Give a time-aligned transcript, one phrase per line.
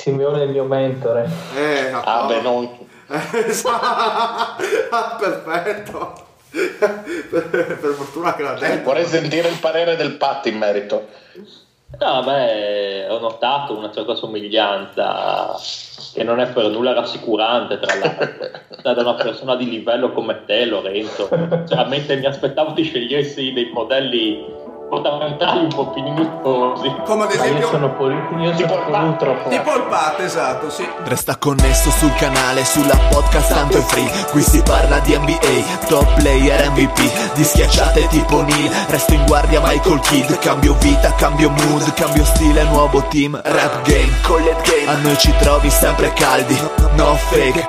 [0.00, 1.28] Simeone è il mio mentore.
[1.54, 2.68] Eh, Ah, beh, non...
[3.08, 4.56] ah,
[5.18, 6.12] perfetto.
[6.50, 8.82] per, per fortuna che l'ha Eh, detto.
[8.84, 11.06] vorrei sentire il parere del Pat in merito.
[11.98, 15.54] No, beh, ho notato una certa somiglianza
[16.14, 18.50] che non è per nulla rassicurante, tra l'altro,
[18.82, 21.28] da una persona di livello come te, Lorenzo.
[21.28, 24.44] Sinceramente mi aspettavo ti scegliessi dei modelli
[24.90, 26.94] fondamentali un po' più minutosi.
[27.06, 30.86] Come ad Ma io esempio sono poli- io Tipo sono tipo il Pat, esatto, sì.
[31.04, 34.10] Resta connesso sul canale, sulla podcast tanto è free.
[34.30, 39.60] Qui si parla di NBA, top player MVP Di schiacciate tipo Neil, resto in guardia
[39.62, 40.38] Michael Kidd.
[40.38, 45.32] Cambio vita, cambio mood, cambio stile, nuovo team Rap game, collet game, a noi ci
[45.38, 46.58] trovi sempre caldi
[46.96, 47.68] No fake,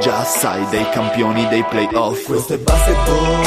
[0.00, 2.24] Già sai, dei campioni dei playoff.
[2.24, 3.42] Questo è basketball.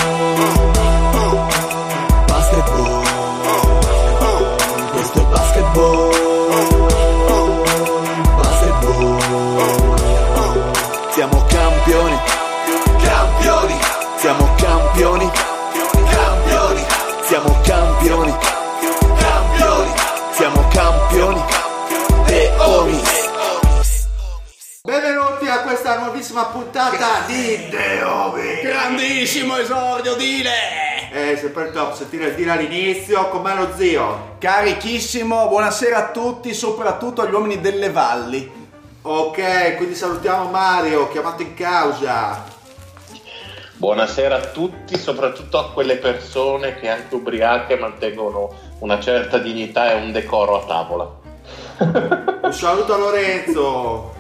[2.26, 3.04] Basketball
[4.92, 6.10] Questo è basketball.
[8.36, 9.20] Basketball
[11.12, 12.18] Siamo campioni.
[13.02, 13.80] Campioni.
[14.18, 15.32] Siamo campioni.
[16.10, 16.86] Campioni.
[17.28, 18.36] Siamo campioni.
[19.18, 19.92] Campioni.
[20.32, 21.44] Siamo campioni.
[22.62, 23.09] Homies
[24.90, 28.60] Benvenuti a questa nuovissima puntata di The Ovi.
[28.64, 30.50] Grandissimo esordio, dile!
[31.12, 34.38] Eh, sempre il top, sentire il dire all'inizio, com'è lo zio?
[34.40, 38.52] Carichissimo, buonasera a tutti, soprattutto agli uomini delle valli.
[39.04, 42.46] Ok, quindi salutiamo Mario, chiamato in causa.
[43.76, 50.02] Buonasera a tutti, soprattutto a quelle persone che anche ubriache mantengono una certa dignità e
[50.02, 51.08] un decoro a tavola.
[52.42, 54.18] Un saluto a Lorenzo.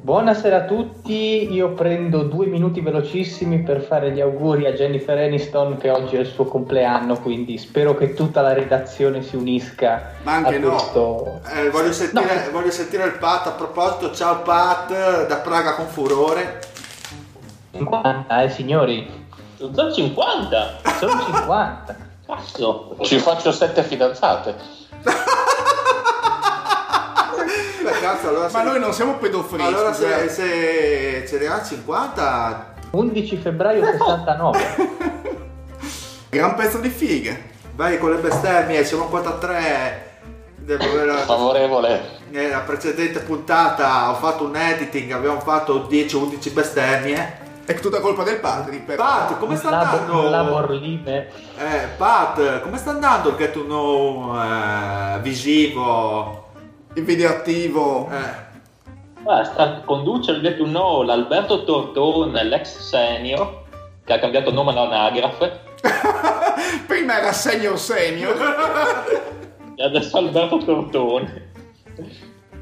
[0.00, 5.76] Buonasera a tutti, io prendo due minuti velocissimi per fare gli auguri a Jennifer Aniston
[5.76, 10.34] che oggi è il suo compleanno, quindi spero che tutta la redazione si unisca Ma
[10.34, 10.70] anche a no.
[10.70, 11.40] questo...
[11.52, 12.50] Eh, voglio, sentire, No.
[12.52, 14.12] voglio sentire il Pat a proposito.
[14.14, 16.60] Ciao Pat, da Praga con furore.
[17.72, 19.26] 50, eh signori,
[19.56, 20.76] Sono 50!
[20.98, 21.96] sono 50.
[22.24, 22.96] Cazzo!
[23.02, 24.54] Ci faccio sette fidanzate.
[27.82, 29.62] Beh, cazzo, allora Ma se, noi non siamo pedofili.
[29.62, 34.58] allora se, se ce ne ha 50, 11 febbraio 69.
[36.30, 37.50] Gran pezzo di fighe.
[37.74, 40.06] vai con le bestemmie, siamo quota 3.
[40.56, 42.16] Devo avere- Favorevole.
[42.30, 47.46] Nella precedente puntata ho fatto un editing, abbiamo fatto 10-11 bestemmie.
[47.64, 48.76] È tutta colpa del padre.
[48.78, 48.96] Per...
[48.96, 50.28] Pat, come sta Labo- andando?
[50.28, 51.28] Laborline.
[51.56, 56.47] Eh, Pat, come sta andando il get to know eh, visivo?
[56.98, 58.08] Il video attivo.
[58.10, 58.46] Eh,
[59.24, 63.64] Ah, sta, conduce il Get to Know l'Alberto Tortone, l'ex senior,
[64.04, 65.60] che ha cambiato nome all'anagrafe,
[66.88, 68.36] Prima era senior senior.
[69.76, 71.50] e adesso Alberto Tortone,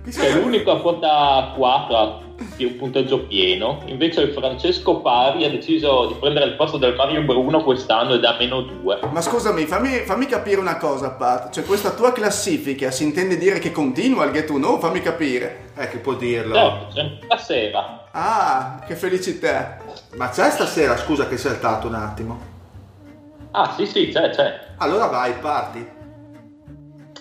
[0.04, 2.25] che è l'unico a quota 4 di
[2.58, 3.82] un punteggio pieno.
[3.86, 8.24] Invece il Francesco Pari ha deciso di prendere il posto del Mario Bruno quest'anno ed
[8.24, 9.00] ha meno 2.
[9.10, 11.50] Ma scusami, fammi, fammi capire una cosa, Pat.
[11.50, 14.78] Cioè, questa tua classifica si intende dire che continua il get know?
[14.78, 15.70] Fammi capire.
[15.76, 16.54] eh, che può dirlo.
[16.54, 18.04] Certo, sempre stasera.
[18.12, 19.78] Ah, che felicità.
[20.16, 22.54] Ma c'è stasera, scusa che sei saltato un attimo.
[23.50, 24.60] Ah sì sì, c'è, c'è.
[24.78, 25.86] Allora vai, parti.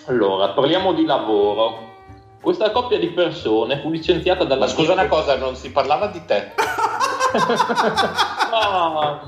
[0.06, 1.85] Allora, parliamo di lavoro.
[2.40, 6.24] Questa coppia di persone fu licenziata dalla Ma scusa una cosa, non si parlava di
[6.24, 6.52] te.
[8.58, 9.20] Ah,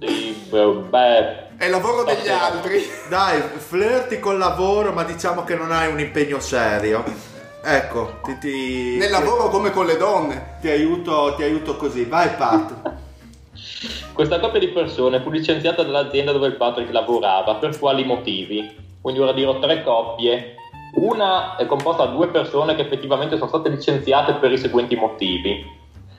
[0.00, 2.82] sì, beh, È il lavoro degli altri.
[3.08, 7.02] Dai, flirti col lavoro, ma diciamo che non hai un impegno serio.
[7.64, 10.56] Ecco, ti, ti- Nel lavoro come con le donne.
[10.60, 12.04] ti aiuto, ti aiuto così.
[12.04, 12.92] Vai, Pat.
[14.12, 17.54] questa coppia di persone fu licenziata dall'azienda dove il Patrick lavorava.
[17.54, 18.76] Per quali motivi?
[19.00, 20.56] Quindi ora dirò tre coppie.
[20.94, 25.64] Una è composta da due persone che effettivamente sono state licenziate per i seguenti motivi.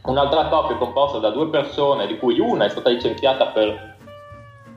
[0.05, 3.91] Un'altra coppia è composta da due persone di cui una è stata licenziata per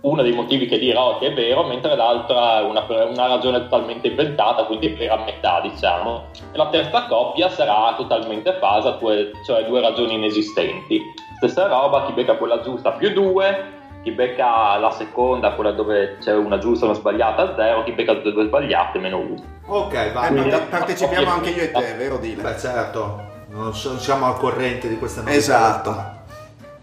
[0.02, 4.08] uno dei motivi che dirò che è vero, mentre l'altra è una, una ragione totalmente
[4.08, 6.26] inventata, quindi è per a metà, diciamo.
[6.52, 8.52] E la terza coppia sarà totalmente
[9.00, 11.00] due- cioè due ragioni inesistenti.
[11.38, 16.32] Stessa roba, chi becca quella giusta più due, chi becca la seconda, quella dove c'è
[16.32, 19.34] una giusta e una sbagliata, 0, chi becca tutte e due sbagliate, meno 1.
[19.66, 20.12] Ok, vai.
[20.12, 22.40] ma Quindi- da- partecipiamo anche io e te, vero Dile?
[22.40, 25.36] Beh, certo, non siamo al corrente di questa novità.
[25.36, 26.04] Esatto.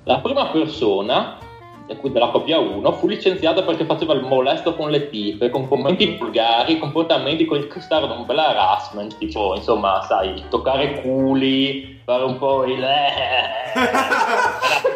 [0.03, 1.37] La prima persona,
[1.85, 6.79] della coppia 1, fu licenziata perché faceva il molesto con le tipe, con commenti vulgari,
[6.79, 12.83] comportamenti che starono un bel harassment, tipo, insomma, sai, toccare culi, fare un po' il...
[12.83, 13.71] Eh,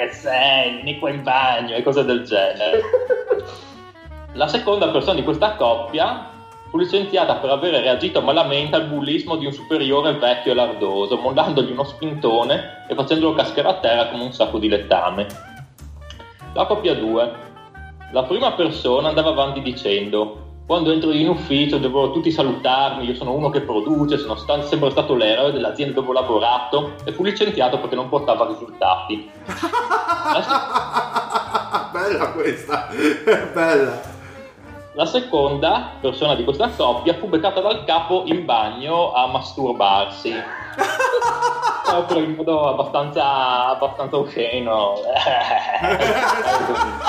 [0.00, 2.80] che sei, vieni qua in bagno e cose del genere.
[4.34, 6.30] La seconda persona di questa coppia
[6.70, 11.72] fu licenziata per aver reagito malamente al bullismo di un superiore vecchio e lardoso, mondandogli
[11.72, 15.26] uno spintone e facendolo cascare a terra come un sacco di lettame.
[16.54, 17.32] La coppia 2.
[18.12, 23.32] La prima persona andava avanti dicendo quando entro in ufficio devono tutti salutarmi, io sono
[23.32, 27.80] uno che produce, sono sta- sempre stato l'eroe dell'azienda dove ho lavorato e fu licenziato
[27.80, 29.28] perché non portava risultati.
[30.30, 32.88] La, Bella questa,
[33.52, 34.09] bella.
[35.00, 40.30] La seconda persona di questa coppia fu beccata dal capo in bagno a masturbarsi.
[41.88, 44.96] Proprio in modo abbastanza, abbastanza osceno.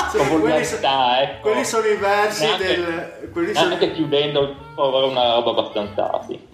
[0.09, 1.41] Sì, Con quelli, volgarità, ecco.
[1.49, 3.29] quelli sono i versi Neanche- del...
[3.33, 6.47] Quelli sono, Neanche chiudendo il povero una roba abbastanza sì.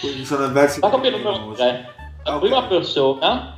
[0.00, 1.94] quelli sono i versi La coppia numero 3.
[2.24, 2.40] La Ok.
[2.40, 3.56] prima persona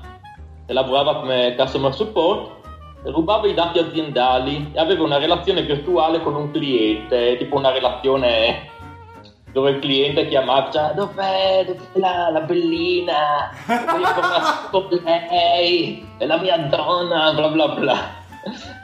[0.65, 2.58] che lavorava come customer support
[3.05, 8.77] rubava i dati aziendali e aveva una relazione virtuale con un cliente, tipo una relazione
[9.53, 13.51] dove il cliente chiamava dov'è, dov'è la, la bellina?
[13.67, 14.09] Voglio
[14.71, 18.17] con lei è la mia donna bla bla bla.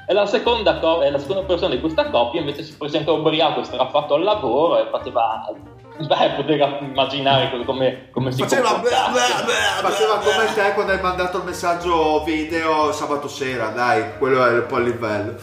[0.07, 3.65] E la seconda, co- la seconda persona di questa coppia invece si presenta ubriaco e
[3.65, 5.47] straffatto al lavoro e faceva
[6.07, 11.39] beh poteva immaginare come, come si Faceva bla bla Faceva come te quando hai mandato
[11.39, 15.37] il messaggio video sabato sera, dai, quello è un po' il livello.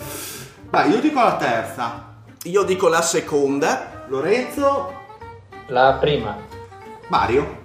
[0.70, 2.16] Vai, io dico la terza.
[2.44, 4.06] Io dico la seconda.
[4.08, 5.00] Lorenzo,
[5.68, 6.36] La prima.
[7.08, 7.60] Mario.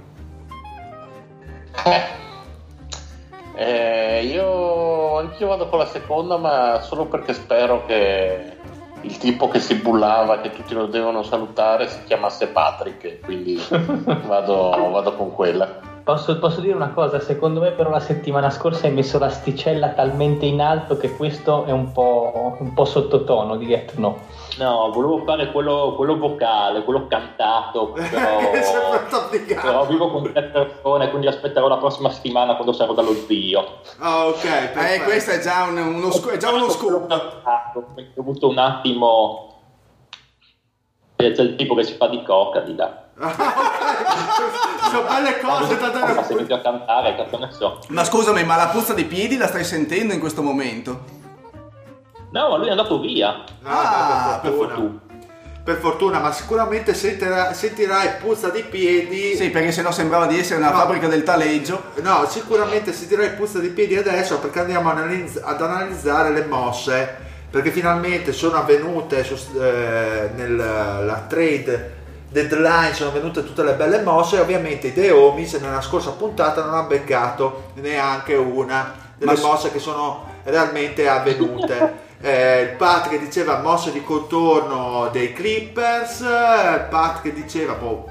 [3.55, 8.56] Eh, io anch'io vado con la seconda, ma solo perché spero che
[9.03, 13.61] il tipo che si bullava, che tutti lo devono salutare, si chiamasse Patrick, quindi
[14.27, 15.95] vado, vado con quella.
[16.03, 17.19] Posso, posso dire una cosa?
[17.19, 21.73] Secondo me però la settimana scorsa hai messo l'asticella talmente in alto che questo è
[21.73, 24.19] un po', un po' sottotono di Get No.
[24.58, 28.41] No volevo fare quello, quello vocale quello cantato però,
[29.61, 34.26] però vivo con tre persone quindi aspetterò la prossima settimana quando sarò dallo zio Ah,
[34.26, 34.44] ok,
[34.76, 37.11] Eh, questo è già un- uno, sc- è già uno scoop.
[37.11, 39.61] Ho avuto un attimo.
[41.17, 43.05] C'è il tipo che si fa di coca di là.
[44.91, 46.25] Sono belle cose da Ma dare.
[46.25, 47.79] se inizio a cantare, cazzo ne so.
[47.88, 51.25] Ma scusami, ma la puzza di piedi la stai sentendo in questo momento?
[52.31, 53.44] No, ma lui è andato via.
[53.62, 54.99] Ah, Ah, per per fortuna.
[55.64, 59.34] Per fortuna, ma sicuramente sentirà- sentirai puzza di piedi.
[59.34, 60.76] Sì, perché sennò sembrava di essere una No.
[60.78, 61.82] fabbrica del taleggio.
[62.02, 67.25] No, sicuramente sentirai puzza di piedi adesso perché andiamo ad analizz- ad analizzare le mosse.
[67.50, 69.26] Perché finalmente sono avvenute
[69.58, 71.94] eh, nella trade
[72.28, 74.37] deadline, sono avvenute tutte le belle mosse.
[74.37, 79.43] E ovviamente i Deomis nella scorsa puntata non hanno beccato neanche una delle Ma s-
[79.43, 82.05] mosse che sono realmente avvenute.
[82.21, 87.75] Eh, il Pat che diceva mosse di contorno dei Clippers, eh, il Pat che diceva,
[87.75, 88.11] boh,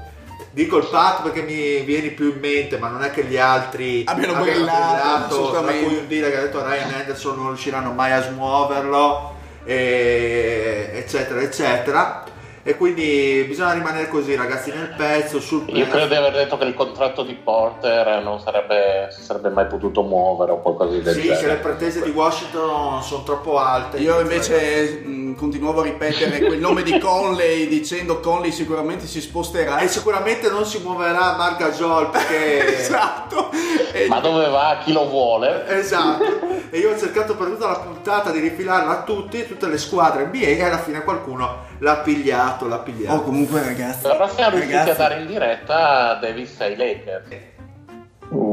[0.50, 4.04] dico il Pat perché mi vieni più in mente, ma non è che gli altri
[4.06, 8.22] Abbiano brillato, tra cui un dire che ha detto Ryan Anderson non riusciranno mai a
[8.22, 12.24] smuoverlo, e- eccetera, eccetera.
[12.68, 15.90] E quindi bisogna rimanere così, ragazzi, nel pezzo, sul Io pezzo.
[15.90, 20.02] credo di aver detto che il contratto di Porter non sarebbe, si sarebbe mai potuto
[20.02, 21.58] muovere o qualcosa del Sì, che le genere.
[21.60, 23.98] pretese di Washington sono troppo alte.
[23.98, 29.78] Io invece mh, continuavo a ripetere quel nome di Conley dicendo Conley sicuramente si sposterà.
[29.78, 32.78] E sicuramente non si muoverà Marc Gasol perché...
[32.82, 33.48] esatto.
[33.92, 34.78] E- Ma dove va?
[34.82, 35.68] Chi lo vuole?
[35.68, 36.24] Esatto,
[36.70, 40.24] e io ho cercato per tutta la puntata di rifilarla a tutti, tutte le squadre
[40.24, 43.16] NBA e alla fine qualcuno l'ha pigliato, l'ha pigliato.
[43.16, 44.00] Oh, comunque ragazzi.
[44.00, 44.24] Siamo
[44.56, 47.28] riusciti ragazzi, a dare in diretta Davis ai Lakers.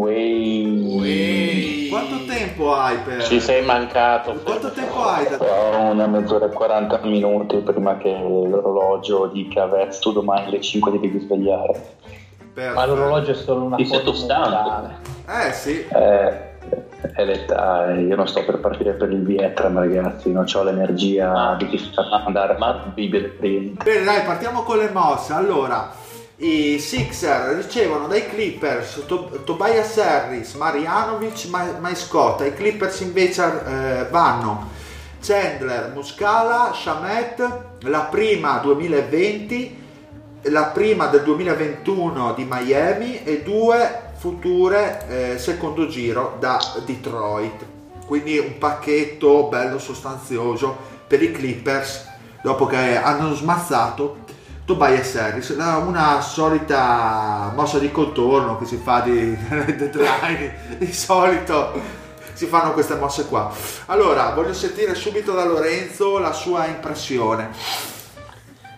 [0.10, 1.88] Ehi.
[1.90, 3.24] Quanto tempo hai per...
[3.24, 4.34] Ci sei mancato.
[4.44, 5.38] Quanto tempo hai da...
[5.40, 11.00] Ho una mezz'ora e 40 minuti prima che l'orologio dica verso domani alle 5 ti
[11.00, 11.82] devi svegliare.
[12.54, 14.50] per- Ma l'orologio è solo una Ti sei foto stanco.
[14.50, 14.96] mentale.
[15.48, 16.52] Eh sì, Eh,
[17.14, 21.56] è l'età, eh, io non sto per partire per il Vietnam ragazzi, non ho l'energia
[21.58, 23.84] di chi sta andare a bibere prima.
[23.84, 25.34] bene dai, partiamo con le mosse.
[25.34, 25.92] Allora,
[26.38, 31.90] i Sixer ricevono dai Clippers To- Tobias Harris, Marianovic, Ma-.
[31.90, 34.70] I Clippers invece eh, vanno
[35.22, 39.82] Chandler, Muscala, Shamet, la prima 2020,
[40.44, 47.66] la prima del 2021 di Miami e due future eh, secondo giro da Detroit.
[48.06, 52.10] Quindi un pacchetto bello sostanzioso per i Clippers
[52.42, 54.20] dopo che hanno smazzato
[54.64, 59.36] Tobias Harris, una solita mossa di contorno che si fa di
[59.76, 61.74] deadline, di solito
[62.32, 63.52] si fanno queste mosse qua.
[63.88, 67.50] Allora, voglio sentire subito da Lorenzo la sua impressione.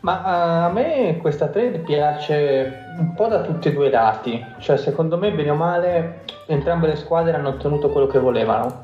[0.01, 4.43] Ma uh, a me questa trade piace un po' da tutti e due i lati,
[4.59, 8.79] cioè secondo me bene o male entrambe le squadre hanno ottenuto quello che volevano.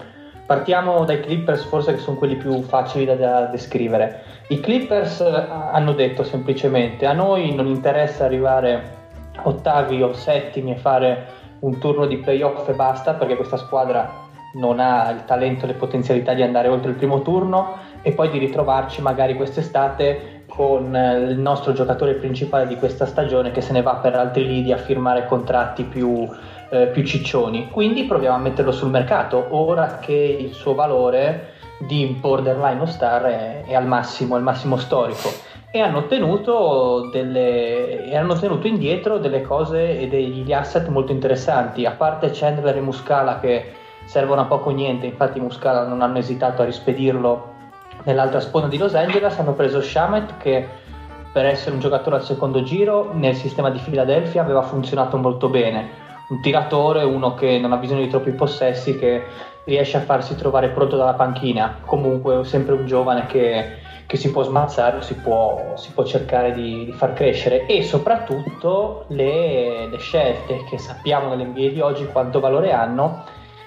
[0.45, 4.23] Partiamo dai Clippers, forse che sono quelli più facili da, da descrivere.
[4.49, 8.99] I Clippers eh, hanno detto semplicemente a noi non interessa arrivare
[9.43, 11.25] ottavi o settimi e fare
[11.59, 15.73] un turno di playoff e basta perché questa squadra non ha il talento e le
[15.75, 21.17] potenzialità di andare oltre il primo turno e poi di ritrovarci magari quest'estate con eh,
[21.17, 24.77] il nostro giocatore principale di questa stagione che se ne va per altri lidi a
[24.77, 26.27] firmare contratti più,
[26.69, 27.69] eh, più ciccioni.
[27.69, 33.63] Quindi proviamo a metterlo sul mercato ora che il suo valore di borderline star è,
[33.65, 35.29] è al massimo, al massimo storico
[35.71, 41.91] e hanno delle, e hanno tenuto indietro delle cose e degli asset molto interessanti, a
[41.91, 43.71] parte Chandler e Muscala che
[44.03, 47.50] servono a poco o niente, infatti Muscala non hanno esitato a rispedirlo
[48.03, 50.67] nell'altra sponda di Los Angeles, hanno preso Shamet che
[51.31, 55.89] per essere un giocatore al secondo giro nel sistema di Philadelphia aveva funzionato molto bene,
[56.29, 59.23] un tiratore, uno che non ha bisogno di troppi possessi, che
[59.63, 64.43] riesce a farsi trovare pronto dalla panchina, comunque sempre un giovane che, che si può
[64.43, 67.65] smazzare, si può, si può cercare di, di, far crescere.
[67.65, 73.23] E soprattutto le, le scelte che sappiamo nell'NBA di oggi quanto valore hanno,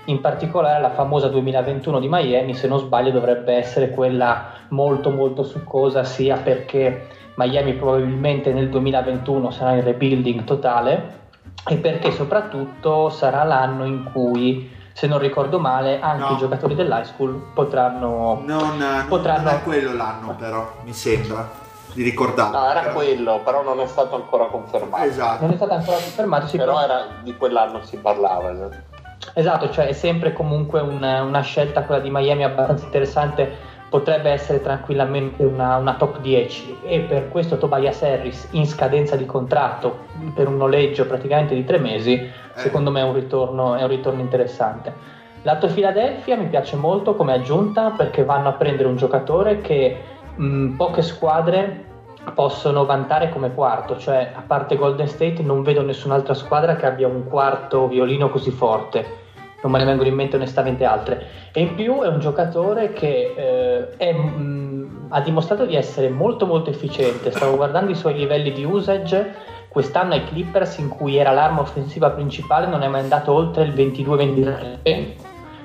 [0.06, 5.42] in particolare la famosa 2021 di Miami, se non sbaglio dovrebbe essere quella molto molto
[5.42, 11.23] succosa sia perché Miami probabilmente nel 2021 sarà in rebuilding totale
[11.66, 16.34] e perché soprattutto sarà l'anno in cui se non ricordo male, anche no.
[16.34, 18.40] i giocatori dell'high school potranno.
[18.44, 19.50] Non, non, potranno...
[19.50, 21.50] non è quello l'anno, però mi sembra
[21.92, 22.56] di ricordare.
[22.56, 22.94] No, era però.
[22.94, 25.02] quello, però non è stato ancora confermato.
[25.02, 25.42] Esatto.
[25.42, 26.84] Non è stato ancora confermato, sì, però, però...
[26.84, 28.52] Era, di quell'anno si parlava.
[28.52, 28.93] Esatto,
[29.32, 33.72] esatto cioè è sempre comunque una, una scelta quella di Miami abbastanza interessante.
[33.88, 39.24] Potrebbe essere tranquillamente una, una, top 10 e per questo Tobias Harris in scadenza di
[39.24, 42.30] contratto per un noleggio praticamente di tre mesi eh.
[42.54, 44.92] secondo me è un ritorno, è un ritorno interessante.
[45.42, 49.96] Lato Philadelphia mi piace molto come aggiunta perché vanno a prendere un giocatore che
[50.34, 51.84] mh, poche squadre
[52.32, 57.06] possono vantare come quarto cioè a parte Golden State non vedo nessun'altra squadra che abbia
[57.06, 59.22] un quarto violino così forte
[59.64, 61.26] non me ne vengono in mente onestamente altre.
[61.52, 66.10] E in più è un giocatore che eh, è, mh, mm, ha dimostrato di essere
[66.10, 67.30] molto molto efficiente.
[67.30, 69.52] Stavo guardando i suoi livelli di usage.
[69.68, 73.72] Quest'anno ai Clippers, in cui era l'arma offensiva principale, non è mai andato oltre il
[73.72, 75.14] 22-23.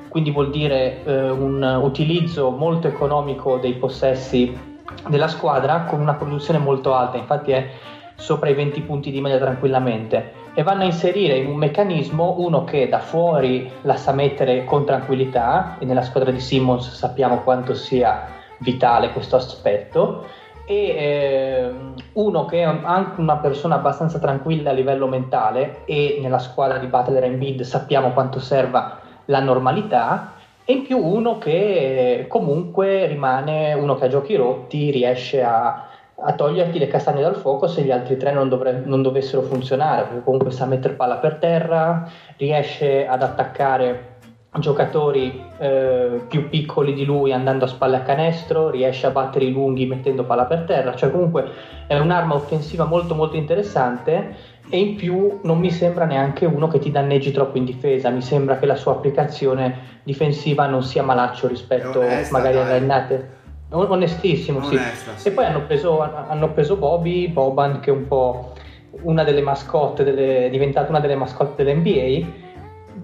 [0.07, 4.68] Quindi vuol dire eh, un utilizzo molto economico dei possessi
[5.07, 7.17] della squadra con una produzione molto alta.
[7.17, 7.69] Infatti è
[8.15, 12.65] sopra i 20 punti di media tranquillamente e vanno a inserire in un meccanismo uno
[12.65, 17.73] che da fuori la sa mettere con tranquillità e nella squadra di Simmons sappiamo quanto
[17.73, 18.27] sia
[18.57, 20.25] vitale questo aspetto
[20.65, 21.71] e eh,
[22.13, 26.87] uno che è anche una persona abbastanza tranquilla a livello mentale e nella squadra di
[26.87, 30.33] Butler e Bid sappiamo quanto serva la normalità
[30.69, 35.87] e in più uno che comunque rimane uno che ha giochi rotti riesce a
[36.21, 40.03] a toglierti le castagne dal fuoco se gli altri tre non, dovre- non dovessero funzionare,
[40.03, 44.17] perché comunque sa mettere palla per terra, riesce ad attaccare
[44.57, 49.51] giocatori eh, più piccoli di lui andando a spalle a canestro, riesce a battere i
[49.51, 51.47] lunghi mettendo palla per terra, cioè comunque
[51.87, 54.35] è un'arma offensiva molto molto interessante
[54.69, 58.21] e in più non mi sembra neanche uno che ti danneggi troppo in difesa, mi
[58.21, 63.37] sembra che la sua applicazione difensiva non sia malaccio rispetto onesta, magari alle annate
[63.71, 65.21] onestissimo, Onesta, sì.
[65.21, 65.27] sì.
[65.27, 68.53] E poi hanno preso, hanno preso Bobby Boban, che è un po'
[69.01, 72.27] una delle mascotte, delle, è diventata una delle mascotte dell'NBA,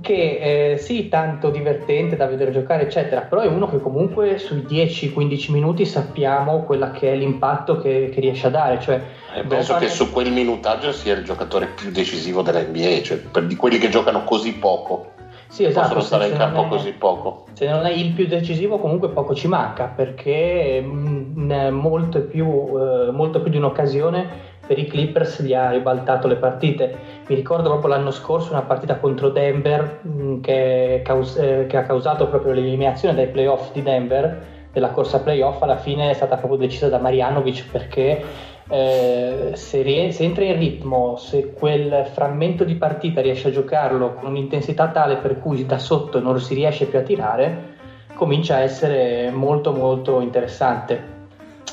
[0.06, 4.60] che eh, sì, tanto divertente da vedere giocare, eccetera, però è uno che comunque sui
[4.62, 8.80] 10-15 minuti sappiamo quella che è l'impatto che, che riesce a dare.
[8.80, 9.02] Cioè,
[9.36, 9.88] eh, penso Boban...
[9.88, 13.90] che su quel minutaggio sia il giocatore più decisivo dell'NBA, cioè per di quelli che
[13.90, 15.14] giocano così poco.
[15.48, 17.46] Sì, esatto, possono stare in campo è, così poco.
[17.54, 22.46] Se non è il più decisivo, comunque poco ci manca perché mh, mm, molto, più,
[22.46, 27.15] eh, molto più di un'occasione per i Clippers gli ha ribaltato le partite.
[27.28, 31.78] Mi ricordo proprio l'anno scorso una partita contro Denver mh, mm, che, caus- eh, che,
[31.78, 36.36] ha causato proprio l'eliminazione dai playoff di Denver della corsa playoff alla fine è stata
[36.36, 38.22] proprio decisa da Marianovic perché
[38.68, 44.14] eh, se, rie- se, entra in ritmo, se quel frammento di partita riesce a giocarlo
[44.14, 47.74] con un'intensità tale per cui da sotto non si riesce più a tirare,
[48.14, 51.14] comincia a essere molto molto interessante.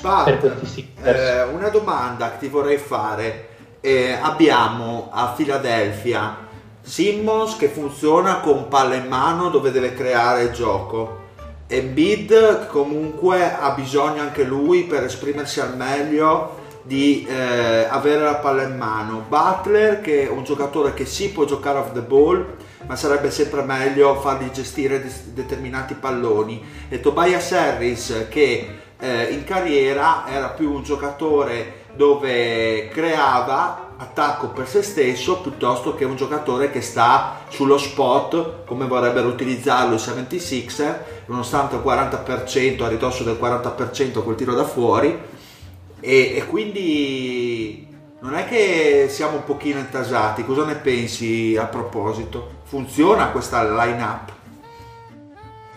[0.00, 1.20] Bart, per questi Sixers.
[1.20, 3.50] Eh, una domanda che ti vorrei fare.
[3.84, 6.36] Eh, abbiamo a Filadelfia
[6.82, 11.18] Simmons che funziona con palla in mano dove deve creare il gioco.
[11.66, 18.62] Embiid comunque ha bisogno anche lui per esprimersi al meglio di eh, avere la palla
[18.62, 19.24] in mano.
[19.28, 22.54] Butler che è un giocatore che sì può giocare off the ball,
[22.86, 26.62] ma sarebbe sempre meglio fargli gestire determinati palloni.
[26.88, 34.66] E Tobias Harris che eh, in carriera era più un giocatore dove creava attacco per
[34.66, 40.98] se stesso piuttosto che un giocatore che sta sullo spot come vorrebbero utilizzarlo i 76er
[41.26, 45.16] nonostante il 40% a ridosso del 40% col tiro da fuori
[46.00, 47.86] e, e quindi
[48.20, 52.60] non è che siamo un pochino intasati cosa ne pensi a proposito?
[52.64, 54.32] funziona questa line up?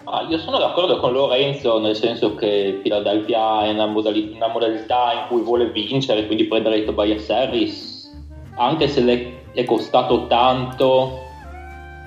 [0.07, 5.13] Ah, io sono d'accordo con Lorenzo nel senso che Philadelphia è una, modalità, una modalità
[5.13, 8.11] in cui vuole vincere, quindi prendere Tobias Harris,
[8.55, 11.21] anche se le è costato tanto,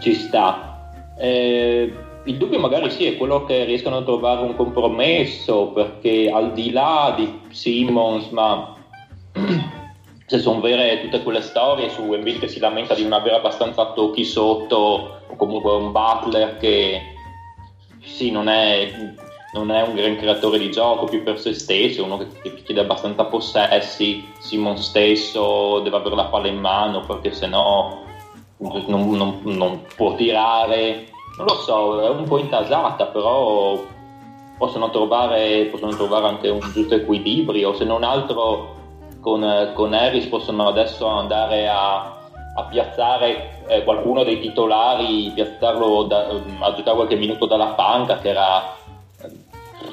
[0.01, 0.93] ci sta.
[1.19, 1.93] Eh,
[2.25, 6.71] il dubbio magari sì è quello che riescano a trovare un compromesso, perché al di
[6.71, 8.77] là di Simmons, ma
[10.25, 13.93] se sono vere tutte quelle storie su Embiid che si lamenta di non avere abbastanza
[13.93, 17.17] tocchi sotto, o comunque un Butler che
[18.09, 18.91] sì, non è,
[19.53, 22.81] non è, un gran creatore di gioco, più per se stesso, uno che, che chiede
[22.81, 28.03] abbastanza possessi, Simon stesso deve avere la palla in mano perché sennò
[28.59, 33.85] non, non, non può tirare, non lo so, è un po' intasata, però
[34.57, 38.75] possono trovare, possono trovare anche un giusto equilibrio, se non altro
[39.21, 42.18] con, con Harris possono adesso andare a
[42.59, 48.31] a piazzare eh, qualcuno dei titolari, piazzarlo da, a giocare qualche minuto dalla panca, che
[48.31, 48.75] era,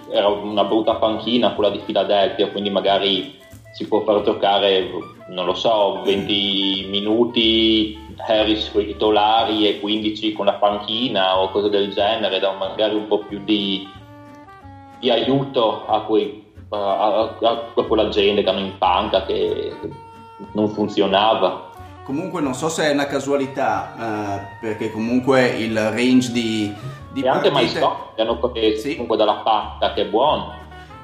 [0.09, 3.37] era, una brutta panchina quella di Philadelphia, quindi magari
[3.71, 4.89] si può far giocare,
[5.27, 11.49] non lo so, 20 minuti Harris con i titolari e 15 con la panchina o
[11.49, 13.87] cose del genere, da magari un po' più di,
[14.99, 19.71] di aiuto a, quei, a, a, a quella gente che hanno in panca che
[20.53, 21.73] non funzionava.
[22.05, 26.71] Comunque non so se è una casualità, eh, perché comunque il range di,
[27.11, 27.29] di e partite...
[27.29, 28.91] anche Maestro, che hanno preso sì.
[28.91, 30.53] comunque dalla patta, che è buono.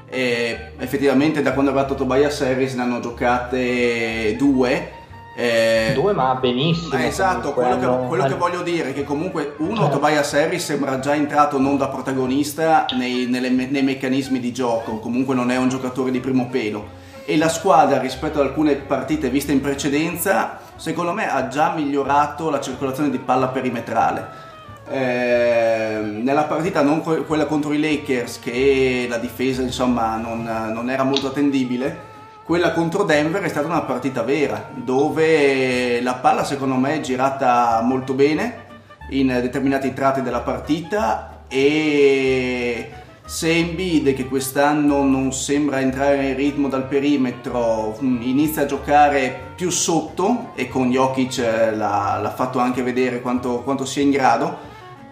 [0.07, 4.91] E effettivamente da quando è arrivato Tobias Harris ne hanno giocate due.
[5.35, 6.93] Eh, due ma benissimo.
[6.93, 9.97] Eh, esatto, quello, che, quello che, voglio dire è che comunque uno, certo.
[9.97, 15.33] Tobias Harris sembra già entrato non da protagonista nei, nelle, nei meccanismi di gioco, comunque
[15.33, 16.99] non è un giocatore di primo pelo.
[17.25, 22.49] E la squadra rispetto ad alcune partite viste in precedenza secondo me ha già migliorato
[22.49, 24.49] la circolazione di palla perimetrale.
[24.89, 31.03] Eh, nella partita non quella contro i Lakers che la difesa insomma non, non, era
[31.03, 32.09] molto attendibile
[32.43, 37.79] quella contro Denver è stata una partita vera dove la palla secondo me è girata
[37.83, 38.65] molto bene
[39.11, 42.91] in determinati tratti della partita e
[43.31, 49.69] se Embiid che quest'anno non sembra entrare in ritmo dal perimetro inizia a giocare più
[49.69, 54.57] sotto e con Jokic eh, l'ha, l'ha fatto anche vedere quanto, quanto sia in grado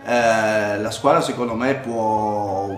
[0.03, 2.77] eh, la squadra secondo me può,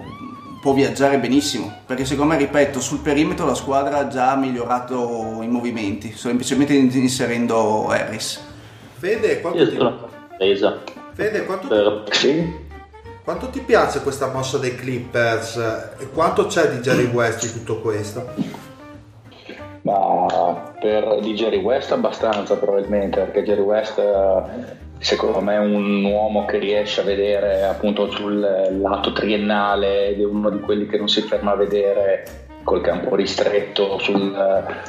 [0.62, 1.76] può viaggiare benissimo.
[1.88, 7.88] Perché secondo me ripeto sul perimetro la squadra ha già migliorato i movimenti semplicemente inserendo
[7.88, 8.40] Harris.
[9.00, 9.78] Fede quanto ti...
[11.16, 12.70] Fede quanto ti...
[13.24, 15.56] Quanto ti piace questa mossa dei Clippers
[16.00, 18.34] e quanto c'è di Jerry West di tutto questo?
[19.84, 24.42] Ma per di Jerry West abbastanza probabilmente, perché Jerry West eh,
[24.98, 30.26] secondo me è un uomo che riesce a vedere appunto sul lato triennale ed è
[30.26, 32.24] uno di quelli che non si ferma a vedere
[32.64, 34.36] col campo ristretto sul,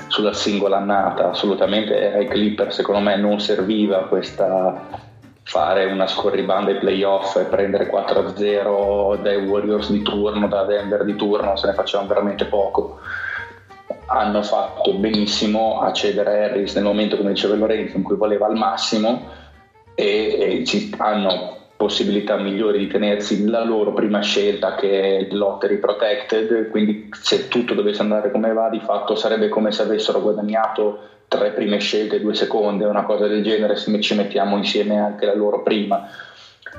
[0.09, 1.31] sulla singola annata.
[1.31, 5.11] Assolutamente ai Clippers secondo me non serviva questa
[5.45, 11.17] fare una scorribanda ai playoff e prendere 4-0 dai Warriors di turno, da Denver di
[11.17, 12.99] turno, se ne facevano veramente poco.
[14.07, 18.57] Hanno fatto benissimo a cedere Harris nel momento, come diceva Lorenzo, in cui voleva al
[18.57, 19.29] massimo
[19.95, 25.79] e, e ci hanno possibilità migliori di tenersi la loro prima scelta che è lottery
[25.79, 31.01] protected, quindi se tutto dovesse andare come va, di fatto sarebbe come se avessero guadagnato
[31.33, 35.25] tre prime scelte e due seconde, una cosa del genere, se ci mettiamo insieme anche
[35.25, 36.07] la loro prima.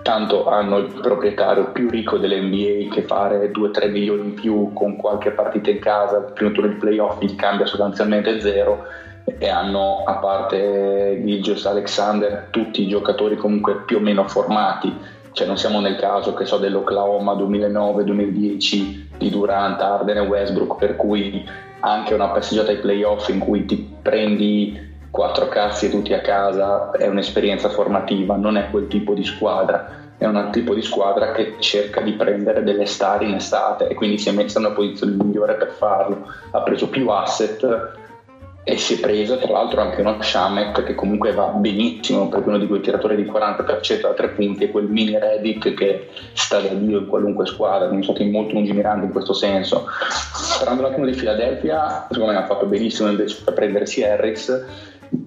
[0.02, 5.32] tanto hanno il proprietario più ricco dell'NBA che fare 2-3 milioni in più con qualche
[5.32, 8.86] partita in casa, il primo turno di playoff gli cambia sostanzialmente zero
[9.24, 14.94] e hanno a parte Gilgios Alexander tutti i giocatori comunque più o meno formati
[15.34, 20.96] cioè non siamo nel caso che so dell'Oklahoma 2009-2010 di Durant, Arden e Westbrook per
[20.96, 21.44] cui
[21.84, 26.92] anche una passeggiata ai playoff in cui ti prendi quattro cazzi e tutti a casa
[26.92, 31.56] è un'esperienza formativa, non è quel tipo di squadra è un tipo di squadra che
[31.60, 35.12] cerca di prendere delle star in estate e quindi si è messa in una posizione
[35.14, 36.28] migliore per farlo.
[36.52, 37.92] Ha preso più asset
[38.66, 42.58] e si è preso tra l'altro anche uno Shamet che comunque va benissimo perché uno
[42.58, 46.70] di quei tiratori di 40% da tre punti è quel mini Redick che sta da
[46.70, 49.84] Dio in qualunque squadra sono stati molto lungimiranti in questo senso.
[50.58, 54.62] Parlando un attimo di Philadelphia secondo me ha fatto benissimo invece per prendersi Harris.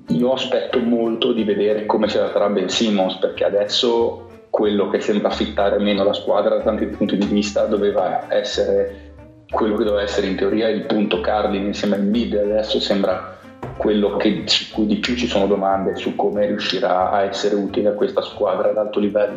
[0.09, 5.29] Io aspetto molto di vedere come si adatterà Ben Simmons perché adesso quello che sembra
[5.29, 9.06] fittare meno la squadra da tanti punti di vista doveva essere
[9.51, 13.37] quello che doveva essere in teoria il punto cardine insieme al mid adesso sembra
[13.77, 17.91] quello che, su cui di più ci sono domande su come riuscirà a essere utile
[17.91, 19.37] a questa squadra ad alto livello.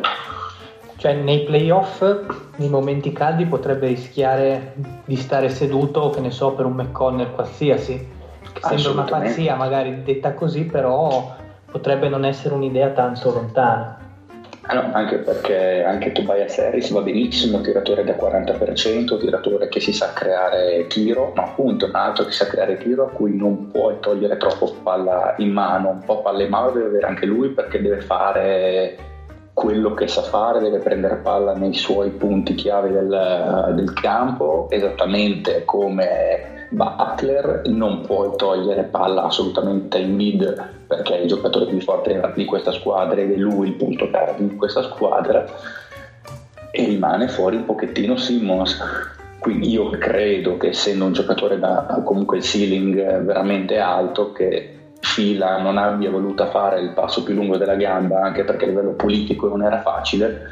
[0.96, 2.02] Cioè nei playoff,
[2.56, 8.08] nei momenti caldi, potrebbe rischiare di stare seduto, che ne so, per un McConnell qualsiasi,
[8.52, 11.34] che sembra una pazzia magari detta così, però
[11.70, 13.99] potrebbe non essere un'idea tanto lontana.
[14.70, 19.90] Ah no, anche perché anche Tobias Harris va benissimo, tiratore da 40%, tiratore che si
[19.90, 23.96] sa creare tiro, ma appunto un altro che sa creare tiro a cui non puoi
[23.98, 27.80] togliere troppo palla in mano, un po' palla in mano deve avere anche lui perché
[27.80, 28.94] deve fare
[29.52, 35.62] quello che sa fare, deve prendere palla nei suoi punti chiave del, del campo, esattamente
[35.64, 42.20] come Butler non puoi togliere palla assolutamente in mid perché è il giocatore più forte
[42.34, 45.44] di questa squadra ed è lui il punto cardine di questa squadra
[46.72, 48.76] e rimane fuori un pochettino Simmons.
[49.38, 55.58] Quindi io credo che essendo un giocatore da comunque il ceiling veramente alto che Fila
[55.58, 59.46] non abbia voluto fare il passo più lungo della gamba anche perché a livello politico
[59.46, 60.42] non era facile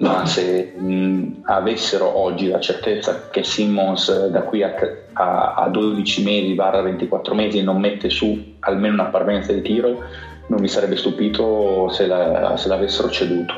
[0.00, 4.74] ma se mh, avessero oggi la certezza che Simmons da qui a,
[5.12, 10.02] a, a 12 mesi, barra 24 mesi, non mette su almeno una parvenza di tiro,
[10.46, 13.54] non mi sarebbe stupito se, la, se l'avessero ceduto.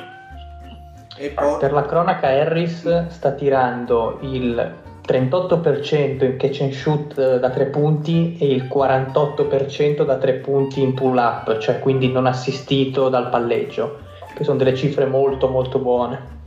[1.34, 1.58] Poi...
[1.60, 4.74] Per la cronaca Harris sta tirando il
[5.06, 10.94] 38% in catch and shoot da tre punti e il 48% da tre punti in
[10.94, 16.40] pull up, cioè quindi non assistito dal palleggio, che sono delle cifre molto molto buone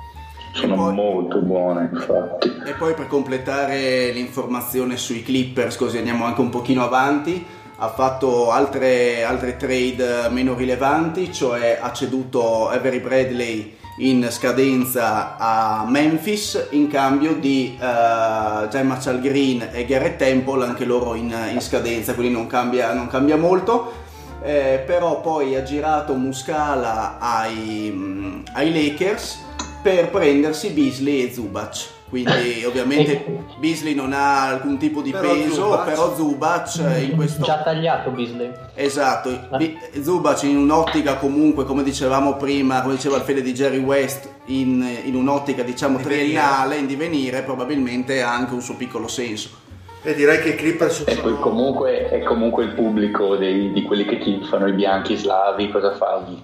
[0.56, 2.50] sono poi, molto buone infatti.
[2.66, 7.46] E poi per completare l'informazione sui Clippers, così andiamo anche un pochino avanti,
[7.78, 15.86] ha fatto altre, altre trade meno rilevanti, cioè ha ceduto Avery Bradley in scadenza a
[15.88, 22.14] Memphis in cambio di uh, Gemma Green e Garrett Temple, anche loro in, in scadenza,
[22.14, 24.04] quindi non cambia, non cambia molto.
[24.46, 29.44] Eh, però poi ha girato Muscala ai, ai Lakers
[29.82, 31.94] per prendersi Beasley e Zubac.
[32.08, 33.26] Quindi ovviamente
[33.58, 35.86] Beasley non ha alcun tipo di però peso, Zubac.
[35.86, 36.76] però Zubac
[37.10, 37.44] in questo...
[37.44, 38.52] Già tagliato Beasley.
[38.76, 39.78] Esatto, eh.
[40.04, 44.88] Zubac in un'ottica comunque, come dicevamo prima, come diceva il fede di Jerry West, in,
[45.06, 49.64] in un'ottica diciamo triennale, in divenire, probabilmente ha anche un suo piccolo senso.
[50.06, 51.10] E direi che i Clippers sono...
[51.10, 55.18] E poi comunque è comunque il pubblico dei, di quelli che ti fanno i bianchi
[55.18, 56.44] slavi, cosa fai?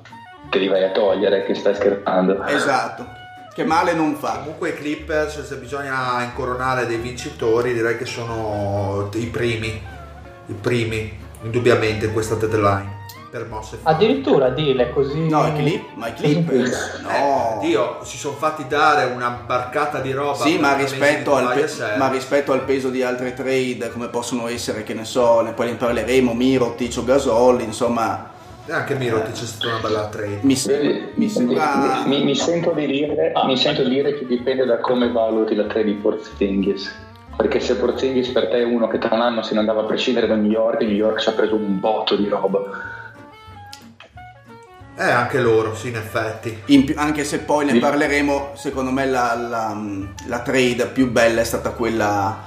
[0.50, 2.44] Che li vai a togliere, che stai scherzando.
[2.46, 3.20] Esatto
[3.54, 4.40] che male non fa.
[4.40, 9.82] Comunque i Clippers, se bisogna incoronare dei vincitori, direi che sono i primi,
[10.48, 13.01] i primi, indubbiamente in questa deadline.
[13.32, 15.30] Per mosse Addirittura dile così.
[15.30, 17.00] No, i Clip, ma i Clippers.
[17.02, 17.10] no.
[17.10, 20.36] Eh, Dio, si sono fatti dare una barcata di roba.
[20.36, 24.84] Sì, ma rispetto, al pe- ma rispetto, al peso di altre trade, come possono essere,
[24.84, 28.32] che ne so, ne poi ne parleremo, Miro, Ticio Gasol, insomma
[28.66, 30.40] e anche Mirotic è stata una bella trade.
[30.42, 30.56] Mi,
[31.16, 32.04] mi, sembra...
[32.06, 35.94] mi, mi, sento dire, mi, sento dire, che dipende da come valuti la trade di
[35.94, 37.10] Porzingis.
[37.36, 39.86] Perché se Porzingis per te è uno che tra un anno se ne andava a
[39.86, 42.60] prescindere da New York, New York ci ha preso un botto di roba.
[45.02, 46.62] Eh, anche loro, sì, in effetti.
[46.68, 49.76] In anche se poi ne parleremo, secondo me la, la,
[50.28, 52.38] la trade più bella è stata quella,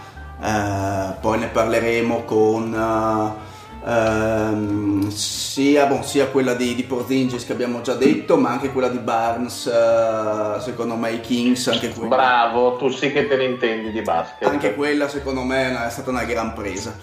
[0.40, 2.72] eh, poi ne parleremo con...
[2.72, 8.70] Uh, ehm, sia, bon, sia, quella di, di Porzingis che abbiamo già detto, ma anche
[8.70, 12.14] quella di Barnes, eh, secondo me i Kings, anche quella.
[12.14, 14.48] Bravo, tu sì che te ne intendi di basket.
[14.48, 16.96] Anche quella secondo me è stata una gran presa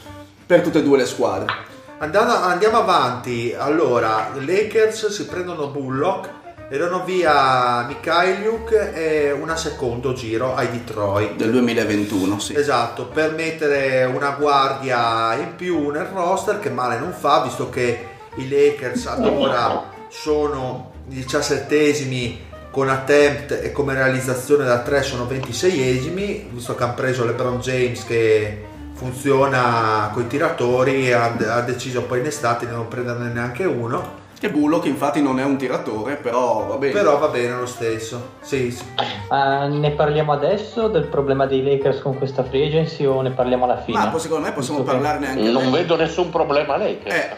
[0.46, 1.72] per tutte e due le squadre.
[2.02, 6.32] Andando, andiamo avanti, allora, Lakers si prendono Bullock
[6.68, 11.36] e danno via Mikhailiuk e una secondo giro ai Detroit.
[11.36, 12.56] Del 2021, sì.
[12.56, 18.08] Esatto, per mettere una guardia in più nel roster che male non fa, visto che
[18.38, 26.50] i Lakers ad ora sono diciassettesimi con attempt e come realizzazione da 3 sono 26esimi,
[26.50, 28.70] visto che hanno preso LeBron James che
[29.02, 33.66] funziona con i tiratori e ha, ha deciso poi in estate di non prenderne neanche
[33.66, 34.20] uno.
[34.40, 36.94] Che Bullock infatti non è un tiratore, però va bene.
[36.94, 38.34] Però va bene lo stesso.
[38.42, 38.84] Sì, sì.
[39.30, 43.66] Uh, ne parliamo adesso del problema dei Lakers con questa free agency o ne parliamo
[43.66, 43.98] alla fine?
[43.98, 45.72] Ma secondo me possiamo parlarne anche Non adesso.
[45.72, 47.16] vedo nessun problema Lakers.
[47.16, 47.30] Eh,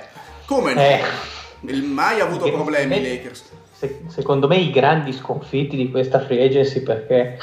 [0.46, 0.82] come no?
[0.82, 1.02] Eh.
[1.62, 3.44] Il mai ha avuto Che- problemi me- Lakers.
[3.72, 7.38] Se- secondo me i grandi sconfitti di questa free agency perché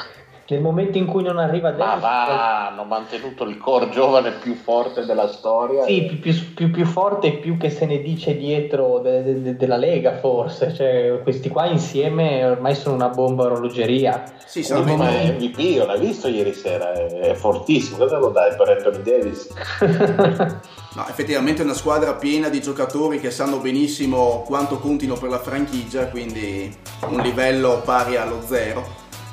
[0.55, 4.55] nel momento in cui non arriva Ma Davis va, hanno mantenuto il core giovane più
[4.55, 5.85] forte della storia.
[5.85, 9.43] Sì, più, più- più- più forte e più che se ne dice dietro de- de-
[9.43, 14.23] de- della Lega forse, cioè questi qua insieme ormai sono una bomba orologeria.
[14.45, 17.99] Sì, Sì, sarebbe- ma è MVP, io l'hai visto ieri sera, è, è fortissimo.
[17.99, 19.49] Cosa lo dai per Anthony Davis?
[20.93, 25.39] No, effettivamente è una squadra piena di giocatori che sanno benissimo quanto contino per la
[25.39, 26.77] franchigia, quindi
[27.09, 28.85] un livello pari allo zero.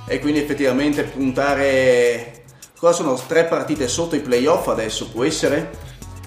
[0.08, 2.44] E quindi effettivamente puntare...
[2.80, 3.16] Cosa sono?
[3.16, 5.72] Tre partite sotto i playoff adesso, può essere?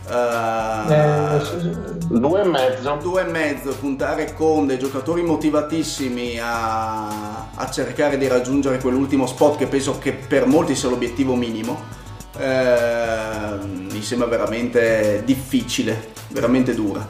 [0.08, 2.98] Eh, Eh, Due e mezzo.
[3.00, 9.56] due e mezzo, puntare con dei giocatori motivatissimi a, a cercare di raggiungere quell'ultimo spot
[9.58, 11.80] che penso che per molti sia l'obiettivo minimo.
[12.36, 17.06] eh, mi sembra veramente difficile, veramente dura.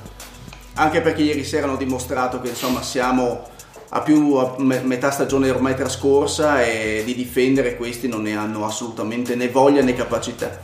[0.74, 3.48] Anche perché ieri sera hanno dimostrato che insomma siamo
[3.92, 8.64] a più a me- metà stagione ormai trascorsa e di difendere questi non ne hanno
[8.64, 10.58] assolutamente né voglia né capacità.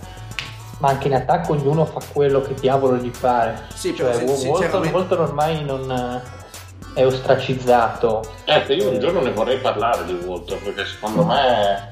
[0.78, 3.66] ma anche in attacco ognuno fa quello che diavolo gli pare.
[3.74, 8.22] Sì, cioè, però sin- Walton, Walton ormai non eh, è ostracizzato.
[8.44, 11.88] Ecco, io un giorno ne vorrei parlare di Walter perché secondo me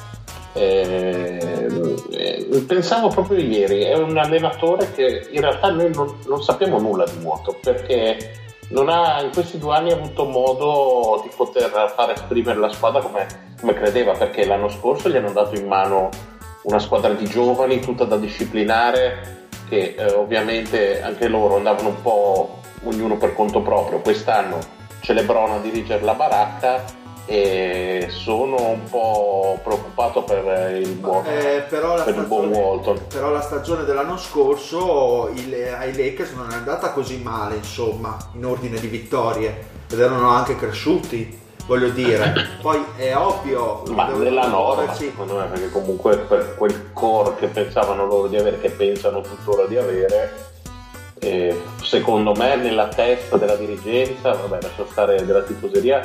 [0.52, 1.66] eh,
[2.10, 7.04] eh, pensavo proprio ieri, è un allenatore che in realtà noi non, non sappiamo nulla
[7.04, 8.42] di nuoto perché
[8.74, 13.54] non ha in questi due anni avuto modo di poter far esprimere la squadra come,
[13.60, 16.10] come credeva perché l'anno scorso gli hanno dato in mano
[16.62, 22.58] una squadra di giovani tutta da disciplinare che eh, ovviamente anche loro andavano un po'
[22.82, 24.00] ognuno per conto proprio.
[24.00, 24.58] Quest'anno
[25.00, 26.84] c'è Lebron a dirigere la baracca
[27.26, 33.30] e sono un po' preoccupato per il buon, Eh, per il buon stagione, Walton però
[33.30, 38.78] la stagione dell'anno scorso il- ai Lakers non è andata così male, insomma, in ordine
[38.78, 42.32] di vittorie, ed erano anche cresciuti, voglio dire.
[42.60, 48.04] Poi è ovvio ma nella norma secondo me perché comunque per quel core che pensavano
[48.06, 50.52] loro di avere che pensano tuttora di avere
[51.82, 56.02] secondo me nella testa della dirigenza vabbè lascio stare della tifoseria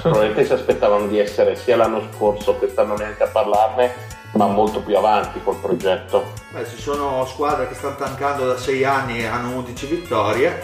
[0.00, 4.96] probabilmente si aspettavano di essere sia l'anno scorso quest'anno neanche a parlarne ma molto più
[4.96, 9.56] avanti col progetto Beh, ci sono squadre che stanno tancando da 6 anni e hanno
[9.56, 10.62] 11 vittorie,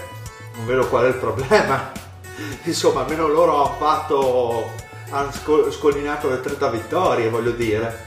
[0.56, 1.90] non vedo qual è il problema.
[2.64, 4.70] Insomma, almeno loro hanno fatto,
[5.10, 8.04] hanno sco- scollinato le 30 vittorie, voglio dire.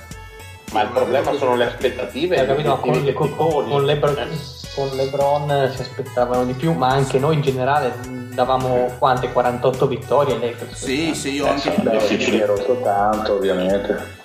[0.73, 2.73] ma il problema sono le aspettative e Hai gli capito?
[2.73, 3.69] obiettivi Con, dei con- tifoni.
[3.71, 4.29] con Lebron, Eh,
[4.75, 7.93] con Lebron si aspettavano di più, ma anche noi in generale
[8.39, 9.31] davamo quante?
[9.33, 10.85] 48 vittorie ai Lakers.
[10.85, 11.73] Sì, sì, io Eh, anche...
[11.75, 14.17] sì, beh, si è rotto tanto ovviamente.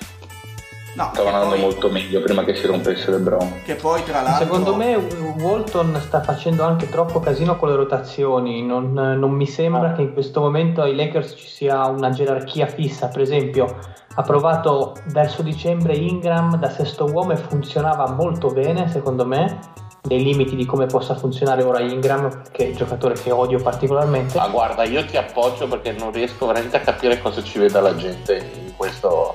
[0.95, 3.63] No, Stavano andando poi, molto meglio prima che si rompesse LeBron.
[3.65, 4.45] che poi tra l'altro...
[4.45, 9.93] Secondo me Walton sta facendo anche troppo casino con le rotazioni, non, non mi sembra
[9.95, 13.77] che in questo momento ai Lakers ci sia una gerarchia fissa, per esempio
[14.17, 19.59] ha provato verso dicembre Ingram da sesto uomo e funzionava molto bene secondo me,
[20.07, 24.37] nei limiti di come possa funzionare ora Ingram, che è il giocatore che odio particolarmente.
[24.39, 27.97] Ma guarda, io ti appoggio perché non riesco veramente a capire cosa ci veda la
[27.97, 28.37] gente
[28.67, 29.35] in, questo,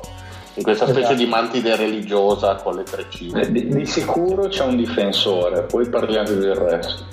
[0.55, 1.15] in questa specie Esatto.
[1.17, 3.41] di mantide religiosa con le treccine.
[3.41, 7.03] Eh, Di, di sicuro c'è un difensore, poi parliamo del resto.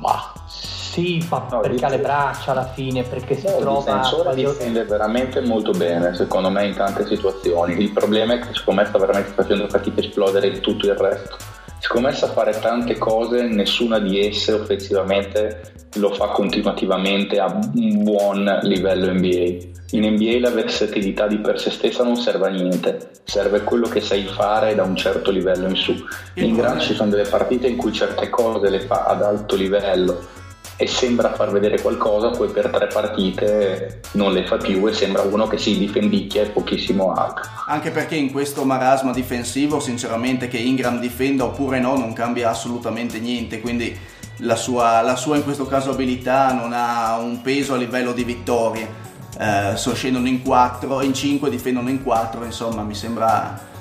[0.00, 3.78] Ma Sì, ma No, perché ha le braccia alla fine, perché si No, il trova
[3.80, 7.78] difensore quasi- difende veramente molto bene, secondo me, in tante situazioni.
[7.82, 11.36] Il problema è che secondo me sta veramente facendo fatica a esplodere tutto il resto.
[11.84, 18.02] Secondo me sa fare tante cose, nessuna di esse offensivamente lo fa continuativamente a un
[18.02, 19.72] buon livello NBA.
[19.90, 24.00] In NBA la versatilità di per sé stessa non serve a niente, serve quello che
[24.00, 25.94] sai fare da un certo livello in su.
[26.36, 30.33] In Gran ci sono delle partite in cui certe cose le fa ad alto livello
[30.76, 35.22] e sembra far vedere qualcosa, poi per tre partite non le fa più e sembra
[35.22, 37.44] uno che si difendicchia e pochissimo altro.
[37.66, 43.20] Anche perché in questo marasma difensivo, sinceramente, che Ingram difenda oppure no, non cambia assolutamente
[43.20, 43.60] niente.
[43.60, 43.96] Quindi
[44.38, 48.24] la sua, la sua, in questo caso abilità non ha un peso a livello di
[48.24, 49.02] vittorie.
[49.38, 53.72] Eh, so, scendono in 4, in 5, difendono in 4, insomma mi sembra...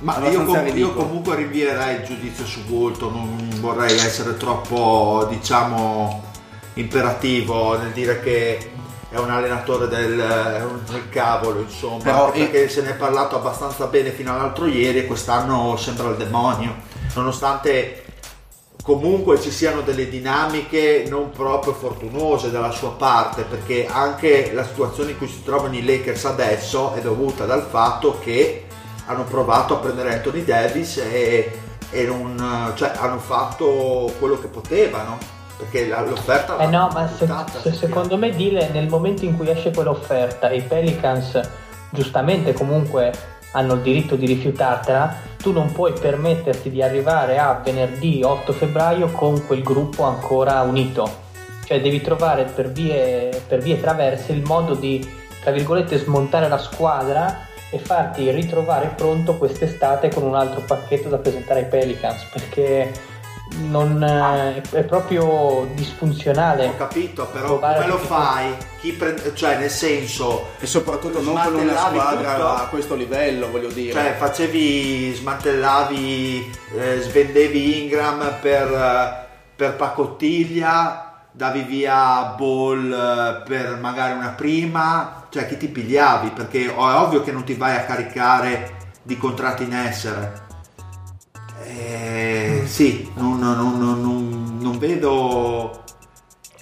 [0.00, 6.23] Ma io, com- io, comunque rinvierei il giudizio su Bolton, non vorrei essere troppo, diciamo,
[6.74, 8.70] imperativo nel dire che
[9.08, 10.16] è un allenatore del,
[10.90, 12.68] del cavolo, insomma, Però perché e...
[12.68, 16.74] se ne è parlato abbastanza bene fino all'altro ieri e quest'anno sembra il demonio,
[17.14, 18.02] nonostante
[18.82, 25.12] comunque ci siano delle dinamiche non proprio fortunose dalla sua parte perché anche la situazione
[25.12, 28.66] in cui si trovano i Lakers adesso è dovuta dal fatto che
[29.06, 31.50] hanno provato a prendere Anthony Davis e,
[31.90, 35.18] e non, cioè, hanno fatto quello che potevano
[35.56, 37.28] perché l'offerta eh no ma se,
[37.62, 41.40] se, secondo me Dile nel momento in cui esce quell'offerta e i Pelicans
[41.90, 43.12] giustamente comunque
[43.54, 49.08] hanno il diritto di rifiutartela, tu non puoi permetterti di arrivare a venerdì 8 febbraio
[49.08, 51.22] con quel gruppo ancora unito.
[51.64, 55.08] Cioè devi trovare per vie, per vie traverse il modo di,
[55.40, 61.18] tra virgolette, smontare la squadra e farti ritrovare pronto quest'estate con un altro pacchetto da
[61.18, 62.92] presentare ai Pelicans, perché
[63.56, 66.66] non, eh, è proprio disfunzionale.
[66.66, 68.54] Ho capito, però come lo fai?
[68.80, 70.48] Chi prende, cioè, nel senso.
[70.58, 72.48] E soprattutto non con una squadra tutto?
[72.48, 73.92] a questo livello, voglio dire.
[73.92, 84.12] Cioè, facevi, smantellavi, eh, svendevi Ingram per, per pacottiglia, davi via Ball eh, per magari
[84.12, 85.26] una prima.
[85.28, 86.30] Cioè, chi ti pigliavi?
[86.30, 90.43] Perché è ovvio che non ti vai a caricare di contratti in essere
[91.66, 95.82] eh, sì, non, non, non, non, vedo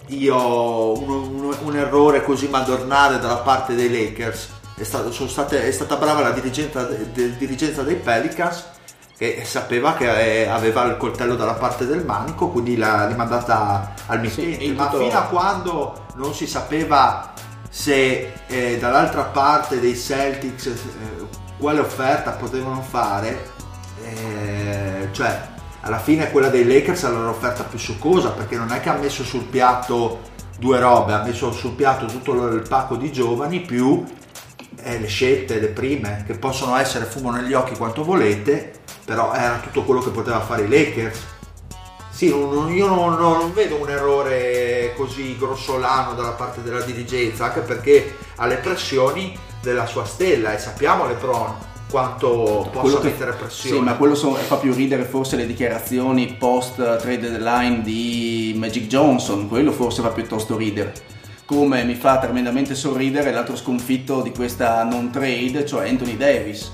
[0.08, 4.48] io un, un, un, errore così madornale dalla parte dei Lakers.
[4.74, 8.70] È, stato, state, è stata brava la dirigenza, de, dirigenza, dei Pelicans
[9.16, 14.20] che sapeva che eh, aveva il coltello dalla parte del manico, quindi l'ha rimandata al
[14.20, 14.64] mittente.
[14.64, 15.04] Sì, Ma tutto...
[15.04, 17.32] fino a quando non si sapeva
[17.68, 23.50] se eh, dall'altra parte dei Celtics eh, quale offerta potevano fare,
[24.04, 25.48] eh, cioè
[25.80, 29.24] alla fine quella dei Lakers era l'offerta più succosa perché non è che ha messo
[29.24, 34.04] sul piatto due robe, ha messo sul piatto tutto il pacco di giovani più
[34.82, 38.72] eh, le scelte, le prime, che possono essere fumo negli occhi quanto volete,
[39.04, 41.26] però era tutto quello che poteva fare i Lakers.
[42.10, 47.60] Sì, non, io non, non, vedo un errore così grossolano dalla parte della dirigenza, anche
[47.60, 51.54] perché ha le pressioni della sua stella e sappiamo le LeBron
[51.92, 53.76] quanto possa che, mettere pressione.
[53.76, 58.86] Sì, ma quello so, fa più ridere forse le dichiarazioni post trade deadline di Magic
[58.86, 60.94] Johnson, quello forse fa piuttosto ridere.
[61.44, 66.72] Come mi fa tremendamente sorridere l'altro sconfitto di questa non trade, cioè Anthony Davis,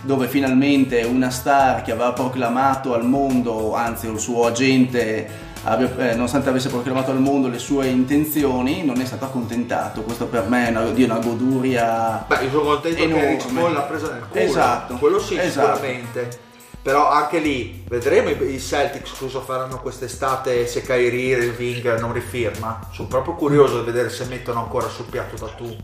[0.00, 6.14] dove finalmente una star che aveva proclamato al mondo, anzi il suo agente abbia, eh,
[6.14, 10.02] nonostante avesse proclamato al mondo le sue intenzioni, non è stato accontentato.
[10.02, 12.24] Questo per me è una, di una goduria.
[12.26, 13.22] Beh, io sono contento enorme.
[13.22, 14.42] che Rich Paul l'ha presa nel culo.
[14.42, 14.94] Esatto.
[14.96, 15.74] Quello sì, esatto.
[15.74, 16.42] sicuramente.
[16.82, 22.88] Però anche lì vedremo i Celtics cosa faranno quest'estate se Kyrie Irving non rifirma.
[22.92, 25.74] Sono proprio curioso di vedere se mettono ancora sul piatto da tu.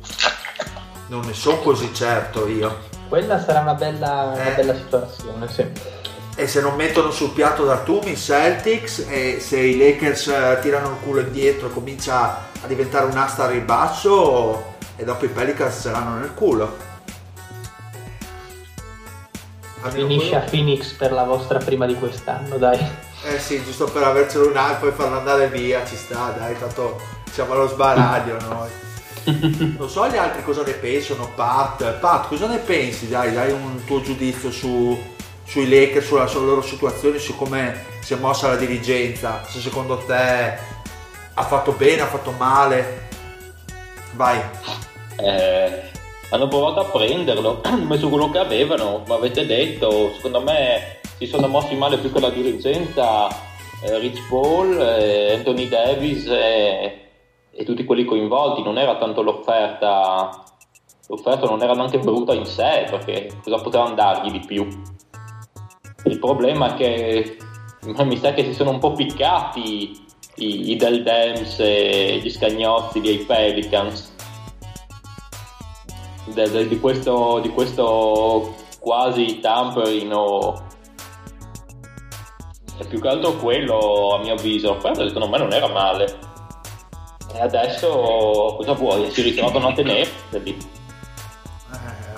[1.06, 2.88] Non ne sono così certo io.
[3.08, 4.40] Quella sarà una bella, eh.
[4.42, 5.98] una bella situazione, sì
[6.40, 10.88] e se non mettono sul piatto da Tumi Celtics e se i Lakers eh, tirano
[10.88, 16.18] il culo indietro e comincia a diventare un'asta a ribasso e dopo i Pelicans saranno
[16.18, 16.88] nel culo.
[19.90, 22.78] Finisce a Phoenix per la vostra prima di quest'anno dai.
[23.22, 26.98] Eh sì giusto per avercelo un e poi farlo andare via ci sta dai tanto
[27.30, 28.68] siamo allo sbaraglio noi.
[29.76, 31.98] Non so gli altri cosa ne pensano Pat.
[31.98, 33.08] Pat cosa ne pensi?
[33.10, 35.18] Dai dai un tuo giudizio su
[35.50, 39.96] sui Lakers, sulla, sulla loro situazione, su come si è mossa la dirigenza, se secondo
[39.96, 40.58] te
[41.34, 43.08] ha fatto bene, ha fatto male.
[44.14, 44.40] Vai.
[45.16, 45.82] Eh,
[46.30, 51.26] hanno provato a prenderlo, hanno messo quello che avevano, ma avete detto, secondo me si
[51.26, 53.26] sono mossi male più che la dirigenza,
[53.82, 57.08] eh, Rich Paul, eh, Anthony Davis e,
[57.50, 60.44] e tutti quelli coinvolti, non era tanto l'offerta,
[61.08, 64.98] l'offerta non era neanche brutta in sé, perché cosa potevano dargli di più?
[66.04, 67.36] Il problema è che
[68.04, 73.00] mi sa che si sono un po' piccati i, i Del Dems e gli scagnozzi
[73.00, 74.14] dei Pelicans.
[76.26, 80.68] De, de, di, questo, di questo quasi tampering o
[82.78, 84.76] e più che altro quello a mio avviso.
[84.76, 86.18] Quello secondo me non era male.
[87.34, 89.10] E adesso cosa vuoi?
[89.10, 89.72] si ritrovano a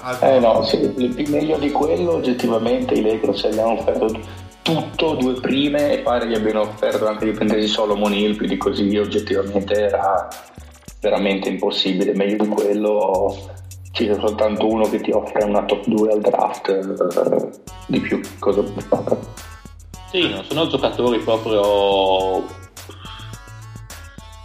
[0.03, 4.19] tenerli eh no, sì, meglio di quello oggettivamente i Lakers gli hanno offerto
[4.63, 8.57] tutto, due prime e pare gli abbiano offerto anche di prendersi Solomon Hill, più di
[8.57, 10.29] così oggettivamente era
[11.01, 13.37] veramente impossibile, meglio di quello
[13.93, 17.51] c'è soltanto uno che ti offre una top 2 al draft eh,
[17.87, 19.19] di più, cosa puoi fare?
[20.11, 22.45] Sì, non sono giocatori proprio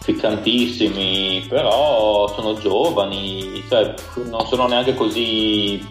[0.08, 3.94] ficcantissimi, però sono giovani, cioè
[4.30, 5.86] non sono neanche così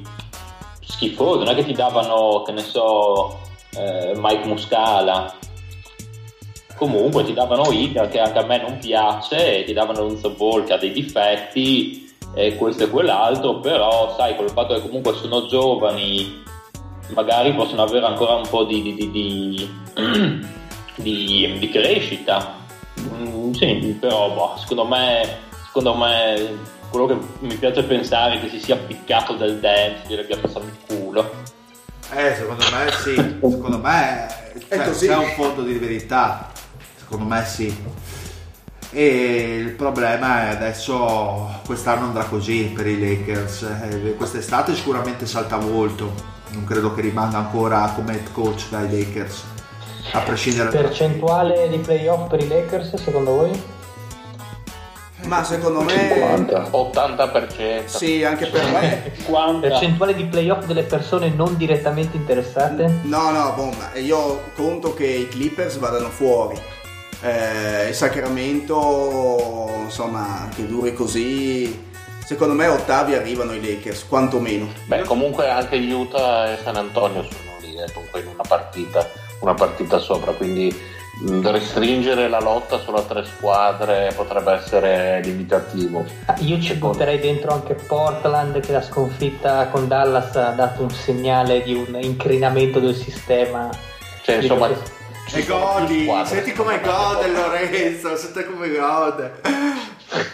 [0.80, 3.38] schifosi, non è che ti davano, che ne so,
[3.76, 5.34] eh, Mike Muscala.
[6.76, 10.64] Comunque ti davano Ika che anche a me non piace, e ti davano un Ball
[10.64, 15.46] che ha dei difetti e questo e quell'altro, però sai, col fatto che comunque sono
[15.46, 16.42] giovani,
[17.08, 19.70] magari possono avere ancora un po' di, di, di,
[21.58, 22.64] di crescita.
[23.01, 28.49] Mm, sì, però boh, secondo me, secondo me quello che mi piace pensare è che
[28.49, 31.30] si sia appiccato del dance, glielo abbia passato il culo.
[32.12, 34.26] Eh, secondo me sì, secondo me
[34.68, 35.07] cioè, così.
[35.09, 36.51] c'è un fondo di verità,
[36.97, 37.94] secondo me sì.
[38.90, 43.62] E il problema è adesso quest'anno andrà così per i Lakers.
[43.62, 46.14] Eh, Quest'estate sicuramente salta molto,
[46.51, 49.44] non credo che rimanga ancora come head coach dai Lakers,
[50.12, 50.70] a prescindere.
[50.70, 53.74] Percentuale di playoff per i Lakers secondo voi?
[55.24, 56.70] Ma secondo me 50.
[56.70, 57.86] 80%.
[57.86, 59.12] sì, anche per me.
[59.16, 59.68] 50.
[59.68, 63.00] Percentuale di playoff delle persone non direttamente interessate?
[63.02, 66.57] No, no, ma io conto che i Clippers vadano fuori.
[67.22, 71.84] Eh, il Sacramento, insomma, che duri così.
[72.24, 74.68] Secondo me ottavi arrivano i Lakers, quantomeno.
[74.86, 79.09] Beh, comunque anche Utah e San Antonio sono lì, eh, comunque in una partita,
[79.41, 80.74] una partita sopra, quindi
[81.22, 86.05] mh, restringere la lotta solo a tre squadre potrebbe essere limitativo.
[86.26, 90.91] Ah, Io ci butterei dentro anche Portland che la sconfitta con Dallas ha dato un
[90.91, 93.68] segnale di un incrinamento del sistema.
[94.22, 94.95] Cioè, insomma, Dico
[95.28, 99.32] ci godi, squadre, senti come gode Lorenzo, senti come gode.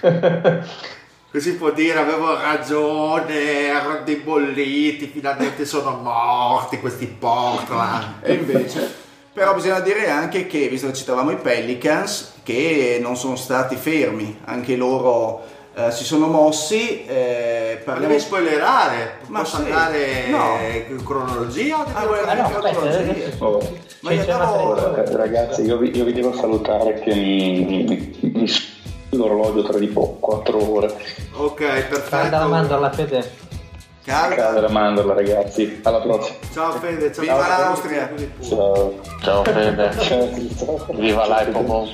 [1.33, 8.17] Così può dire avevo ragione, erano dei bolliti, finalmente sono morti questi Portland.
[8.21, 9.01] E invece.
[9.33, 14.41] Però bisogna dire anche che, visto che citavamo i Pelicans, che non sono stati fermi,
[14.45, 15.43] anche loro
[15.75, 17.07] eh, si sono mossi.
[17.07, 19.63] eh, parliamo- devi spoilerare, Ma posso sì.
[19.63, 20.59] andare No.
[20.91, 23.31] in cronologia o Ah, Ah, no, cronologia?
[23.39, 23.59] Oh.
[24.01, 28.47] Ma C'è- io andavo- Ragazzi, io vi, io vi devo salutare che mi, mi, mi
[29.17, 30.95] l'orologio tra di poco, 4 ore.
[31.35, 32.49] Ok, Calda la perfetto.
[32.49, 33.31] mandorla, Fede.
[34.05, 34.35] Calda.
[34.35, 35.81] Cade la mandorla, ragazzi.
[35.83, 36.37] Alla prossima.
[36.53, 37.23] Ciao Fede, ciao.
[37.23, 38.13] Viva ciao, l'Austria.
[38.41, 39.01] Ciao.
[39.21, 40.87] Ciao Fede, Ciao.
[40.95, 41.91] viva l'Hypobomb.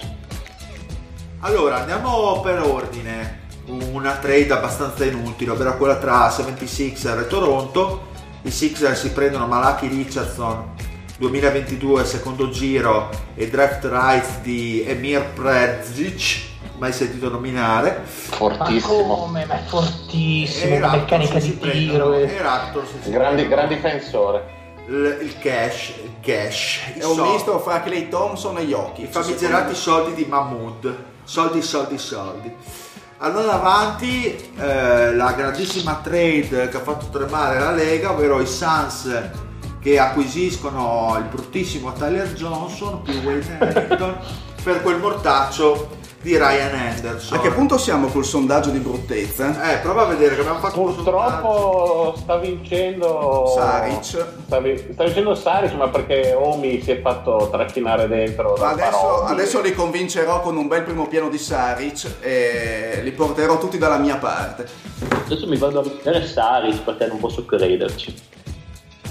[1.40, 3.46] Allora, andiamo per ordine.
[3.92, 8.06] Una trade abbastanza inutile, ovvero quella tra 76er e Toronto.
[8.42, 10.72] I Sixers si prendono Malaki Richardson
[11.18, 16.47] 2022 secondo giro e draft rights di Emir Predzic,
[16.78, 18.00] mai sentito nominare.
[18.00, 19.04] Ma Fortissimo.
[19.16, 19.44] come?
[19.44, 22.12] Ma è fortissimo, E Raptors meccanica di tiro.
[22.14, 24.56] e Grandi, prendono gran difensore.
[24.86, 27.32] il, il cash, il cash, i È un soldi.
[27.32, 29.02] misto fra Clay Thompson e Yoki.
[29.02, 30.96] I famigerati soldi di Mahmood.
[31.24, 32.50] Soldi, soldi, soldi.
[33.20, 39.10] Andando avanti, eh, la grandissima trade che ha fatto tremare la Lega, ovvero i Suns
[39.80, 44.16] che acquisiscono il bruttissimo Tyler Johnson più Wayne Ellington
[44.62, 47.38] per quel mortaccio di Ryan Anderson.
[47.38, 49.72] A che punto siamo col sondaggio di bruttezza?
[49.72, 50.80] Eh, prova a vedere che abbiamo fatto.
[50.80, 54.26] Purtroppo sta vincendo Saric.
[54.46, 58.56] Sta, vi- sta vincendo Saric, ma perché Omi si è fatto trascinare dentro.
[58.58, 63.58] da Adesso, adesso li convincerò con un bel primo piano di Saric e li porterò
[63.58, 64.66] tutti dalla mia parte.
[65.26, 68.14] Adesso mi vado a rivedere Saris perché non posso crederci.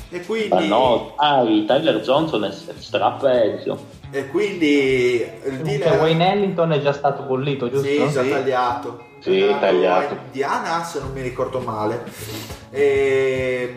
[0.09, 3.95] E quindi, Ma no, dai, Tyler Johnson è stra peggio.
[4.11, 7.87] E quindi il deal Cioè, Wayne Ellington è già stato bollito, giusto?
[7.87, 8.29] Sì, già Sì.
[8.29, 9.05] tagliato.
[9.19, 10.13] Sì, tagliato.
[10.13, 12.03] a Indiana, se non mi ricordo male.
[12.69, 13.75] E...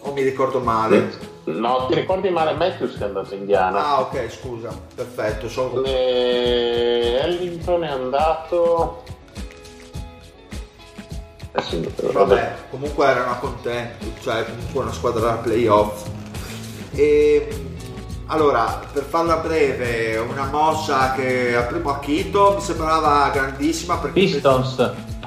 [0.00, 1.30] O mi ricordo male.
[1.44, 3.84] No, ti ricordi male Matthews che è andato in Indiana?
[3.84, 4.68] Ah, ok, scusa.
[4.94, 5.48] Perfetto.
[5.48, 9.02] sono- E Ellington è andato.
[12.12, 16.06] Vabbè, comunque erano contenti, cioè comunque una squadra da playoff.
[16.94, 17.48] E
[18.32, 24.78] allora, per farla breve, una mossa che al primo acchito mi sembrava grandissima perché Pistons.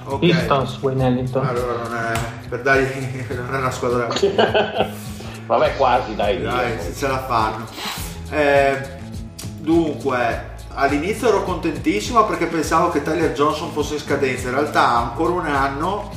[0.06, 0.20] Ok.
[0.20, 1.45] Pistons, Wayne Ellington.
[1.45, 2.18] Allora non è
[2.49, 4.08] per dare non è una squadra
[5.45, 6.41] Vabbè, quasi, dai.
[6.41, 7.68] Dai, se ce la fanno.
[8.32, 8.76] Eh,
[9.60, 14.47] dunque, all'inizio ero contentissimo perché pensavo che Tyler Johnson fosse in scadenza.
[14.47, 16.10] In realtà ha ancora un anno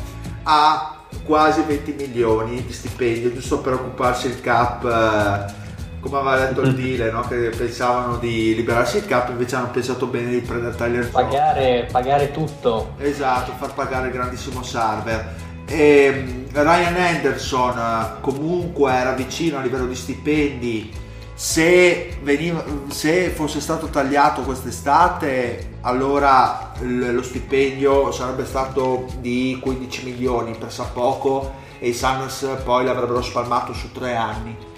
[0.44, 5.66] ha quasi 20 milioni di stipendio, giusto per occuparsi il cap eh,
[6.00, 7.22] come aveva detto il dealer, no?
[7.22, 11.10] che pensavano di liberarsi il cap, invece hanno pensato bene di prendere Tyler.
[11.10, 12.94] Pagare, pagare tutto.
[12.98, 15.34] Esatto, far pagare il grandissimo server.
[15.66, 21.06] E Ryan Anderson comunque era vicino a livello di stipendi.
[21.34, 30.56] Se, veniva, se fosse stato tagliato quest'estate, allora lo stipendio sarebbe stato di 15 milioni,
[30.58, 34.68] per sa poco, e i Suns poi l'avrebbero spalmato su tre anni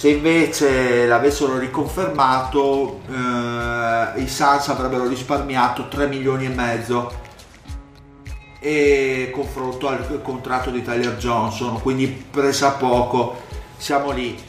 [0.00, 7.12] se invece l'avessero riconfermato, eh, i Suns avrebbero risparmiato 3 milioni e mezzo
[8.58, 13.42] e confronto al contratto di Tyler Johnson, quindi presa poco.
[13.76, 14.42] Siamo lì.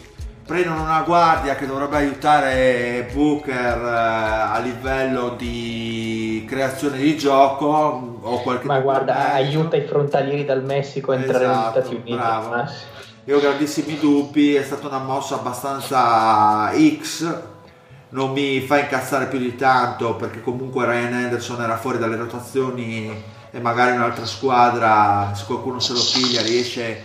[0.45, 7.66] Prendono una guardia che dovrebbe aiutare Booker eh, a livello di creazione di gioco
[8.22, 12.14] o qualche Ma guarda, aiuta i frontalieri dal Messico a entrare Esatto, negli Stati Uniti.
[12.14, 12.49] bravo.
[12.49, 12.72] Ma-
[13.26, 17.41] Io ho grandissimi dubbi, è stata una mossa abbastanza X,
[18.09, 23.24] non mi fa incazzare più di tanto perché comunque Ryan Anderson era fuori dalle rotazioni
[23.51, 27.03] e magari un'altra squadra, se qualcuno se lo piglia, riesce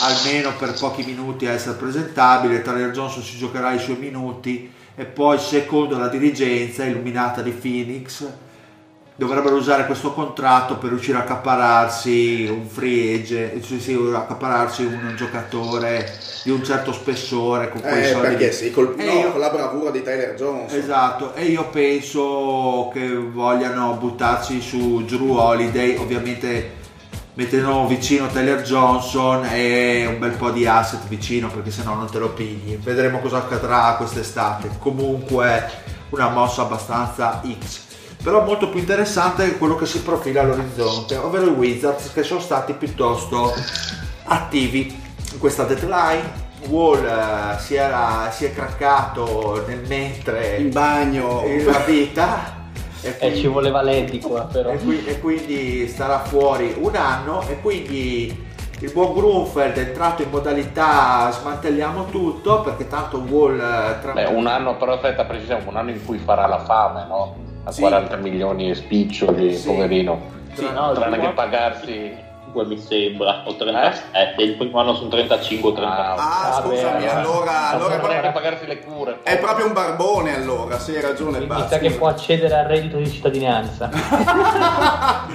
[0.00, 5.04] almeno per pochi minuti a essere presentabile, Tyler Johnson si giocherà i suoi minuti e
[5.04, 8.26] poi secondo la dirigenza illuminata di Phoenix
[9.20, 15.12] dovrebbero usare questo contratto per riuscire a accapararsi un free agent, cioè sì, accapararsi un
[15.14, 16.10] giocatore
[16.42, 18.26] di un certo spessore con quei Eh, soldi.
[18.28, 20.78] perché sì, col- no, io- con la bravura di Tyler Johnson.
[20.78, 26.78] Esatto, e io penso che vogliano buttarsi su Drew Holiday, ovviamente
[27.34, 32.18] mettendo vicino Taylor Johnson e un bel po' di asset vicino perché sennò non te
[32.18, 32.78] lo pigli.
[32.78, 34.70] Vedremo cosa accadrà quest'estate.
[34.78, 35.70] Comunque
[36.08, 37.88] una mossa abbastanza X.
[38.22, 42.40] Però molto più interessante è quello che si profila all'orizzonte, ovvero i Wizards che sono
[42.40, 43.52] stati piuttosto
[44.24, 45.00] attivi
[45.32, 46.48] in questa deadline.
[46.68, 51.42] Wall eh, si, era, si è craccato nel mentre In bagno.
[51.64, 52.58] la vita
[53.00, 54.68] e Eh, quindi, ci voleva Leddy qua però.
[54.70, 58.46] e qui- e quindi starà fuori un anno e quindi
[58.80, 64.26] il buon Grunfeld è entrato in modalità smantelliamo tutto perché tanto Wall eh, tra- Beh,
[64.26, 67.36] un anno, però aspetta, precisiamo, un anno in cui farà la fame, no?
[67.64, 67.80] A Sì.
[67.80, 69.66] 40 milioni e spiccioli, Sì.
[69.68, 70.38] poverino.
[70.54, 72.28] Sì, no, Tranne che pagarsi...
[72.52, 75.94] 35 mi sembra, o 37, il primo anno sono 35 o 30.
[75.94, 76.14] Ah,
[76.48, 79.18] Ah, scusami, beh, allora, allora che proprio, pagarsi le cure.
[79.22, 81.46] è proprio un barbone allora, sì, hai ragione.
[81.68, 83.88] Sa che può accedere al reddito di cittadinanza.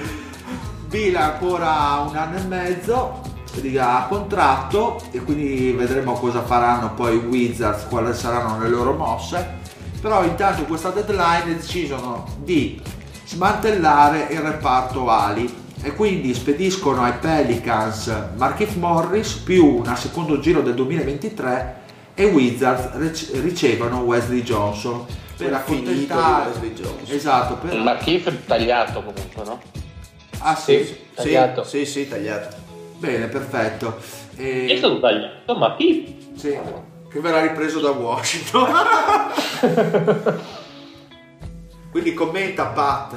[0.88, 3.20] Vila ancora un anno e mezzo
[3.60, 8.92] di- a contratto e quindi vedremo cosa faranno poi i Wizards, quali saranno le loro
[8.92, 9.64] mosse.
[10.00, 12.80] Però intanto in questa deadline decidono di
[13.24, 20.62] smantellare il reparto ali e quindi spediscono ai Pelicans Markif Morris più una secondo giro
[20.62, 21.74] del 2023
[22.14, 25.04] e Wizards ric- ricevono Wesley Johnson
[25.36, 27.14] per accontentare Wesley Johnson.
[27.14, 29.60] esatto per Ma Keith è tagliato comunque, no?
[30.38, 30.96] ah sì, Sì.
[31.14, 31.64] Tagliato.
[31.64, 32.56] Sì, sì, sì, tagliato.
[32.98, 33.98] Bene, perfetto.
[34.36, 35.54] E- è stato tagliato?
[35.56, 36.30] Ma chi?
[36.36, 36.58] sì,
[37.16, 38.70] che verrà ripreso da Washington.
[41.90, 43.14] Quindi commenta Pat.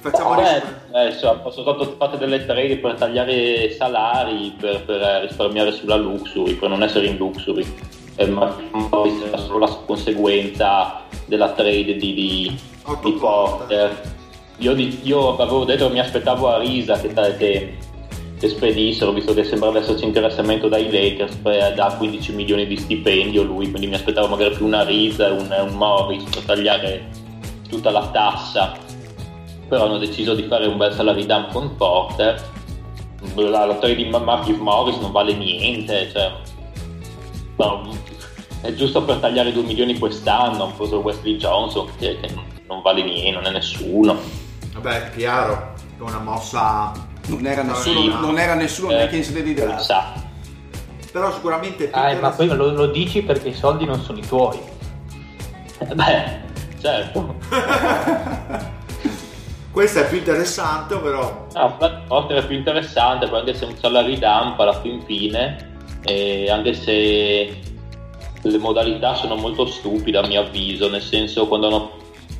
[0.00, 0.64] Facciamo Beh, ris-
[0.94, 6.70] eh, sono state fatte delle trade per tagliare salari, per, per risparmiare sulla luxury, per
[6.70, 7.64] non essere in luxury.
[8.16, 8.46] Eh, ma
[8.88, 12.58] poi era solo la conseguenza della trade di, di,
[13.02, 14.10] di Porter.
[14.56, 17.76] Io, io avevo detto che mi aspettavo a Risa che, che,
[18.42, 21.36] che spedissero, visto che sembrava esserci interessamento dai Lakers,
[21.76, 25.54] da 15 milioni di stipendio lui, quindi mi aspettavo magari più una Risa e un,
[25.68, 27.08] un Morris per tagliare
[27.68, 28.72] tutta la tassa.
[29.68, 32.50] Però hanno deciso di fare un bel salary dump con Porter.
[33.36, 36.32] La, la di Marcus Morris non vale niente cioè,
[38.62, 42.34] è giusto per tagliare 2 milioni quest'anno hanno preso Wesley Johnson che, che
[42.66, 44.18] non vale niente non è nessuno.
[44.72, 47.10] Vabbè, chiaro, è una mossa...
[47.26, 48.08] Non era nessuno, Sì.
[48.08, 49.80] non era nessuno Eh, neanche in sede di draft.
[49.80, 50.12] sa
[51.12, 51.90] Però sicuramente...
[51.92, 54.58] Ah, ma poi lo, lo dici perché i soldi non sono i tuoi.
[55.78, 56.40] Eh, beh
[56.80, 57.34] certo
[59.70, 61.46] Questo è più interessante, però...
[61.54, 65.70] No, Porter è più interessante, poi anche se un salary dump alla fin fine,
[66.04, 67.58] e anche se
[68.42, 71.90] le modalità sono molto stupide a mio avviso, nel senso quando hanno,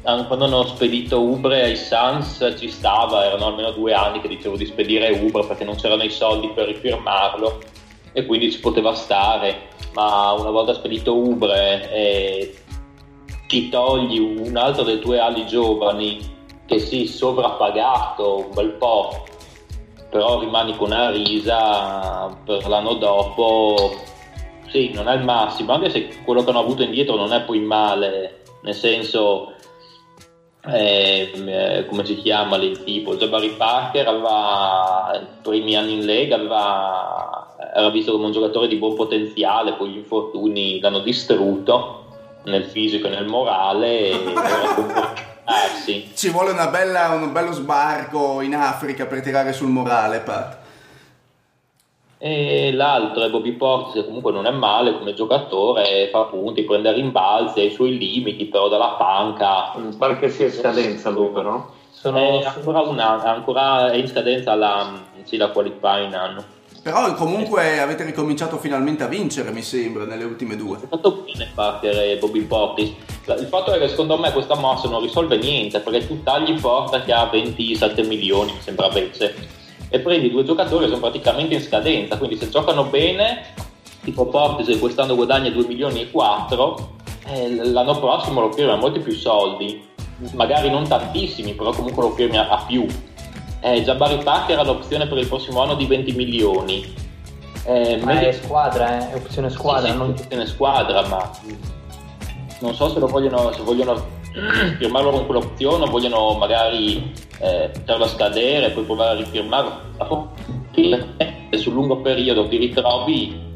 [0.03, 4.67] quando hanno spedito Ubre ai Suns ci stava, erano almeno due anni che dicevo di
[4.67, 7.61] spedire Ubre perché non c'erano i soldi per rifirmarlo
[8.13, 12.55] e quindi ci poteva stare, ma una volta spedito Ubre e
[13.47, 16.19] ti togli un altro dei tuoi ali giovani
[16.67, 19.25] che sì, sovrappagato un bel po',
[20.11, 23.95] però rimani con una risa per l'anno dopo,
[24.69, 27.61] sì, non è il massimo, anche se quello che hanno avuto indietro non è poi
[27.61, 29.53] male, nel senso,
[30.65, 36.37] eh, eh, come si chiama il tipo, Jabari Parker aveva i primi anni in Lega,
[36.37, 42.05] aveva, era visto come un giocatore di buon potenziale, poi gli infortuni l'hanno distrutto
[42.45, 44.11] nel fisico e nel morale.
[44.11, 44.23] E
[46.15, 50.62] Ci vuole bella, un bello sbarco in Africa per tirare sul morale, Pat.
[52.25, 56.93] E l'altro è Bobby Portis, che comunque non è male come giocatore, fa punti, prende
[56.93, 59.73] rimbalzi, ha i suoi limiti, però dalla panca.
[59.99, 61.69] Pare che sia in scadenza lui, però.
[61.91, 66.45] Sono è ancora, una, ancora in scadenza la, sì, la qualifying hanno.
[66.81, 70.77] Però comunque avete ricominciato finalmente a vincere, mi sembra, nelle ultime due.
[70.77, 72.93] È fatto bene Parker e Bobby Portis.
[73.27, 77.03] Il fatto è che secondo me questa mossa non risolve niente, perché tu tagli Porta
[77.03, 79.61] che ha 27 milioni, mi sembra avesse
[79.95, 83.53] e prendi due giocatori che sono praticamente in scadenza, quindi se giocano bene,
[84.03, 88.77] tipo Portis che quest'anno guadagna 2 milioni e 4, eh, l'anno prossimo lo firma a
[88.77, 89.87] molti più soldi,
[90.33, 92.87] magari non tantissimi, però comunque lo firmi a, a più.
[93.61, 96.95] Eh, Jabari Parker ha l'opzione per il prossimo anno di 20 milioni.
[97.65, 99.13] Eh, ma è squadra, eh?
[99.13, 99.89] è opzione squadra.
[99.89, 100.09] Sì, sì, non...
[100.09, 101.31] opzione squadra, ma
[102.61, 104.21] non so se lo vogliono, se vogliono
[104.79, 109.81] firmarlo con quell'opzione o vogliono magari eh, farlo scadere e poi provare a rifirmarlo
[111.51, 113.51] e sul lungo periodo ti ritrovi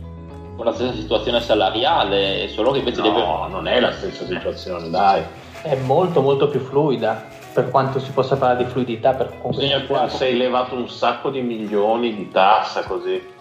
[0.57, 4.89] con la stessa situazione salariale solo che invece no, deve non è la stessa situazione
[4.91, 5.23] dai.
[5.63, 10.09] È molto molto più fluida per quanto si possa parlare di fluidità per bisogna qua
[10.09, 13.35] sei levato un sacco di milioni di tassa così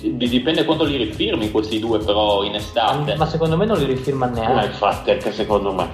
[0.00, 4.26] dipende quando li rifirmi questi due però in estate ma secondo me non li rifirma
[4.26, 5.88] neanche ma infatti anche secondo me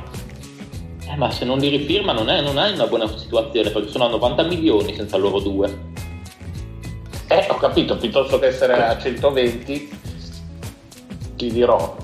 [1.09, 4.07] eh, ma se non li rifirma non è, non è una buona situazione perché sono
[4.07, 5.95] a 90 milioni senza loro due
[7.29, 9.91] eh ho capito piuttosto che essere a 120
[11.37, 11.97] ti dirò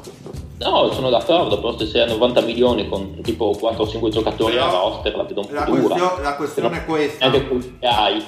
[0.62, 4.58] No, sono d'accordo, però se sei a 90 milioni con tipo 4 o 5 giocatori
[4.58, 5.80] a roster la vedo un po' la dura.
[5.80, 7.24] Questione, la questione è questa.
[7.24, 8.24] Anche quelli che hai.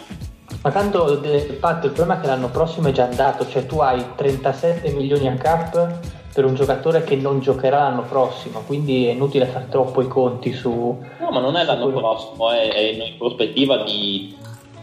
[0.62, 3.80] Ma tanto il fatto, il problema è che l'anno prossimo è già andato, cioè tu
[3.80, 5.99] hai 37 milioni a cap
[6.32, 10.53] per un giocatore che non giocherà l'anno prossimo, quindi è inutile fare troppo i conti
[10.53, 10.99] su...
[11.20, 11.99] No, ma non è l'anno quello.
[11.99, 14.36] prossimo, è, è, in prospettiva di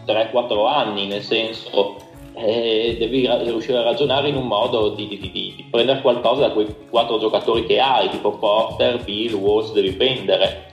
[0.06, 1.96] 3-4 anni, nel senso
[2.34, 6.52] eh, devi riuscire a ragionare in un modo di, di, di, di, prendere qualcosa da
[6.52, 10.70] quei 4 giocatori che hai, tipo Porter, Bill, Walls, devi prendere.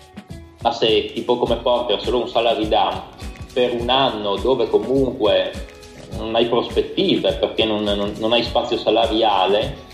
[0.62, 5.52] Ma se tipo come Porter solo un salary dump per un anno dove comunque
[6.18, 9.88] non hai prospettive perché non, non, non hai spazio salariale,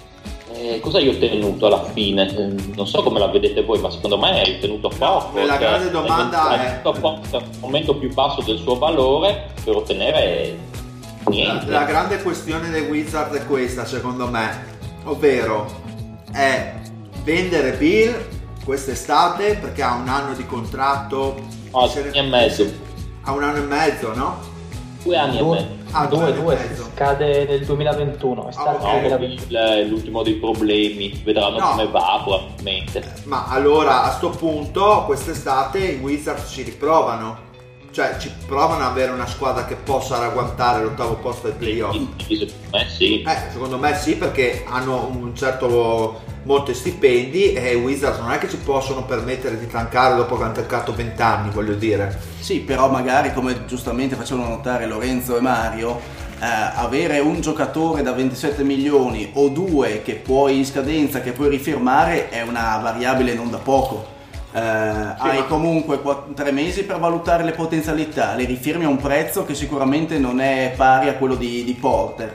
[0.54, 2.32] eh, cosa hai ottenuto alla fine?
[2.76, 5.38] Non so come la vedete voi, ma secondo me hai ottenuto poco.
[5.38, 6.82] No, la grande domanda hai è...
[6.84, 7.22] Un
[7.60, 10.58] momento più basso del suo valore per ottenere
[11.28, 11.66] niente.
[11.68, 15.66] La, la grande questione dei Wizard è questa, secondo me, ovvero
[16.32, 16.74] è
[17.24, 18.16] vendere Bill
[18.64, 21.36] quest'estate perché ha un anno di contratto.
[21.72, 22.12] No, ne...
[22.12, 22.84] e mezzo
[23.26, 24.54] a un anno e mezzo, no?
[25.04, 25.74] Due anni due, e mezzo.
[25.98, 26.58] Ah, due, due,
[26.94, 28.48] scade nel 2021.
[28.48, 29.02] È stato Ah, ok.
[29.04, 29.60] il 2021.
[29.60, 31.70] È l'ultimo dei problemi, vedranno No.
[31.72, 33.04] come va probabilmente.
[33.26, 37.45] Ma allora a sto punto quest'estate i Wizards ci riprovano.
[37.96, 41.96] Cioè ci provano ad avere una squadra che possa ragguantare l'ottavo posto ai playoff.
[42.26, 43.22] Quindi, secondo me sì.
[43.22, 48.38] Eh, secondo me sì, perché hanno un certo molti stipendi e i Wizards non è
[48.38, 52.20] che ci possono permettere di tancare dopo che hanno tancato 20 anni, voglio dire.
[52.38, 55.98] Sì, però magari come giustamente facevano notare Lorenzo e Mario,
[56.38, 61.48] eh, avere un giocatore da 27 milioni o due che puoi in scadenza, che puoi
[61.48, 64.15] rifirmare, è una variabile non da poco.
[64.56, 64.60] Eh,
[65.18, 69.44] hai ma- comunque quatt- tre mesi per valutare le potenzialità, le rifirmi a un prezzo
[69.44, 72.34] che sicuramente non è pari a quello di, di Porter.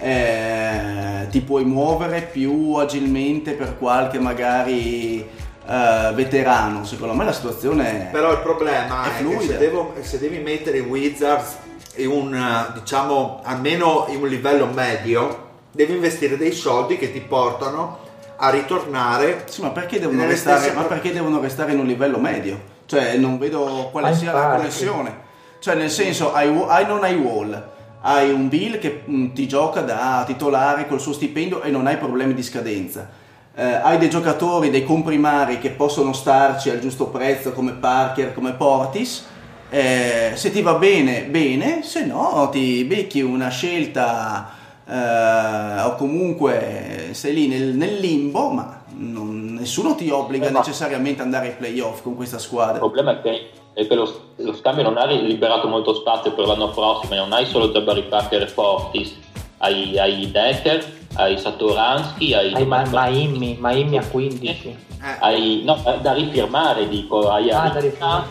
[0.00, 6.84] Eh, ti puoi muovere più agilmente per qualche magari eh, veterano.
[6.84, 10.78] Secondo me la situazione Però il problema È è, che se, devo- se devi mettere
[10.78, 11.58] i Wizards
[11.96, 18.01] in un, diciamo, almeno in un livello medio, devi investire dei soldi che ti portano
[18.44, 22.18] a ritornare Sì, ma perché devono, restare, stesse ma perché devono restare in un livello
[22.18, 22.70] medio?
[22.86, 25.30] Cioè, non vedo quale Ma sia la connessione.
[25.60, 27.70] Cioè, nel senso, hai, hai non hai wall,
[28.00, 31.96] hai un Bill che mh, ti gioca da titolare col suo stipendio e non hai
[31.96, 33.08] problemi di scadenza.
[33.54, 38.54] Eh, hai dei giocatori, dei comprimari che possono starci al giusto prezzo come Parker, come
[38.54, 39.24] Portis.
[39.70, 47.08] Eh, se ti va bene, bene, se no ti becchi una scelta eh, o comunque
[47.12, 51.54] sei lì nel, nel limbo, ma non- nessuno ti obbliga Eh, necessariamente ad andare ai
[51.56, 52.78] playoff con questa Il squadra.
[52.78, 56.70] problema è che, è che lo, lo scambio non ha liberato molto spazio per l'anno
[56.70, 59.16] prossimo, non hai solo Jabari Parker e Fortis,
[59.58, 64.68] hai, hai Decker, hai Satoransky, hai, hai Ma- Maimmi, Maimmi a 15.
[64.68, 64.76] Eh.
[65.20, 68.24] Hai, no, da rifirmare dico, hai ah, da rifirmare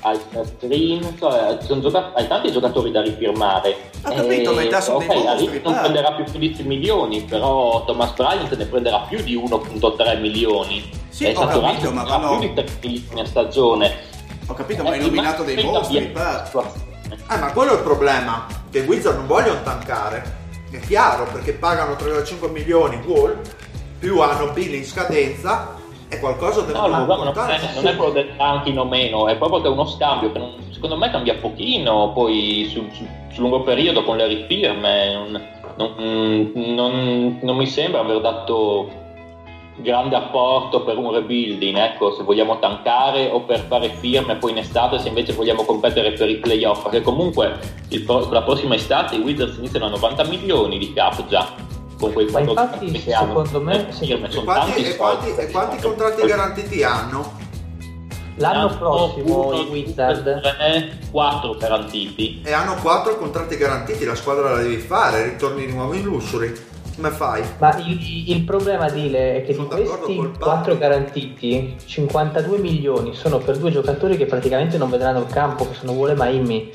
[0.00, 3.90] hai Strin, cioè, gioca- hai tanti giocatori da rifirmare.
[4.04, 8.12] Ho capito, metà eh, sono okay, dei mostri, non prenderà più 15 milioni, però Thomas
[8.12, 10.90] Bryant ne prenderà più di 1.3 milioni.
[11.08, 12.38] Sì, e ho capito, ma vanno...
[12.38, 13.94] più di 3 milioni a stagione.
[14.46, 18.86] Ho capito, ma hai nominato dei mostri, Eh, ma quello è il problema, che i
[18.86, 20.38] Wizard non vogliono tankare.
[20.70, 23.38] È chiaro, perché pagano 35 milioni Wall,
[23.98, 25.78] più hanno bill in scadenza
[26.10, 29.36] è qualcosa del no, no, non, è, non è quello del tanking o meno, è
[29.36, 33.42] proprio che è uno scambio che non, secondo me cambia pochino poi sul, sul, sul
[33.42, 35.14] lungo periodo con le rifirme.
[35.14, 38.90] Non, non, non, mi sembra aver dato
[39.76, 44.58] grande apporto per un rebuilding, ecco, se vogliamo tankare o per fare firme poi in
[44.58, 47.56] estate, se invece vogliamo competere per i playoff, perché comunque
[47.90, 51.69] il, la prossima estate i Wizards iniziano a 90 milioni di cap già
[52.00, 54.06] con quei Ma infatti, secondo me, se...
[54.06, 57.38] e, quanti, e, quanti, e quanti contratti garantiti hanno?
[58.36, 60.40] L'anno prossimo i Wizard.
[61.10, 62.40] 4 garantiti.
[62.42, 66.68] E hanno 4 contratti garantiti la squadra la devi fare ritorni di nuovo in luxury.
[66.96, 67.42] Come fai?
[67.58, 73.38] ma il, il problema Dile è che sono di questi 4 garantiti 52 milioni sono
[73.38, 76.70] per due giocatori che praticamente non vedranno il campo che sono Vuole Maimi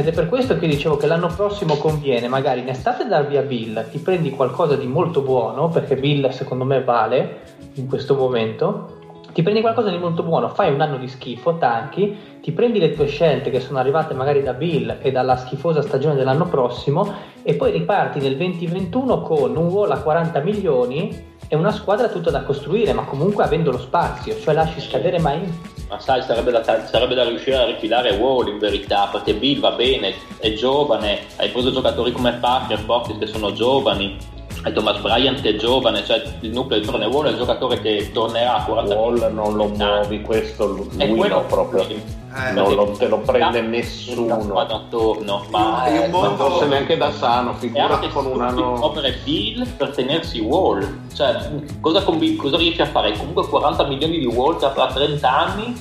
[0.00, 3.42] ed è per questo che dicevo che l'anno prossimo conviene magari in estate dar via
[3.42, 7.40] Bill, ti prendi qualcosa di molto buono, perché Bill secondo me vale
[7.74, 8.96] in questo momento,
[9.34, 12.94] ti prendi qualcosa di molto buono, fai un anno di schifo, tanchi, ti prendi le
[12.94, 17.06] tue scelte che sono arrivate magari da Bill e dalla schifosa stagione dell'anno prossimo
[17.42, 22.30] e poi riparti nel 2021 con un wall a 40 milioni e una squadra tutta
[22.30, 25.42] da costruire, ma comunque avendo lo spazio, cioè lasci scadere mai
[25.90, 29.72] ma sai, sarebbe da, sarebbe da, riuscire a rifilare Wall in verità, perché Bill va
[29.72, 34.16] bene, è giovane, hai preso giocatori come Parker, Fortis che sono giovani,
[34.62, 37.80] hai Thomas Bryant che è giovane, cioè il nucleo di Torne Wall è il giocatore
[37.80, 41.86] che tornerà a 40 Wall non lo muovi, questo lui no proprio.
[42.32, 47.54] Eh, non lo, te lo prende nessuno attorno, ma eh, non fosse neanche da sano,
[47.54, 48.76] figurati con un anno.
[48.76, 51.50] Muovere Bill per tenersi Wall, cioè
[51.80, 53.16] cosa, combi- cosa riesce a fare?
[53.16, 55.74] Comunque 40 milioni di Wall tra 30 anni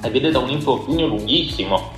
[0.00, 1.96] e vede da un infortunio lunghissimo.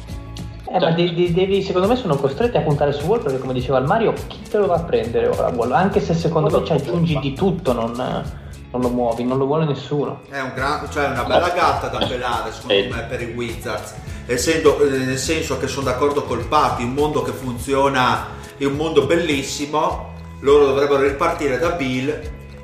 [0.72, 3.52] Eh, ma cioè devi, devi, secondo me sono costretti a puntare su Wall perché come
[3.52, 5.72] diceva il Mario, chi te lo va a prendere ora Wall?
[5.72, 9.64] Anche se secondo me ci aggiungi di tutto, non, non, lo muovi, non lo vuole
[9.64, 10.20] nessuno.
[10.30, 13.94] È un gran, cioè una bella gatta da pelare secondo me per i Wizards,
[14.26, 18.74] essendo, eh, nel senso che sono d'accordo col Papi, un mondo che funziona è un
[18.74, 22.16] mondo bellissimo, loro dovrebbero ripartire da Bill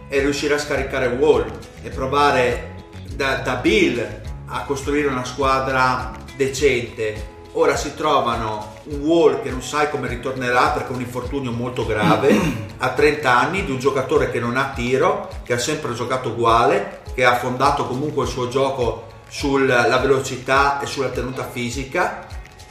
[0.07, 1.44] e riuscire a scaricare Wall
[1.82, 2.84] e provare
[3.16, 9.62] da, da Bill a costruire una squadra decente ora si trovano un Wall che non
[9.62, 12.64] sai come ritornerà perché è un infortunio molto grave.
[12.78, 17.00] A 30 anni di un giocatore che non ha tiro che ha sempre giocato uguale
[17.14, 22.26] che ha fondato comunque il suo gioco sulla velocità e sulla tenuta fisica.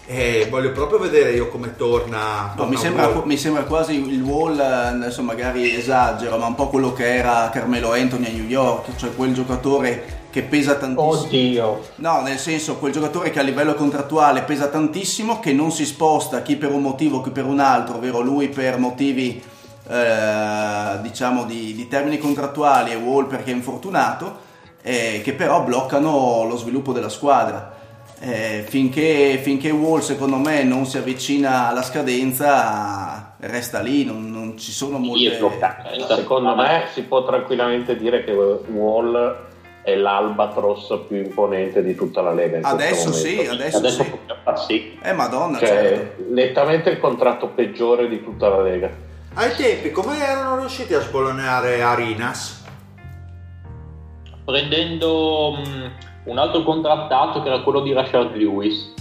[0.08, 4.22] E voglio proprio vedere io come torna, torna no, mi, sembra, mi, sembra, quasi il
[4.22, 8.96] wall adesso magari esagero ma un po' quello che era Carmelo Anthony a New York
[8.98, 11.08] cioè quel giocatore che pesa tantissimo.
[11.08, 11.82] Oddio.
[11.96, 16.42] No, nel senso, quel giocatore che a livello contrattuale pesa tantissimo, che non si sposta
[16.42, 19.42] chi per un motivo, chi per un altro, ovvero lui per motivi
[19.88, 24.40] eh, diciamo di, di, termini contrattuali e Wall perché è infortunato,
[24.82, 27.74] eh, che però bloccano lo sviluppo della squadra.
[28.20, 34.58] Eh, finché, finché, Wall secondo me non si avvicina alla scadenza resta lì, non, non
[34.58, 35.40] ci sono molte...
[36.10, 39.54] Secondo me si può tranquillamente dire che Wall
[39.86, 42.68] è l'albatros più imponente di tutta la Lega.
[42.68, 44.66] adesso sì, adesso, adesso sì.
[44.66, 45.00] sì.
[45.00, 46.24] Eh madonna, cioè, certo.
[46.30, 48.90] nettamente il contratto peggiore di tutta la Lega.
[49.36, 52.64] Ai tempi come erano riusciti a sbolognare Arinas?
[54.44, 55.92] Prendendo um,
[56.24, 58.95] un altro contrattato che era quello di Rashard Lewis.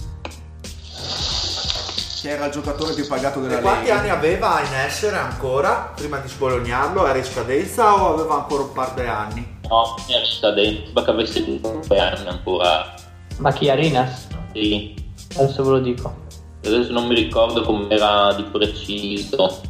[2.27, 3.69] Era il giocatore più pagato della e Lega.
[3.69, 7.05] Quanti anni aveva in essere ancora prima di sbolognarlo?
[7.05, 9.57] Era in scadenza o aveva ancora un par di anni?
[9.69, 12.93] No, sta dentro, che avesse 5 anni ancora.
[13.37, 14.27] Ma chi Arinas?
[14.53, 14.95] Sì.
[15.37, 16.15] Adesso ve lo dico.
[16.63, 19.61] Adesso non mi ricordo com'era di preciso.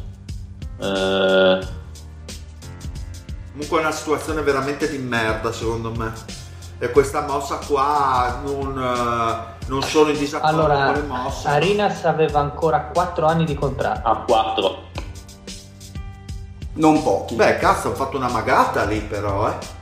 [0.80, 1.74] Eh...
[3.52, 6.12] Comunque è una situazione veramente di merda secondo me.
[6.78, 11.48] E questa mossa qua non, uh, non sono in disaccordo allora, con le mosse.
[11.48, 14.08] Arinas aveva ancora 4 anni di contratto.
[14.08, 14.84] Ah, 4.
[16.74, 17.34] Non pochi.
[17.34, 19.74] Beh, cazzo, hanno fatto una magata lì però, eh.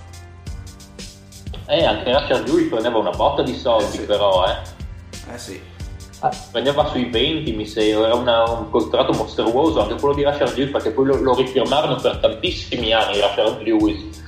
[1.66, 4.06] Eh, anche Rashard lui prendeva una botta di soldi, eh sì.
[4.06, 5.32] però, eh.
[5.34, 5.60] Eh sì.
[6.50, 10.70] prendeva sui 20 mi sembra, era una, un contratto mostruoso anche quello di Rashard Lewis
[10.72, 14.22] perché poi lo, lo rifirmarono per tantissimi anni Rashard Lewis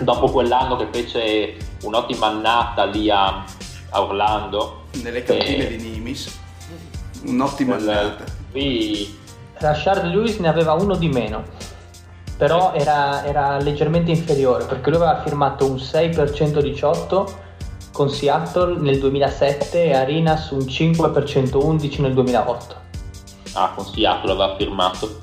[0.00, 3.44] dopo quell'anno che fece un'ottima annata lì a,
[3.90, 5.76] a Orlando nelle cantine e...
[5.76, 6.38] di Nimis.
[7.24, 9.16] Un'ottima annata qui
[9.54, 11.44] Rashard Lewis ne aveva uno di meno
[12.36, 17.46] però era, era leggermente inferiore perché lui aveva firmato un 6 per 118
[17.92, 22.76] con Seattle nel 2007 e Arenas un 5 per 111 nel 2008
[23.54, 25.20] ah con Seattle aveva firmato?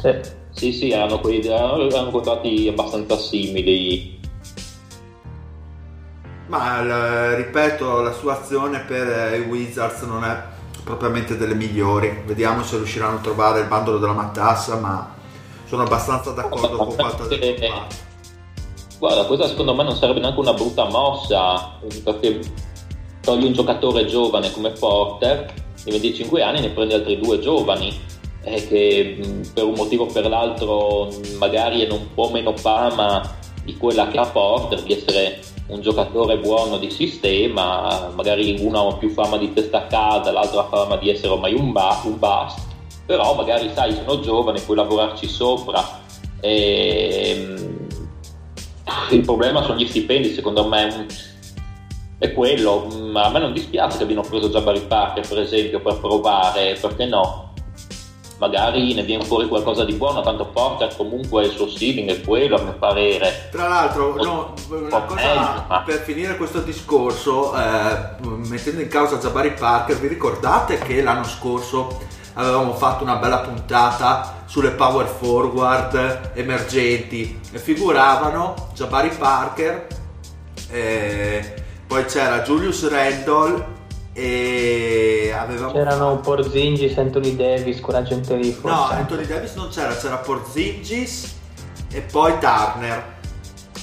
[0.00, 0.36] Sì.
[0.50, 4.17] Sì sì erano, quelli, erano contratti abbastanza simili
[6.48, 10.42] ma ripeto, la sua azione per i Wizards non è
[10.82, 12.22] propriamente delle migliori.
[12.24, 15.14] Vediamo se riusciranno a trovare il bandolo della matassa, ma
[15.66, 18.06] sono abbastanza d'accordo con quanto ha detto.
[18.98, 22.40] Guarda, questa secondo me non sarebbe neanche una brutta mossa, perché
[23.20, 25.52] togli un giocatore giovane come Porter,
[25.84, 27.96] di 25 anni ne prendi altri due giovani,
[28.42, 29.20] eh, che
[29.52, 34.18] per un motivo o per l'altro magari hanno un po' meno fama di quella che
[34.18, 39.52] ha Porter, di essere un giocatore buono di sistema, magari uno ha più fama di
[39.52, 42.60] testa a casa, l'altro ha fama di essere ormai un, ba- un bust,
[43.04, 46.00] però magari sai, sono giovane, puoi lavorarci sopra.
[46.40, 47.34] E...
[47.36, 47.76] Ehm,
[49.10, 51.06] il problema sono gli stipendi, secondo me
[52.18, 52.88] è quello.
[53.14, 57.47] A me non dispiace che abbiano preso Jabari Parker, per esempio, per provare, perché no?
[58.38, 62.56] Magari ne viene fuori qualcosa di buono, tanto Porter comunque il suo ceiling è quello
[62.56, 63.48] a mio parere.
[63.50, 67.98] Tra l'altro, no, una cosa meglio, per finire questo discorso, eh,
[68.48, 74.42] mettendo in causa Jabari Parker, vi ricordate che l'anno scorso avevamo fatto una bella puntata
[74.46, 79.86] sulle power forward emergenti e figuravano Jabari Parker,
[80.70, 81.54] eh,
[81.86, 83.76] poi c'era Julius Randall
[84.18, 88.76] e avevamo c'erano Porzingis, Anthony Davis, quella gente lì forse.
[88.76, 91.36] no Anthony Davis non c'era c'era Porzingis
[91.92, 93.16] e poi Turner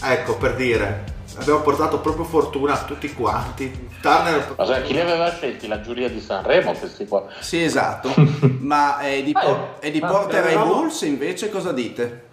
[0.04, 5.00] ecco per dire abbiamo portato proprio fortuna a tutti quanti Turner ma sai, chi li
[5.00, 8.14] aveva scelti la giuria di Sanremo questi qua sì esatto
[8.60, 12.24] ma è di, po- è di Porter ai Bulls invece cosa dite?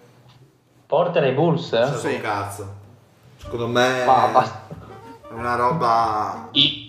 [0.85, 1.71] Porter ai Bulls?
[1.71, 1.97] Eh?
[1.97, 2.19] sì.
[2.19, 2.81] cazzo
[3.37, 4.61] secondo me ah,
[5.29, 6.82] è una roba I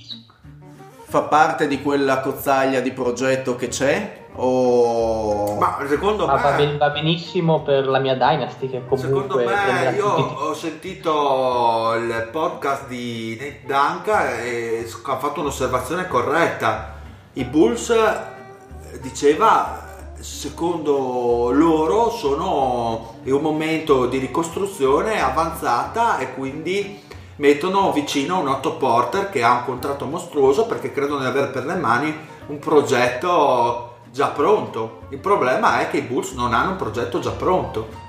[1.15, 4.23] fa parte di quella cozzaglia di progetto che c'è?
[4.35, 5.55] O...
[5.61, 6.43] Ma secondo Ma me...
[6.43, 8.99] Va, ben, va, benissimo per la mia Dynasty che comunque...
[8.99, 16.95] Secondo me io ho sentito il podcast di Nate Danka e ha fatto un'osservazione corretta.
[17.35, 19.83] I Bulls eh, diceva
[20.19, 27.03] secondo loro sono in un momento di ricostruzione avanzata e quindi
[27.37, 31.65] mettono vicino un Otto Porter che ha un contratto mostruoso perché credono di avere per
[31.65, 32.15] le mani
[32.47, 35.03] un progetto già pronto.
[35.09, 38.03] Il problema è che i Bulls non hanno un progetto già pronto.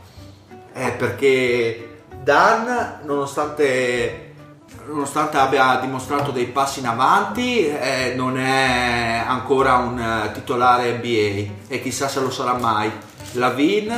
[0.74, 4.34] Eh, perché Dan, nonostante,
[4.88, 11.68] nonostante, abbia dimostrato dei passi in avanti, eh, non è ancora un eh, titolare NBA
[11.68, 12.92] e chissà se lo sarà mai.
[13.34, 13.94] Lavin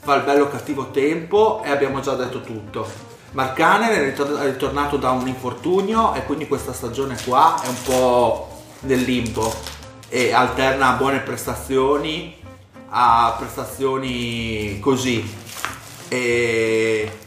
[0.00, 5.28] fa il bello cattivo tempo e abbiamo già detto tutto Marcaner è ritornato da un
[5.28, 8.48] infortunio e quindi questa stagione qua è un po'
[8.80, 9.52] nel limbo
[10.08, 12.36] e alterna buone prestazioni
[12.88, 15.36] a prestazioni così.
[16.08, 17.18] E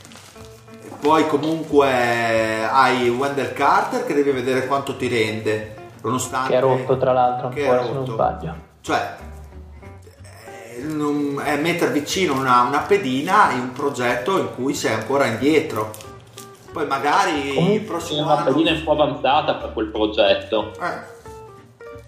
[0.99, 6.97] poi comunque hai Wendell Carter che devi vedere quanto ti rende nonostante che è rotto
[6.97, 8.55] tra l'altro che ancora se non sbaglio.
[8.81, 9.15] Cioè
[10.81, 15.91] è mettere vicino una, una, pedina in un progetto in cui sei ancora indietro.
[16.71, 18.51] Poi magari Comunque il prossimo una anno...
[18.51, 20.71] pedina un po' avanzata per quel progetto.
[20.81, 21.09] Eh.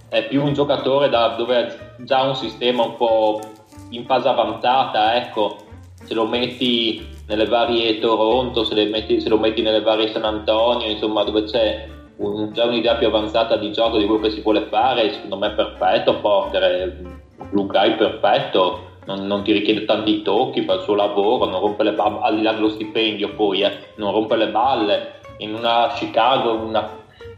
[0.09, 3.41] È più un giocatore da, dove ha già un sistema un po'
[3.89, 5.57] in fase avanzata, ecco.
[6.03, 10.88] Se lo metti nelle varie Toronto, se, metti, se lo metti nelle varie San Antonio,
[10.88, 14.67] insomma, dove c'è un, già un'idea più avanzata di gioco di quello che si vuole
[14.69, 20.63] fare, secondo me è perfetto Porter blue guy perfetto, non, non, ti richiede tanti tocchi,
[20.63, 23.71] fa il suo lavoro, non rompe le balle, al di là dello stipendio poi, eh,
[23.95, 25.21] non rompe le balle.
[25.38, 26.88] In una Chicago, una,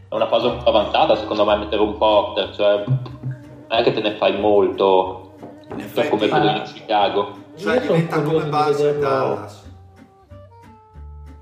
[0.08, 3.92] è una fase un po' avanzata secondo me mettere un porter, cioè non è che
[3.92, 5.34] te ne fai molto,
[5.94, 7.44] cioè, come quello in Chicago.
[7.56, 9.65] Cioè diventa come base Dallas.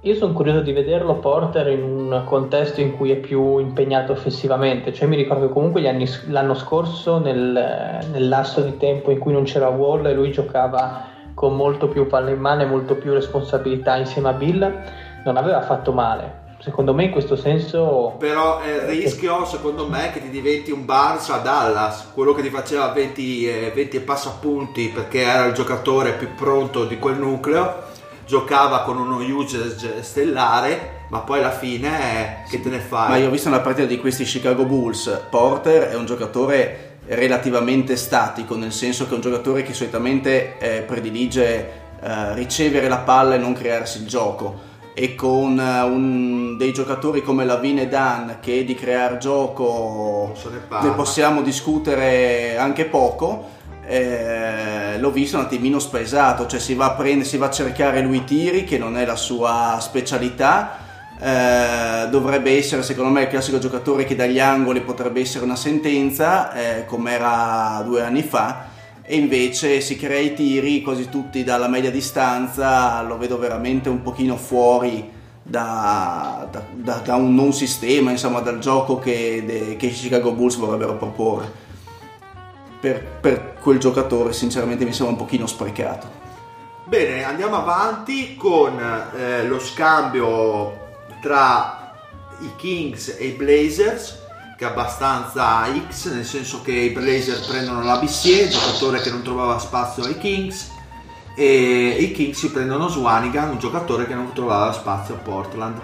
[0.04, 4.92] Io sono curioso di vederlo Porter in un contesto in cui è più impegnato offensivamente,
[4.92, 9.32] cioè mi ricordo che comunque anni, l'anno scorso nel, nel, lasso di tempo in cui
[9.32, 13.14] non c'era Wall e lui giocava con molto più palle in mano e molto più
[13.14, 14.82] responsabilità insieme a Bill,
[15.24, 18.16] non aveva fatto male, secondo me in questo senso...
[18.18, 22.42] Però è il rischio, secondo me, che ti diventi un Barnes a Dallas, quello che
[22.42, 27.16] ti faceva 20, eh, 20 e passapunti perché era il giocatore più pronto di quel
[27.16, 27.92] nucleo,
[28.26, 33.08] giocava con uno usage stellare, ma poi alla fine eh, che te ne fai?
[33.10, 37.96] Ma io ho visto una partita di questi Chicago Bulls, Porter è un giocatore relativamente
[37.96, 43.34] statico, nel senso che è un giocatore che solitamente eh, predilige eh, ricevere la palla
[43.34, 44.72] e non crearsi il gioco.
[44.96, 50.82] E con eh, un, dei giocatori come Lavine e Dan che di creare gioco ne,
[50.82, 56.90] ne possiamo discutere anche poco eh, l'ho visto un attimino spaesato cioè si va a
[56.92, 60.78] prendere si va a cercare lui i tiri che non è la sua specialità
[61.20, 66.52] eh, dovrebbe essere secondo me il classico giocatore che dagli angoli potrebbe essere una sentenza
[66.52, 68.72] eh, come era due anni fa
[69.06, 74.00] e invece si crea i tiri quasi tutti dalla media distanza, lo vedo veramente un
[74.00, 75.10] pochino fuori
[75.42, 80.32] da, da, da, da un non sistema, insomma dal gioco che, de, che i Chicago
[80.32, 81.62] Bulls vorrebbero proporre.
[82.84, 86.06] Per, per quel giocatore sinceramente mi sembra un pochino sprecato.
[86.84, 91.94] Bene, andiamo avanti con eh, lo scambio tra
[92.40, 94.20] i Kings e i Blazers
[94.58, 99.22] che è abbastanza X, nel senso che i Blazer prendono la BCE, giocatore che non
[99.22, 100.70] trovava spazio ai Kings,
[101.34, 105.80] e i Kings si prendono Swanigan, un giocatore che non trovava spazio a Portland.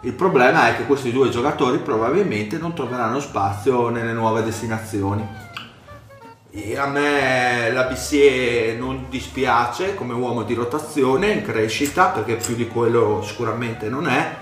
[0.00, 5.49] Il problema è che questi due giocatori probabilmente non troveranno spazio nelle nuove destinazioni.
[6.52, 12.56] E a me la BCE non dispiace come uomo di rotazione in crescita perché più
[12.56, 14.34] di quello sicuramente non è,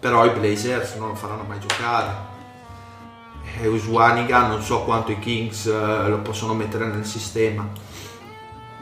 [0.00, 2.32] però i Blazers non lo faranno mai giocare
[3.60, 7.66] e Uswaniga non so quanto i Kings uh, lo possono mettere nel sistema.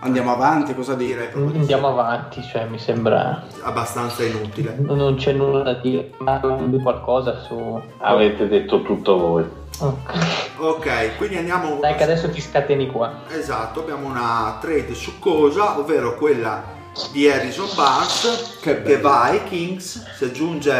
[0.04, 1.32] Andiamo avanti, cosa dire?
[1.32, 4.74] Andiamo avanti, cioè mi sembra abbastanza inutile.
[4.80, 7.80] Non c'è nulla da dire, ma qualcosa su.
[7.98, 9.44] Avete detto tutto voi.
[9.78, 10.12] Ok,
[10.58, 11.78] ok, quindi andiamo.
[11.80, 13.20] Dai, che adesso ti scateni qua.
[13.28, 16.64] Esatto, abbiamo una trade succosa, ovvero quella
[17.12, 20.72] di Harrison Barnes che, che va ai Kings, si aggiunge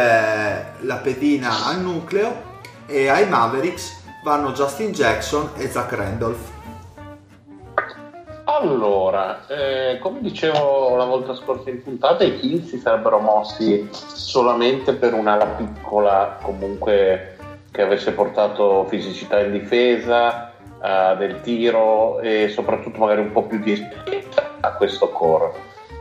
[0.81, 2.51] la pedina al nucleo
[2.85, 6.51] e ai Mavericks vanno Justin Jackson e Zach Randolph.
[8.45, 14.93] Allora, eh, come dicevo la volta scorsa in puntata, i Kings si sarebbero mossi solamente
[14.93, 17.37] per un'ala piccola, comunque
[17.71, 20.51] che avesse portato fisicità in difesa,
[20.83, 25.51] eh, del tiro e soprattutto magari un po' più di esperienza a questo core.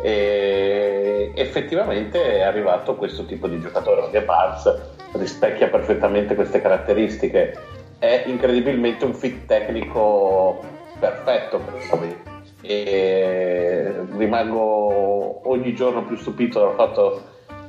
[0.02, 4.80] E effettivamente è arrivato questo tipo di giocatore, che Barnes
[5.12, 7.56] rispecchia perfettamente queste caratteristiche.
[7.98, 12.16] È incredibilmente un fit tecnico perfetto per noi
[12.60, 17.22] e rimango ogni giorno più stupito dal fatto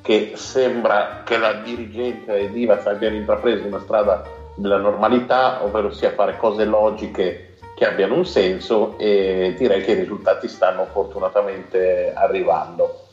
[0.04, 4.24] che sembra che la dirigenza e Divas abbiano intrapreso una strada
[4.54, 9.96] della normalità, ovvero sia fare cose logiche che abbiano un senso e direi che i
[9.96, 13.08] risultati stanno fortunatamente arrivando.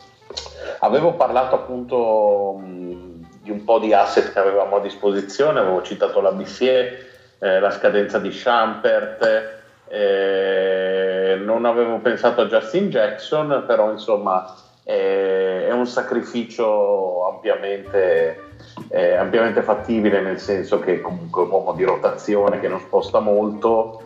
[0.80, 6.32] Avevo parlato appunto di un po' di asset che avevamo a disposizione, avevo citato la
[6.32, 7.06] BCE,
[7.38, 9.59] eh, la scadenza di Schampert,
[9.93, 18.41] eh, non avevo pensato a Justin Jackson, però insomma eh, è un sacrificio ampiamente,
[18.88, 23.18] eh, ampiamente fattibile, nel senso che comunque è un uomo di rotazione che non sposta
[23.18, 24.03] molto.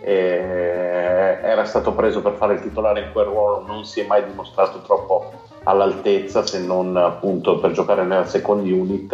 [0.00, 4.22] Eh, era stato preso per fare il titolare in quel ruolo, non si è mai
[4.24, 5.32] dimostrato troppo
[5.64, 9.12] all'altezza se non appunto per giocare nella second unit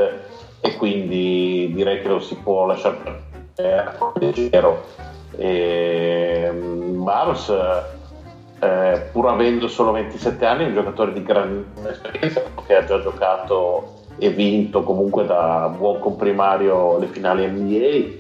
[0.61, 2.99] e quindi direi che lo si può lasciare
[4.15, 4.83] leggero.
[5.37, 7.53] E, Barnes,
[8.61, 13.01] eh, pur avendo solo 27 anni, è un giocatore di grande esperienza che ha già
[13.01, 18.19] giocato e vinto comunque da buon comprimario le finali NBA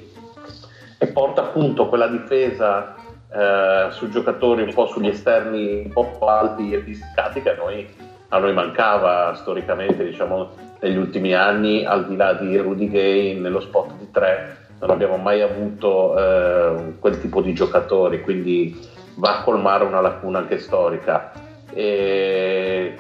[0.96, 2.94] e porta appunto quella difesa
[3.30, 7.86] eh, su giocatori un po' sugli esterni un po' alti e fisicati che a noi
[8.30, 10.50] a noi mancava storicamente diciamo,
[10.80, 15.16] negli ultimi anni, al di là di Rudy Gay nello spot di tre, non abbiamo
[15.16, 18.78] mai avuto eh, quel tipo di giocatori, quindi
[19.16, 21.32] va a colmare una lacuna anche storica.
[21.72, 22.94] E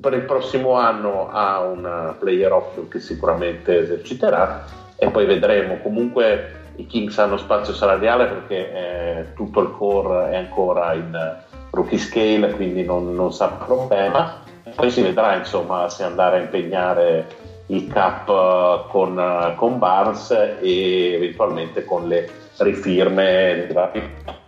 [0.00, 4.64] per il prossimo anno ha una player option che sicuramente eserciterà
[4.96, 5.78] e poi vedremo.
[5.78, 11.36] Comunque i Kings hanno spazio salariale perché eh, tutto il core è ancora in
[11.70, 17.26] rookie scale, quindi non, non sarà problema poi si vedrà insomma se andare a impegnare
[17.70, 24.02] il cap eh, con, eh, con Barnes e eventualmente con le rifirme di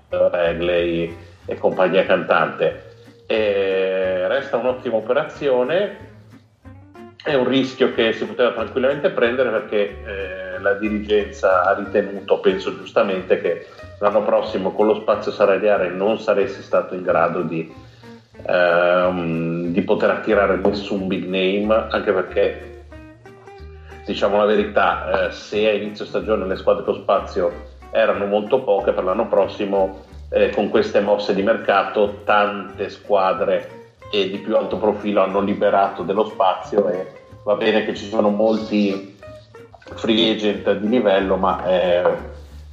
[0.08, 1.16] Regley
[1.46, 2.90] e compagnia cantante.
[3.26, 6.10] E resta un'ottima operazione
[7.24, 12.76] è un rischio che si poteva tranquillamente prendere perché eh, la dirigenza ha ritenuto, penso
[12.76, 13.66] giustamente, che
[14.00, 17.72] l'anno prossimo con lo spazio salariale non saresti stato in grado di,
[18.44, 22.71] ehm, di poter attirare nessun big name, anche perché
[24.04, 27.52] diciamo la verità, eh, se a inizio stagione le squadre con spazio
[27.90, 33.80] erano molto poche, per l'anno prossimo eh, con queste mosse di mercato tante squadre
[34.10, 37.12] e di più alto profilo hanno liberato dello spazio e
[37.44, 39.16] va bene che ci sono molti
[39.94, 42.02] free agent di livello, ma eh,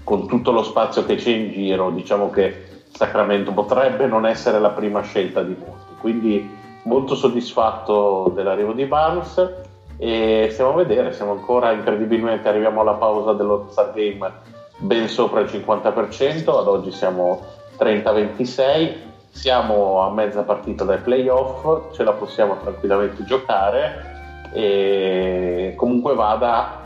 [0.03, 4.71] con tutto lo spazio che c'è in giro, diciamo che Sacramento potrebbe non essere la
[4.71, 5.93] prima scelta di molti.
[5.99, 9.67] Quindi molto soddisfatto dell'arrivo di Barnes
[9.99, 14.31] e stiamo a vedere, siamo ancora incredibilmente, arriviamo alla pausa dello Star Game
[14.77, 17.43] ben sopra il 50%, ad oggi siamo
[17.77, 26.81] 30-26 siamo a mezza partita dai playoff, ce la possiamo tranquillamente giocare e comunque vada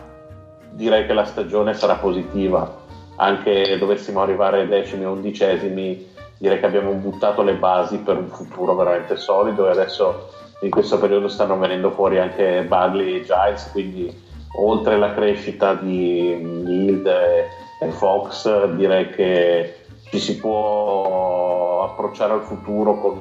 [0.70, 2.82] direi che la stagione sarà positiva,
[3.16, 8.76] anche dovessimo arrivare decimi o undicesimi, direi che abbiamo buttato le basi per un futuro
[8.76, 10.30] veramente solido e adesso
[10.64, 14.12] in questo periodo stanno venendo fuori anche Bagley e Giles, quindi
[14.56, 19.76] oltre la crescita di Hild e Fox direi che
[20.10, 23.20] ci si può approcciare al futuro con,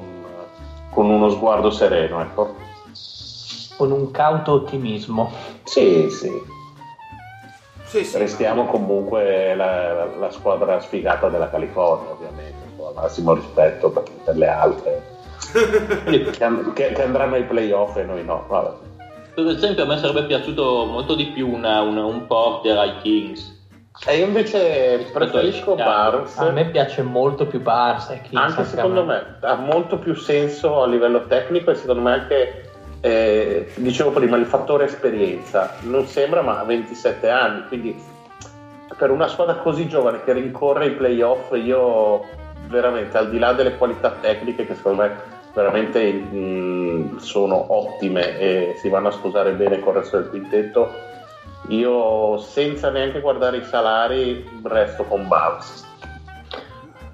[0.89, 2.55] con uno sguardo sereno, ecco.
[3.75, 5.31] Con un cauto ottimismo.
[5.63, 6.31] Sì, sì.
[7.83, 13.33] Sì, sì, Restiamo ma- comunque la, la squadra sfigata della California, ovviamente, con il massimo
[13.33, 15.12] rispetto per, per le altre
[16.73, 18.45] che, che- andranno ai playoff e noi no.
[18.47, 18.69] Vabbè.
[19.33, 23.51] Per esempio, a me sarebbe piaciuto molto di più una- una- un porter ai Kings.
[24.07, 26.37] E io invece preferisco Barnes.
[26.37, 30.87] A me piace molto più Barnes Kings, anche secondo me ha molto più senso a
[30.87, 32.63] livello tecnico e secondo me anche
[33.01, 38.01] eh, dicevo prima il fattore esperienza non sembra ma ha 27 anni quindi
[38.97, 42.23] per una squadra così giovane che rincorre i playoff io
[42.67, 45.11] veramente al di là delle qualità tecniche che secondo me
[45.53, 50.91] veramente mh, sono ottime e si vanno a sposare bene con il resto del quintetto
[51.67, 55.85] io senza neanche guardare i salari resto con Barnes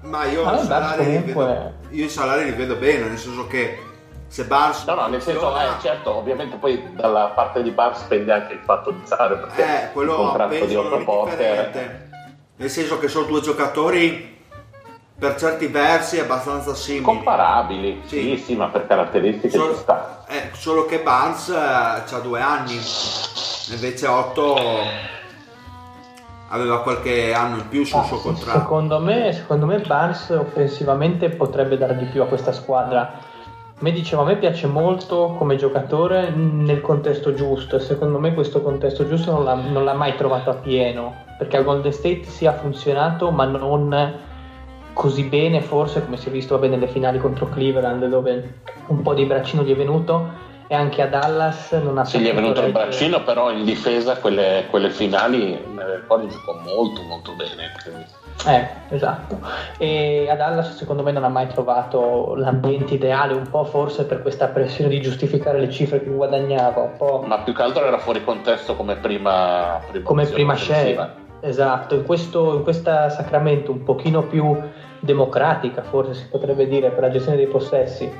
[0.02, 3.18] Ma io, Ah, i salari li comunque- vedo, io i salari li vedo bene, nel
[3.18, 3.78] senso che
[4.26, 8.32] se Barnes No, no, nel senso, eh, certo, ovviamente poi dalla parte di Bar spende
[8.32, 12.08] anche il fatto di Zare, perché Eh, il quello contratto di Otto è Porter.
[12.56, 14.38] Nel senso che sono due giocatori
[15.20, 17.04] per certi versi abbastanza simili.
[17.04, 18.20] comparabili, Sì.
[18.20, 20.24] sì, sì, ma per caratteristiche Solo, ci sta.
[20.26, 22.80] eh, solo che Barnes ha due anni,
[23.70, 24.56] invece 8
[26.48, 28.58] aveva qualche anno in più sul Ah, suo sì, contratto.
[28.60, 33.28] Secondo me, secondo me Barnes offensivamente potrebbe dare di più a questa squadra.
[33.80, 38.60] Me dicevo, a me piace molto come giocatore nel contesto giusto e secondo me questo
[38.62, 42.46] contesto giusto non l'ha, non l'ha mai trovato a pieno perché a Golden State sì
[42.46, 44.18] ha funzionato ma non
[44.92, 49.14] così bene forse come si è visto vabbè, nelle finali contro Cleveland dove un po'
[49.14, 52.62] di braccino gli è venuto e anche a Dallas non ha Sì, gli è venuto
[52.62, 57.72] il braccino, però in difesa quelle, quelle finali me le ricordo giocò molto molto bene.
[57.82, 58.06] quindi-
[58.46, 59.40] Eh, esatto.
[59.78, 64.22] E ad Dallas secondo me non ha mai trovato l'ambiente ideale, un po' forse per
[64.22, 67.98] questa pressione di giustificare le cifre che guadagnava, un po' Ma più che altro era
[67.98, 71.14] fuori contesto come prima, prima come prima scelta.
[71.40, 74.56] Esatto, in, questo, in questa Sacramento un pochino più
[75.00, 78.10] democratica, forse si potrebbe dire, per la gestione dei possessi,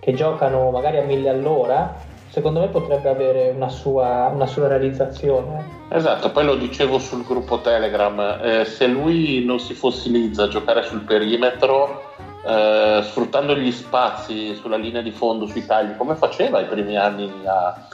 [0.00, 1.94] che giocano magari a mille all'ora,
[2.28, 5.76] secondo me potrebbe avere una sua, una sua realizzazione.
[5.88, 10.82] Esatto, poi lo dicevo sul gruppo Telegram, eh, se lui non si fossilizza a giocare
[10.82, 12.02] sul perimetro,
[12.46, 17.28] eh, sfruttando gli spazi sulla linea di fondo, sui tagli, come faceva i primi anni
[17.44, 17.88] a,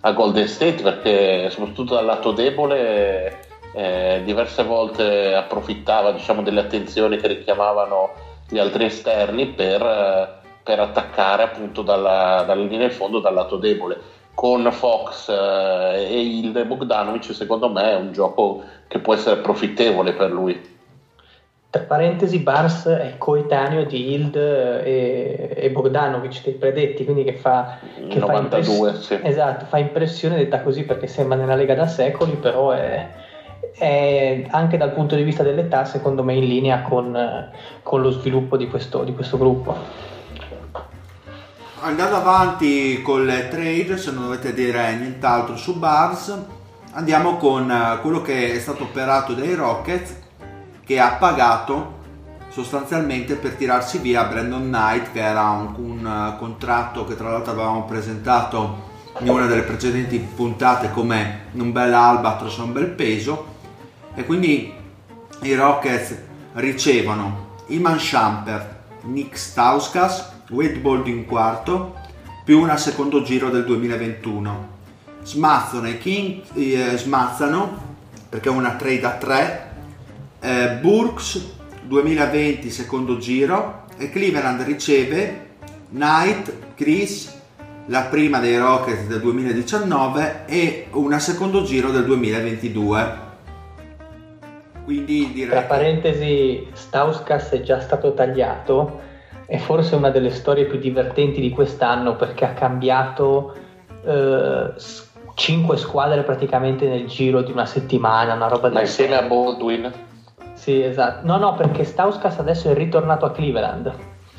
[0.00, 7.16] a Golden State, perché soprattutto dal lato debole eh, diverse volte approfittava diciamo, delle attenzioni
[7.16, 8.10] che richiamavano
[8.48, 10.28] gli altri esterni per, eh,
[10.62, 13.98] per attaccare appunto dalla, dalla linea di fondo dal lato debole
[14.34, 20.12] con Fox eh, e il Bogdanovic secondo me è un gioco che può essere profittevole
[20.14, 20.58] per lui
[21.68, 27.78] Tra parentesi, Barnes è coetaneo di Hild e, e Bogdanovic dei predetti, quindi che fa,
[28.08, 29.20] che fa 92 impress- sì.
[29.22, 33.08] esatto, fa impressione detta così perché sembra nella Lega da secoli, però è,
[33.76, 37.50] è anche dal punto di vista dell'età secondo me in linea con,
[37.82, 40.08] con lo sviluppo di questo, di questo gruppo.
[41.82, 46.38] Andando avanti con le trade, se non dovete dire nient'altro su Barnes,
[46.92, 50.14] andiamo con eh, quello che è stato operato dai Rockets,
[50.84, 51.98] che ha pagato
[52.50, 57.52] sostanzialmente per tirarsi via Brandon Knight, che era un, un, eh, contratto che tra l'altro
[57.52, 58.88] avevamo presentato
[59.20, 63.58] in una delle precedenti puntate come un bel albatros un bel peso
[64.14, 64.72] e quindi
[65.42, 66.16] i Rockets
[66.54, 71.96] ricevono Iman Champer, Nick Stauskas, Wade Baldwin quarto
[72.44, 74.78] più una secondo giro del 2021
[75.22, 77.88] smazzano i King eh, smazzano
[78.28, 79.70] perché è una trade a 3
[80.40, 81.48] eh, Burks
[81.82, 85.48] 2020 secondo giro e Cleveland riceve
[85.90, 87.38] Knight, Chris
[87.86, 93.28] la prima dei Rockets del 2019 e una secondo giro del 2022
[94.90, 98.98] quindi direi tra parentesi Stauskas è già stato tagliato
[99.46, 103.54] è forse una delle storie più divertenti di quest'anno perché ha cambiato
[104.04, 104.72] eh,
[105.34, 109.92] 5 squadre praticamente nel giro di una settimana, una roba Ma insieme a Baldwin?
[110.54, 111.24] Sì, esatto.
[111.24, 113.92] No, no, perché Stauskas adesso è ritornato a Cleveland.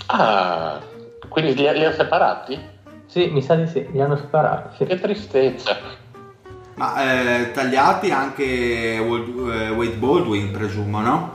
[0.07, 0.80] Ah,
[1.28, 2.60] quindi li, li ha separati?
[3.06, 4.76] Sì, mi sa di sì, li hanno separati.
[4.76, 4.86] Sì.
[4.86, 5.78] Che tristezza.
[6.81, 11.31] Ma eh, tagliati anche eh, Wade Baldwin, presumo, no?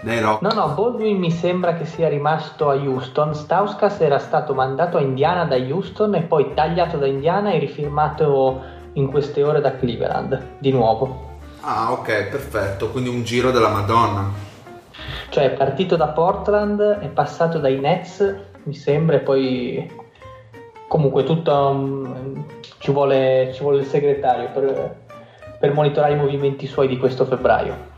[0.00, 0.40] Dai rock.
[0.40, 3.34] No, no, Baldwin mi sembra che sia rimasto a Houston.
[3.34, 8.62] Stauskas era stato mandato a Indiana da Houston e poi tagliato da Indiana e rifirmato
[8.94, 11.26] in queste ore da Cleveland, di nuovo.
[11.60, 12.88] Ah, ok, perfetto.
[12.88, 14.30] Quindi un giro della Madonna.
[15.28, 19.92] Cioè è partito da Portland, è passato dai Nets, mi sembra, e poi
[20.88, 22.46] comunque tutto um,
[22.78, 24.96] ci, vuole, ci vuole il segretario per,
[25.58, 27.96] per monitorare i movimenti suoi di questo febbraio.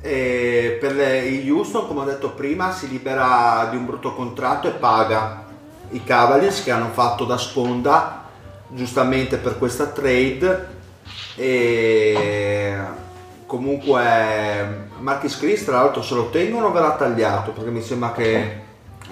[0.00, 4.72] E per il Houston, come ho detto prima, si libera di un brutto contratto e
[4.72, 5.44] paga
[5.90, 8.24] i Cavaliers che hanno fatto da sponda
[8.68, 10.80] giustamente per questa trade
[11.36, 12.76] e
[13.46, 18.60] comunque Marquis Chris tra l'altro se lo tengono verrà tagliato perché mi sembra che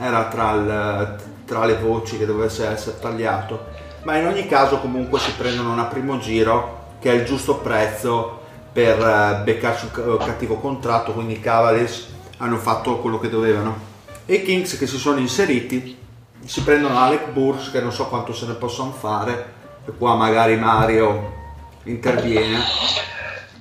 [0.00, 3.69] era tra, il, tra le voci che dovesse essere tagliato
[4.02, 8.38] ma in ogni caso comunque si prendono una primo giro che è il giusto prezzo
[8.72, 12.08] per eh, beccarsi un cattivo contratto, quindi i Cavaliers
[12.38, 13.88] hanno fatto quello che dovevano.
[14.26, 15.98] E i Kings che si sono inseriti
[16.44, 19.52] si prendono Alec Burks che non so quanto se ne possono fare
[19.84, 21.38] e qua magari Mario
[21.84, 22.58] interviene.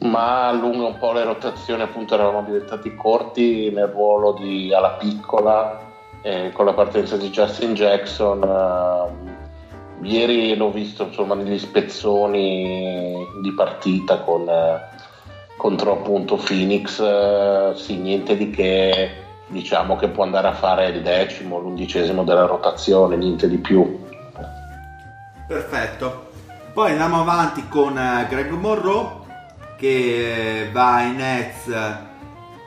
[0.02, 5.82] Ma allunga un po' le rotazioni, appunto eravamo diventati corti nel ruolo di alla piccola
[6.22, 8.44] eh, con la partenza di Justin Jackson.
[8.44, 9.39] Eh,
[10.02, 14.98] ieri l'ho visto insomma negli spezzoni di partita con eh,
[15.60, 19.12] contro appunto Phoenix, eh, sì, niente di che,
[19.48, 24.00] diciamo che può andare a fare il decimo, l'undicesimo della rotazione, niente di più.
[25.46, 26.28] Perfetto.
[26.74, 29.18] Poi andiamo avanti con eh, Greg Monroe
[29.76, 31.74] che va ai Nets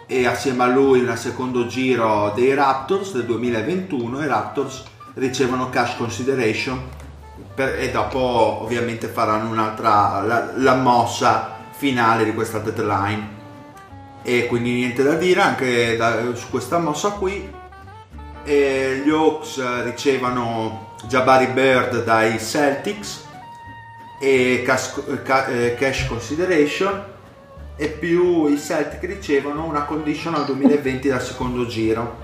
[0.06, 4.82] e assieme a lui una secondo giro dei Raptors del 2021 i Raptors
[5.14, 7.00] ricevono cash consideration
[7.54, 13.40] per, e dopo ovviamente faranno un'altra la, la mossa finale di questa deadline.
[14.22, 17.60] E quindi niente da dire anche da, su questa mossa qui.
[18.44, 23.26] E gli Hawks ricevono Jabari Bird dai Celtics
[24.20, 25.02] e cash,
[25.48, 27.10] eh, cash consideration.
[27.76, 32.21] E più i Celtics ricevono una condition al 2020 dal secondo giro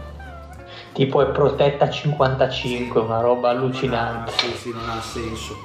[0.92, 4.32] tipo è protetta 55 una roba allucinante.
[4.36, 5.56] Sì sì non ha senso.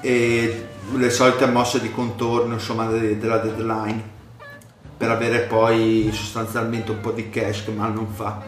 [0.00, 4.16] E le solite mosse di contorno insomma della deadline
[4.96, 8.42] per avere poi sostanzialmente un po' di cash che mal non fa.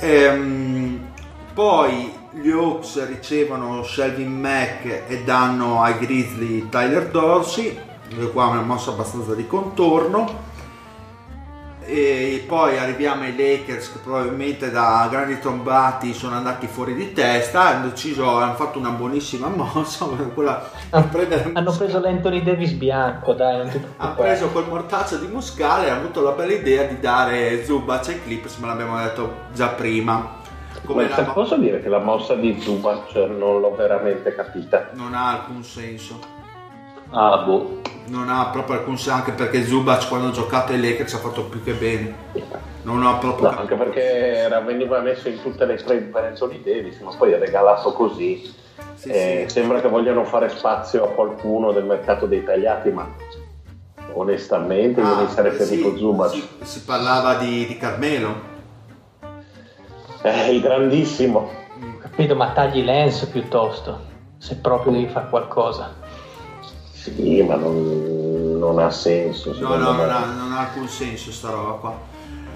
[0.00, 1.12] Ehm,
[1.52, 7.78] poi gli Hawks ricevono Shelvin Mack e danno ai Grizzly Tyler Dorsey
[8.32, 10.52] qua è una mossa abbastanza di contorno
[11.86, 17.62] e poi arriviamo ai Lakers che probabilmente da grandi trombati sono andati fuori di testa
[17.62, 20.70] hanno deciso hanno fatto una buonissima mossa quella
[21.10, 21.50] prendere...
[21.52, 26.22] hanno preso l'Anthony Davis bianco dai ha preso quel mortaccio di Muscale e ha avuto
[26.22, 30.42] la bella idea di dare Zubac ai Clippers ma l'abbiamo detto già prima.
[30.84, 31.22] Come la...
[31.22, 34.90] posso dire che la mossa di Zubac non l'ho veramente capita.
[34.92, 36.18] Non ha alcun senso.
[37.10, 41.14] Ah boh non ha proprio alcun senso anche perché Zubac quando ha giocato ai Lakers
[41.14, 42.14] ha fatto più che bene.
[42.82, 46.98] Non ha proprio no, anche perché era, veniva messo in tutte le per Anthony Davis
[47.00, 48.62] ma poi è regalato così.
[48.94, 49.54] Sì, eh, sì.
[49.54, 53.08] sembra che vogliano fare spazio a qualcuno del mercato dei tagliati ma
[54.12, 56.30] onestamente ah, io mi sarei preferito sì, Zubac.
[56.30, 58.52] si, si, parlava di, di Carmelo.
[60.22, 61.50] Eh, il grandissimo.
[62.00, 66.03] Capito ma tagli Lens piuttosto se proprio devi fare qualcosa
[67.04, 69.54] sì, ma non, non ha senso.
[69.58, 72.00] No, no, non ha, non ha, alcun senso sta roba qua.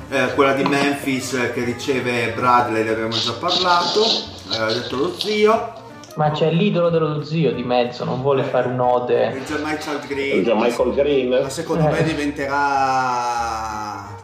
[0.08, 4.02] Eh, quella di Memphis che riceve Bradley, ne abbiamo già parlato,
[4.50, 5.86] eh, ha detto lo zio.
[6.18, 9.34] Ma c'è l'idolo dello zio di mezzo, non vuole fare un'ode.
[9.36, 10.42] Il Michael Il Green.
[10.42, 11.28] Gian Michael Green.
[11.28, 11.90] Ma secondo Eh.
[11.92, 12.56] me diventerà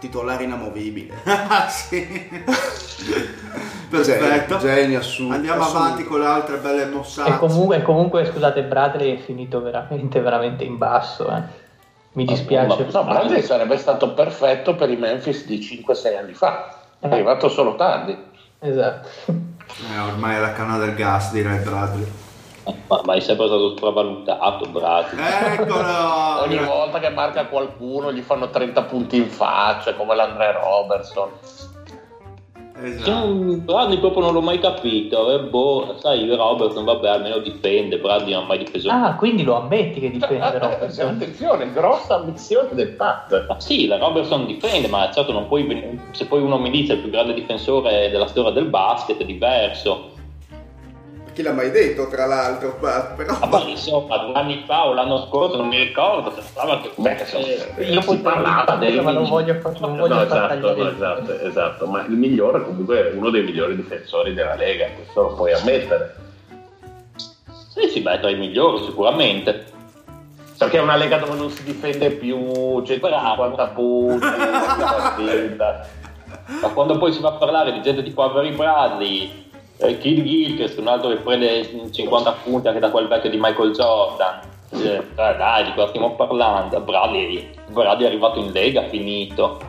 [0.00, 1.14] titolare inamovibile.
[1.68, 2.04] Sì.
[3.88, 4.58] Perfetto.
[4.58, 5.34] Genio assurdo.
[5.34, 5.84] Andiamo assurdo.
[5.84, 7.30] avanti con le altre belle mossate.
[7.30, 11.28] E comunque, comunque, scusate, Bradley è finito veramente, veramente in basso.
[11.30, 11.42] eh.
[12.14, 12.88] Mi dispiace.
[12.90, 16.76] No, Bradley sarebbe stato perfetto per i Memphis di 5-6 anni fa.
[16.98, 18.18] È arrivato solo tardi.
[18.58, 19.08] Esatto.
[19.66, 22.06] Eh, ormai è la canna del gas, direi Bradley.
[22.86, 25.24] Ma, ma è sempre stato stravalutato, Bradley.
[25.58, 26.42] Eccolo!
[26.44, 31.30] Ogni volta che marca qualcuno gli fanno 30 punti in faccia, come l'Andrea Robertson.
[32.82, 33.56] Esatto.
[33.58, 35.30] Bradley proprio non l'ho mai capito.
[35.32, 37.98] E boh, sai, Robertson, vabbè, almeno difende.
[37.98, 38.88] Bradley non ha mai difeso.
[38.90, 41.08] Ah, quindi lo ammetti che difende Eh, Robertson.
[41.08, 43.46] Attenzione, grossa ambizione del Pat.
[43.48, 45.62] Ma sì, la Robertson difende, ma certo non puoi
[46.10, 50.10] se poi uno mi dice il più grande difensore della storia del basket è diverso.
[51.34, 52.78] Chi l'ha mai detto, tra l'altro?
[52.80, 53.36] ma- Però...
[53.40, 57.16] Ma poi insomma, due anni fa o l'anno scorso, non mi ricordo, sembrava che Beh,
[57.18, 60.74] insomma, eh, io si potrei parlava del ma non voglio far- non voglio no, esatto,
[60.74, 65.22] no, esatto, esatto, ma il migliore comunque è uno dei migliori difensori della Lega, questo
[65.22, 66.14] lo puoi ammettere.
[67.74, 69.72] sì, sì, beh, tra i migliori sicuramente.
[70.56, 74.24] Perché è una Lega dove non si difende più 150 punti.
[76.60, 79.43] Ma quando poi si va a parlare di gente tipo Avery Bradley,
[79.78, 83.72] eh, Kid Gilchrist, un altro che prende 50 punti anche da quel vecchio di Michael
[83.72, 84.40] Jordan,
[84.70, 86.80] eh, dai, di cosa stiamo parlando?
[86.80, 89.60] Bradley, Bradley è arrivato in Lega, finito.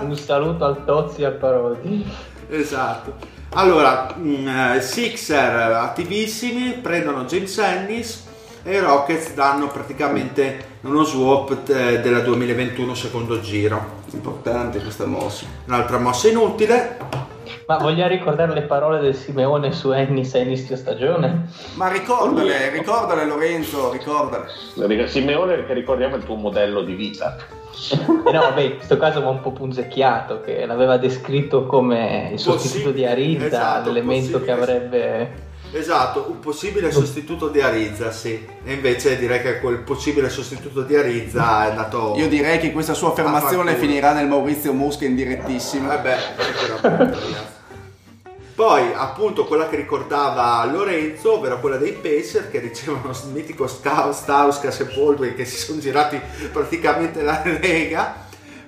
[0.00, 2.06] Un saluto al Tozzi e al Parodi.
[2.48, 3.34] Esatto.
[3.50, 8.26] Allora, mh, eh, Sixer attivissimi, prendono James Ennis
[8.62, 14.02] e i Rockets danno praticamente uno swap eh, della 2021 secondo giro.
[14.12, 15.46] Importante questa mossa.
[15.66, 16.98] Un'altra mossa inutile.
[17.66, 21.48] Ma vogliamo ricordare le parole del Simeone su Ennis a inizio stagione?
[21.74, 24.46] Ma ricordale, ricordale Lorenzo, ricordale.
[25.08, 27.36] Simeone, che ricordiamo è il tuo modello di vita.
[27.90, 32.38] Eh no, vabbè, in questo caso va un po' punzecchiato, che l'aveva descritto come il
[32.38, 35.44] sostituto di Arizza, esatto, l'elemento che avrebbe...
[35.72, 38.46] Esatto, un possibile sostituto di Arizza, sì.
[38.62, 42.14] E invece direi che quel possibile sostituto di Arizza è andato...
[42.16, 45.92] Io direi che questa sua affermazione finirà nel Maurizio Mosca in direttissimo.
[45.92, 47.54] Eh beh, sicuramente, ragazzi.
[48.56, 54.14] Poi, appunto, quella che ricordava Lorenzo, ovvero quella dei Pacer che ricevono il mitico Stau-
[54.14, 56.18] Stauskas e Baldwin che si sono girati
[56.50, 58.24] praticamente la Lega.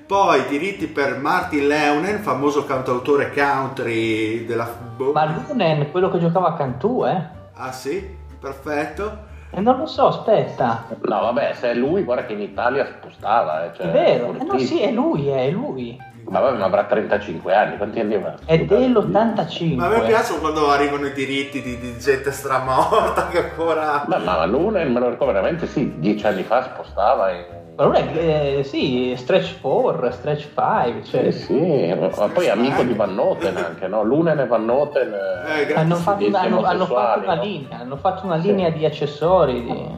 [0.07, 4.67] Poi diritti per Martin Leunen, famoso cantautore country della...
[4.67, 5.13] boh.
[5.13, 7.23] Ma Lunen, quello che giocava a Cantù, eh?
[7.55, 8.07] Ah sì?
[8.39, 9.28] Perfetto.
[9.51, 10.85] E non lo so, aspetta.
[11.03, 13.65] No, vabbè, se è lui, guarda che in Italia spostava.
[13.65, 15.99] Eh, cioè, È vero, eh no, sì, è lui, è lui.
[16.25, 18.35] Vabbè, ma avrà 35 anni, quanti anni avrà?
[18.45, 19.75] È dell'85.
[19.77, 24.05] Ma a me piace quando arrivano i diritti di, di gente stramorta che ancora...
[24.07, 27.45] Ma, ma Luna, me lo ricordo veramente, sì, dieci anni fa spostava in...
[27.79, 31.27] Ma non è, eh, sì, stretch 4, stretch 5, cioè...
[31.27, 34.03] Eh sì, ma poi è amico di Van Noten anche, no?
[34.03, 35.13] Lunen e Van Noten...
[35.15, 35.75] Eh, grazie.
[35.77, 37.43] Hanno fatto, una, hanno, hanno fatto una no?
[37.45, 39.97] linea, hanno fatto una linea di accessori di-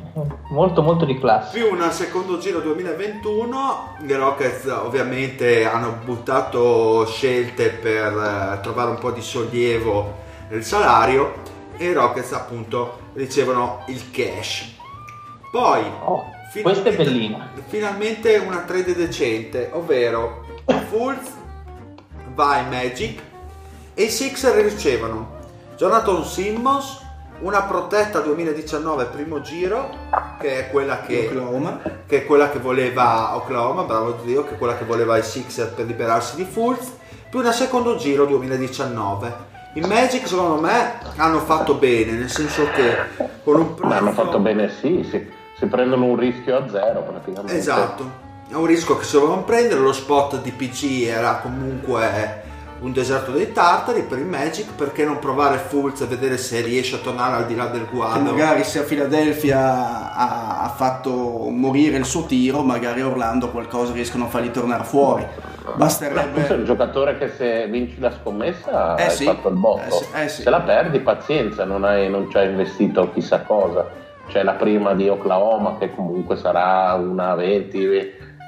[0.51, 1.59] molto molto di classe.
[1.59, 8.99] più un secondo giro 2021 i Rockets ovviamente hanno buttato scelte per eh, trovare un
[8.99, 10.19] po' di sollievo
[10.51, 11.33] nel salario
[11.79, 14.77] e i Rockets appunto ricevono il cash
[15.51, 16.25] poi Oh,
[16.63, 17.51] questa è bellina.
[17.69, 20.45] finalmente una trade decente ovvero
[20.89, 21.31] Fultz
[22.35, 23.21] va in Magic
[23.95, 25.39] e i Sixer ricevono
[25.77, 27.07] Jonathan Simmons
[27.41, 29.95] una protetta 2019 primo giro
[30.41, 31.81] che è quella che Oklahoma.
[32.07, 35.73] che è quella che voleva Oklahoma, bravo Dio, che è quella che voleva i Sixers
[35.73, 36.93] per liberarsi di Fultz,
[37.31, 39.49] più una secondo giro 2019.
[39.75, 43.89] I Magic secondo me hanno fatto bene, nel senso che con un prezzo...
[43.89, 47.55] Ma hanno fatto bene, sì, si, si prendono un rischio a zero praticamente.
[47.55, 48.11] Esatto,
[48.49, 52.49] è un rischio che si dovevano prendere, lo spot di PG era comunque
[52.81, 56.97] un deserto dei tartari per i Magic, perché non provare Fultz e vedere se riesce
[56.97, 58.21] a tornare al di là del guado?
[58.21, 61.11] magari se a Philadelphia ha, ha fatto
[61.51, 65.27] morire il suo tiro, magari a Orlando qualcosa riescono a fargli tornare fuori.
[65.77, 66.31] Basterebbe...
[66.33, 69.83] questo è un giocatore che se vinci la scommessa Eh hai sì, fatto il botto.
[69.83, 70.43] eh sì, eh sì.
[70.43, 74.00] Se la perdi, pazienza, non, hai, non ci hai investito chissà cosa.
[74.31, 77.89] C'è la prima di Oklahoma che comunque sarà una 20,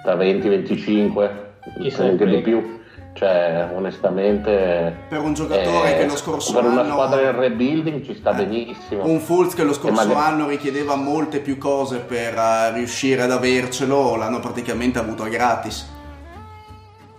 [0.05, 2.81] tra 20 e 25, Chi se ne anche di più.
[3.15, 4.97] Cioè, onestamente...
[5.09, 8.31] Per un giocatore eh, che lo scorso Per una anno- squadra in rebuilding ci sta
[8.31, 9.05] Eh, benissimo.
[9.05, 13.33] Un Fultz che lo scorso magari- anno richiedeva molte più cose per eh, riuscire ad
[13.33, 15.91] avercelo, l'hanno praticamente avuto gratis.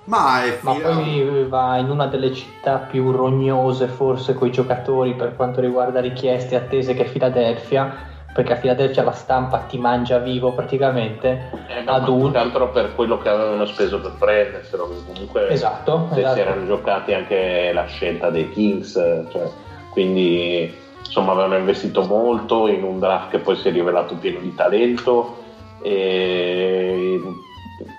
[0.05, 5.13] Ma, è Ma poi va in una delle città più rognose forse con i giocatori
[5.15, 9.77] per quanto riguarda richieste e attese che è Filadelfia, perché a Filadelfia la stampa ti
[9.77, 12.31] mangia vivo praticamente Eh, ad un...
[12.31, 16.35] che altro per quello che avevano speso per prenderselo, comunque Esatto, se esatto.
[16.35, 19.49] si erano giocati anche la scelta dei Kings, cioè,
[19.91, 20.73] quindi
[21.05, 25.41] insomma avevano investito molto in un draft che poi si è rivelato pieno di talento
[25.83, 27.19] e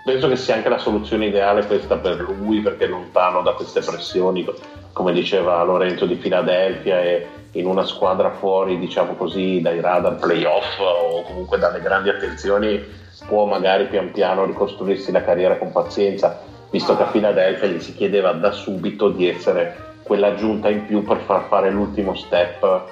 [0.04, 3.80] penso che sia anche la soluzione ideale questa per lui perché è lontano da queste
[3.80, 4.44] pressioni,
[4.92, 10.78] come diceva Lorenzo di Filadelfia e in una squadra fuori, diciamo così, dai radar playoff
[10.78, 12.82] o comunque dalle grandi attenzioni
[13.26, 16.36] può magari pian piano ricostruirsi la carriera con pazienza,
[16.70, 21.18] visto che a Filadelfia gli si chiedeva da subito di essere quell'aggiunta in più per
[21.18, 22.82] far fare l'ultimo step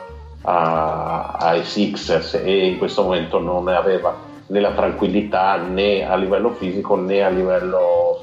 [0.42, 4.14] a- ai Sixers e in questo momento non ne aveva
[4.46, 8.20] né la tranquillità né a livello fisico né a livello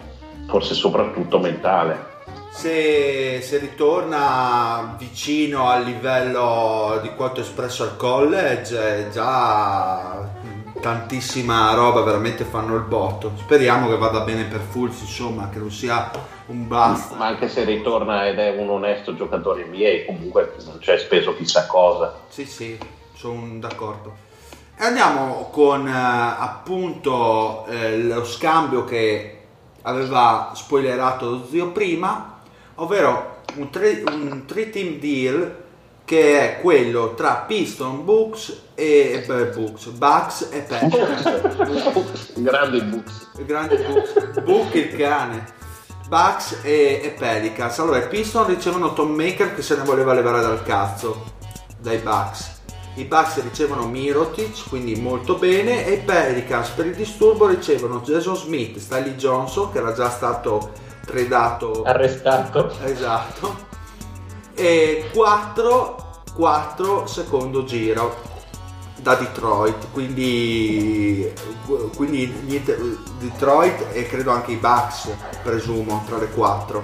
[0.48, 2.08] forse soprattutto mentale.
[2.52, 10.28] Se, se ritorna vicino al livello di quanto espresso al college, è già
[10.80, 13.34] tantissima roba, veramente fanno il botto.
[13.38, 16.12] Speriamo che vada bene per Fulz, insomma, che non sia
[16.48, 17.16] un basta.
[17.16, 21.68] Ma anche se ritorna ed è un onesto giocatore NBA, comunque non c'è speso chissà
[21.68, 22.14] cosa.
[22.28, 22.78] Sì, sì,
[23.14, 24.28] sono d'accordo.
[24.78, 29.36] E andiamo con eh, appunto eh, lo scambio che
[29.82, 32.39] aveva spoilerato lo zio prima,
[32.82, 35.68] ovvero un, tre, un three team deal
[36.06, 40.66] che è quello tra Piston, Bucks e beh, Bucks, Bucks e.
[42.42, 43.30] Grandi Bucks.
[43.38, 45.58] il grande Bucks, Book il cane.
[46.08, 47.78] Bucks e, e Pelicans.
[47.78, 51.34] Allora i Piston ricevono Tom Maker che se ne voleva levare dal cazzo
[51.80, 52.58] dai Bucks.
[52.96, 58.36] I Bucks ricevono Mirotic, quindi molto bene, e i Pelicans per il disturbo ricevono Jason
[58.36, 62.72] Smith, Stanley Johnson che era già stato tradato Arrestato.
[62.84, 63.68] Esatto.
[64.54, 68.28] E 4, 4 secondo giro
[69.02, 71.32] da Detroit, quindi,
[71.96, 72.78] quindi niente,
[73.20, 75.10] Detroit e credo anche i Bucks,
[75.42, 76.84] presumo, tra le 4.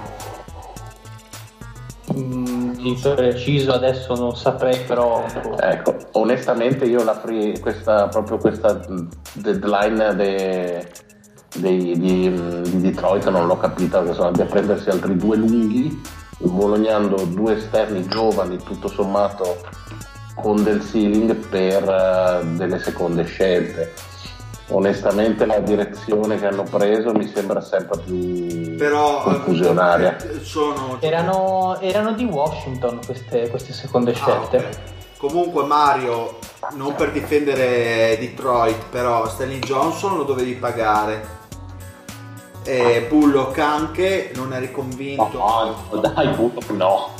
[2.14, 5.26] Mm, di preciso adesso non saprei, però.
[5.60, 10.88] Ecco, onestamente io la free, questa, proprio questa mh, deadline de-
[11.58, 16.00] dei- di, di Detroit non l'ho capita, che sono andati a prendersi altri due lunghi,
[16.38, 19.56] bolognando due esterni giovani, tutto sommato
[20.34, 23.92] con del ceiling per eh, delle seconde scelte.
[24.68, 30.16] Onestamente la direzione che hanno preso mi sembra sempre più Però confusionaria.
[30.16, 30.96] eh, sono...
[31.00, 34.56] erano, erano di Washington queste, queste seconde Ah, scelte.
[34.56, 34.66] ok.
[35.18, 36.38] Comunque Mario,
[36.72, 41.35] non per difendere Detroit, però Stanley Johnson lo dovevi pagare.
[42.66, 45.30] E Bullock anche, non eri convinto.
[45.32, 47.10] No, dai, Bullock no.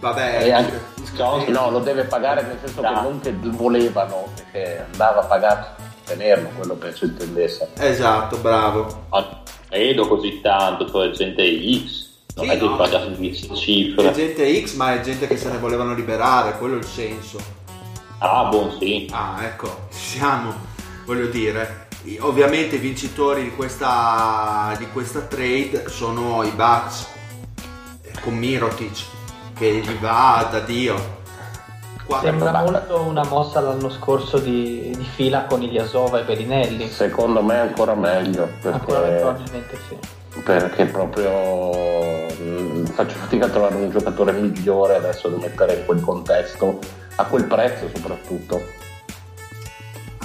[0.00, 0.80] Vabbè, E anche
[1.14, 3.02] Johnson no, lo deve pagare nel senso che Dai.
[3.02, 7.70] non che volevano, che andava pagato per tenerlo, quello penso intendesse.
[7.78, 9.04] esatto, bravo.
[9.10, 9.38] Ma non
[9.68, 12.04] credo così tanto, cioè gente X.
[12.36, 12.76] Non Sì, è che no.
[12.76, 14.12] paga queste È cifre.
[14.12, 17.38] gente X, ma è gente che se ne volevano liberare, quello è il senso.
[18.18, 19.08] Ah, buon sì.
[19.12, 20.52] Ah, ecco, ci siamo,
[21.06, 21.85] voglio dire.
[22.20, 27.08] Ovviamente i vincitori di questa, di questa trade sono i Bucks
[28.02, 29.04] eh, con Mirotic
[29.54, 31.14] che gli va da Dio.
[32.04, 32.70] Quattro Sembra Bucks.
[32.70, 36.88] molto una mossa l'anno scorso di, di fila con Iliasova e Berinelli.
[36.88, 40.40] Secondo me è ancora meglio Ancora perché, probabilmente sì.
[40.42, 41.30] perché proprio
[42.38, 46.78] mh, faccio fatica a trovare un giocatore migliore adesso da mettere in quel contesto,
[47.16, 48.84] a quel prezzo soprattutto.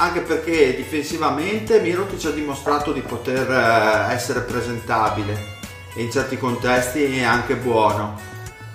[0.01, 5.59] Anche perché difensivamente Mirotic ha dimostrato di poter eh, essere presentabile
[5.93, 8.19] e in certi contesti è anche buono.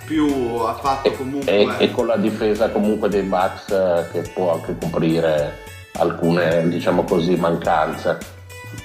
[0.05, 1.77] Più ha fatto E, comunque...
[1.79, 5.65] e con la difesa comunque dei Bucks eh, che può anche coprire
[5.97, 8.17] alcune diciamo così mancanze.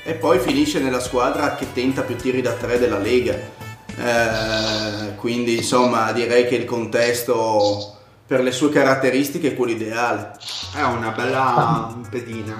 [0.02, 3.34] E poi finisce nella squadra che tenta più tiri da tre della Lega.
[3.34, 7.98] Eh, quindi insomma direi che il contesto
[8.32, 10.32] per le sue caratteristiche è quello ideale.
[10.74, 12.54] È una bella pedina.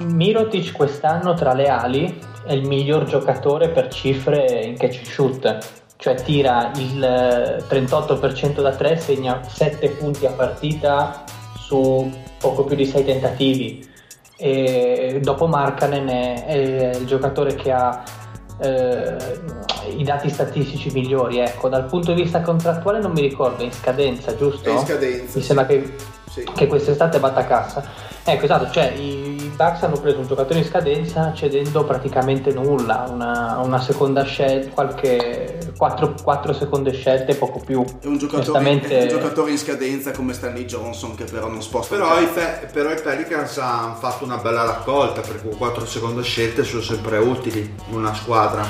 [0.00, 5.58] Mirotic quest'anno tra le ali è il miglior giocatore per cifre in catch and shoot,
[5.98, 11.22] cioè tira il eh, 38% da 3, segna 7 punti a partita
[11.60, 12.10] su
[12.40, 13.88] poco più di 6 tentativi.
[14.36, 18.02] E dopo Markkanen è, è il giocatore che ha
[18.58, 19.40] eh,
[19.96, 21.38] i dati statistici migliori.
[21.38, 24.68] Ecco, dal punto di vista contrattuale non mi ricordo, è in scadenza, giusto?
[24.68, 25.94] È in scadenza, Mi sembra che
[26.30, 26.44] Sì.
[26.54, 27.84] che quest'estate batta cassa.
[28.24, 29.31] Ecco, esatto, cioè i
[29.62, 35.72] Bucks hanno preso un giocatore in scadenza cedendo praticamente nulla, una, una seconda scelta, qualche
[35.76, 37.84] 4, 4, seconde scelte, poco più.
[38.00, 39.02] È un, Onestamente...
[39.02, 41.94] un giocatore in scadenza come Stanley Johnson che però non sposta.
[41.94, 46.64] Però, i, Fe- però i Pelicans hanno fatto una bella raccolta perché 4 seconde scelte
[46.64, 48.66] sono sempre utili in una squadra.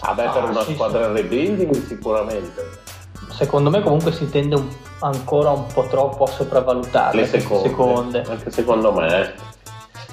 [0.00, 1.22] Vabbè, ah, per una sì, squadra sì.
[1.22, 2.84] rebuilding sicuramente.
[3.30, 4.68] Secondo me comunque si tende un,
[5.00, 7.68] ancora un po' troppo a sopravvalutare le seconde.
[7.68, 8.22] seconde.
[8.28, 9.54] Anche secondo me.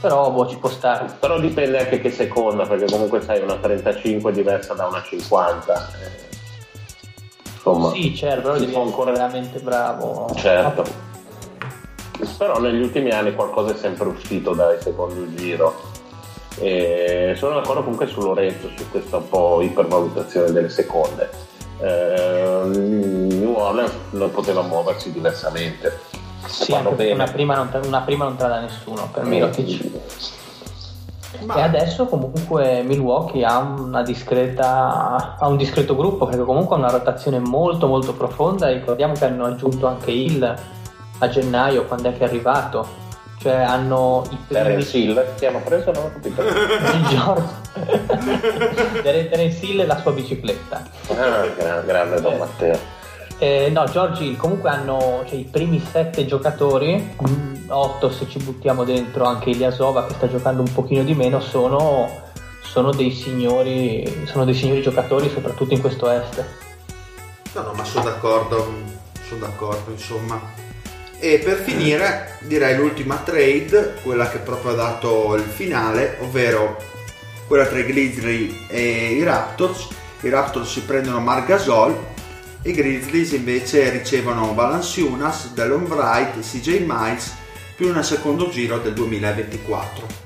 [0.04, 1.16] Però boh, ci può stare.
[1.18, 5.92] Però dipende anche che seconda, perché comunque sai una 35 è diversa da una 50.
[7.54, 10.30] Insomma, sì, certo, però devi ancora veramente bravo.
[10.36, 10.84] Certo.
[12.38, 15.74] Però negli ultimi anni qualcosa è sempre uscito dal secondo giro.
[16.60, 21.30] E sono d'accordo comunque su Lorenzo su questa un po' ipervalutazione delle seconde.
[21.80, 25.98] Eh, New Orleans non poteva muoversi diversamente.
[26.46, 29.90] Sì, una prima, non, una prima non tra nessuno per Mirotic.
[31.46, 31.56] Ma...
[31.56, 36.92] E adesso comunque Milwaukee ha, una discreta, ha un discreto gruppo perché comunque ha una
[36.92, 38.72] rotazione molto molto profonda.
[38.72, 40.56] Ricordiamo che hanno aggiunto anche Hill
[41.20, 43.02] a gennaio quando è che è arrivato.
[43.40, 44.64] Cioè hanno i primi...
[44.64, 46.44] Terence Hill che hanno preso non ho capito
[47.10, 47.62] George
[49.02, 50.82] Terence Hill e la sua bicicletta.
[51.10, 52.93] Ah, grande, grande Don Matteo
[53.44, 58.40] eh, no George Hill comunque hanno cioè, i primi sette giocatori mm, otto se ci
[58.40, 62.10] buttiamo dentro anche Iliasova che sta giocando un pochino di meno sono,
[62.62, 66.44] sono dei signori sono dei signori giocatori soprattutto in questo est
[67.54, 68.66] no no ma sono d'accordo
[69.28, 70.40] sono d'accordo insomma
[71.20, 76.76] e per finire direi l'ultima trade, quella che proprio ha dato il finale, ovvero
[77.48, 79.88] quella tra i Grizzly e i Raptors.
[80.20, 81.98] I Raptors si prendono Margasol,
[82.66, 87.36] i Grizzlies invece ricevono Valanciunas, Delon Wright, CJ Miles
[87.76, 90.22] più un secondo giro del 2024.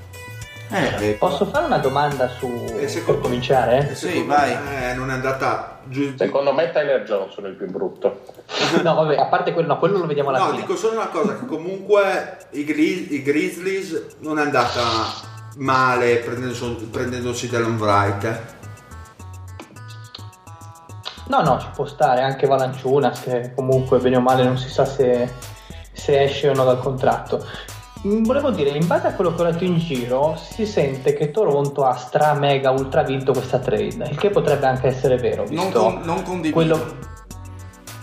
[0.70, 2.46] Eh, Posso fare una domanda su
[2.78, 3.90] eh, secondo, per cominciare?
[3.90, 4.52] Eh, sì, vai.
[4.52, 6.14] Eh, non è andata giù.
[6.16, 8.20] Secondo me Tyler Johnson è il più brutto.
[8.84, 10.58] no, vabbè, a parte quello, no, quello lo vediamo alla no, fine.
[10.58, 14.80] No, dico solo una cosa, che comunque i, Grizz- i Grizzlies non è andata
[15.56, 18.56] male prendendosi, prendendosi Wright.
[21.28, 24.84] No, no, ci può stare anche Valanciunas che comunque bene o male non si sa
[24.84, 25.30] se,
[25.92, 27.44] se esce o no dal contratto.
[28.06, 31.30] Mm, volevo dire, in base a quello che ho letto in giro, si sente che
[31.30, 35.44] Toronto ha stra mega ultra vinto questa trade, il che potrebbe anche essere vero.
[35.50, 36.54] non, con, non condivido.
[36.54, 37.16] Quello...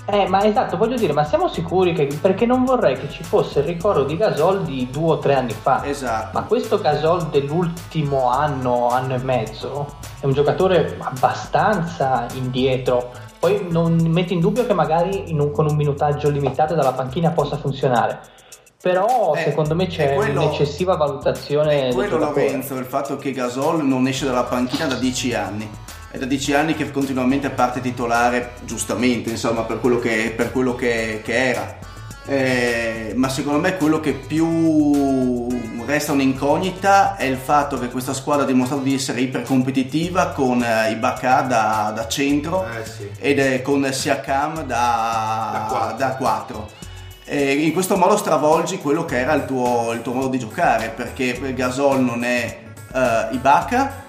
[0.08, 2.08] Eh, ma esatto, voglio dire, ma siamo sicuri che.
[2.22, 5.54] Perché non vorrei che ci fosse il ricordo di Gasol di due o tre anni
[5.54, 5.84] fa.
[5.84, 6.38] Esatto.
[6.38, 13.12] Ma questo Gasol dell'ultimo anno, anno e mezzo, è un giocatore abbastanza indietro.
[13.40, 17.58] Poi non metti in dubbio che magari un, con un minutaggio limitato dalla panchina possa
[17.58, 18.34] funzionare
[18.86, 21.88] però eh, secondo me c'è quello, un'eccessiva valutazione.
[21.90, 25.68] È quello lo penso, il fatto che Gasol non esce dalla panchina da 10 anni.
[26.12, 30.76] È da 10 anni che continuamente parte titolare, giustamente, insomma, per quello che, per quello
[30.76, 31.78] che, che era.
[32.28, 35.48] Eh, ma secondo me quello che più
[35.86, 40.92] resta un'incognita è il fatto che questa squadra ha dimostrato di essere ipercompetitiva con eh,
[40.92, 43.10] Ibaka da, da centro eh, sì.
[43.20, 46.70] ed con Siakam da, da 4
[47.26, 50.90] e in questo modo stravolgi quello che era il tuo, il tuo modo di giocare
[50.90, 52.60] perché Gasol non è
[52.92, 54.04] uh, Ibaka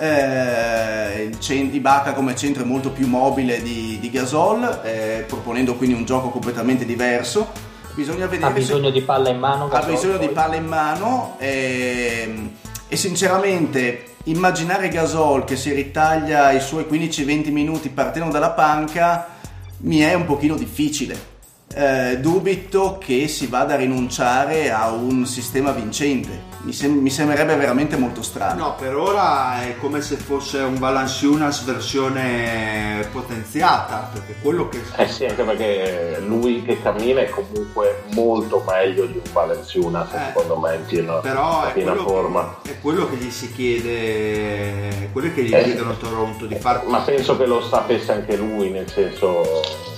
[0.00, 5.74] eh, il cent- Ibaka come centro è molto più mobile di, di Gasol eh, proponendo
[5.74, 7.48] quindi un gioco completamente diverso
[7.94, 8.92] bisogna vedere ha bisogno se...
[8.92, 10.26] di palla in mano Gasol, ha bisogno poi.
[10.26, 12.50] di palla in mano e, ehm,
[12.88, 19.36] e sinceramente immaginare Gasol che si ritaglia i suoi 15-20 minuti partendo dalla panca
[19.82, 21.29] mi è un pochino difficile
[21.72, 26.48] eh, dubito che si vada a rinunciare a un sistema vincente.
[26.62, 28.62] Mi, sem- mi, sembrerebbe veramente molto strano.
[28.62, 34.82] No, per ora è come se fosse un Valanciunas versione potenziata, perché quello che...
[34.96, 40.18] Eh sì, anche perché lui che cammina è comunque molto meglio di un Valanciunas, eh,
[40.26, 42.58] secondo me, in piena, però in piena forma.
[42.62, 46.56] Che, è quello che gli si chiede, quello che gli eh, chiedono a Toronto di
[46.56, 46.82] fare.
[46.86, 49.88] Ma penso che lo sapesse anche lui, nel senso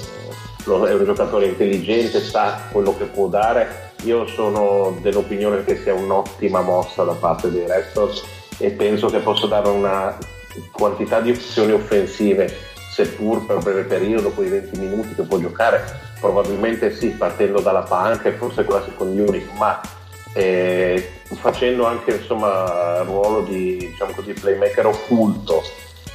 [0.64, 3.90] è un giocatore intelligente, sa quello che può dare.
[4.04, 8.22] Io sono dell'opinione che sia un'ottima mossa da parte dei Raptors
[8.58, 10.16] e penso che possa dare una
[10.70, 12.54] quantità di opzioni offensive,
[12.92, 15.82] seppur per breve periodo, quei 20 minuti che può giocare,
[16.20, 19.80] probabilmente sì, partendo dalla panca e forse con la second unit, ma
[20.34, 25.62] eh, facendo anche insomma ruolo di diciamo così, playmaker occulto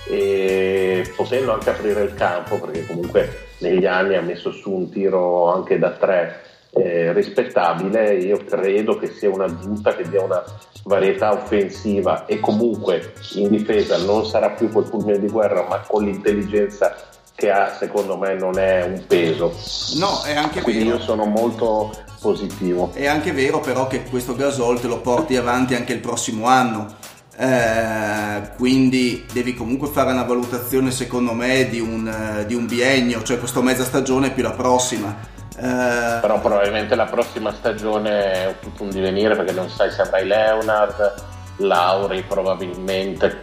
[0.09, 5.51] e potendo anche aprire il campo perché comunque negli anni ha messo su un tiro
[5.51, 10.43] anche da tre eh, rispettabile, io credo che sia una giunta che dia una
[10.84, 16.03] varietà offensiva e comunque in difesa non sarà più quel fulmine di guerra, ma con
[16.03, 16.95] l'intelligenza
[17.35, 19.53] che ha, secondo me non è un peso.
[19.97, 20.97] No, è anche Quindi vero.
[20.97, 22.91] io sono molto positivo.
[22.93, 26.95] È anche vero però che questo Gasol te lo porti avanti anche il prossimo anno.
[27.39, 33.22] Eh, quindi devi comunque fare una valutazione secondo me di un, eh, di un biennio,
[33.22, 35.15] cioè questa mezza stagione più la prossima.
[35.55, 40.26] Eh, Però probabilmente la prossima stagione è tutto un divenire perché non sai se avrai
[40.26, 41.14] Leonard,
[41.57, 43.39] Lauri probabilmente,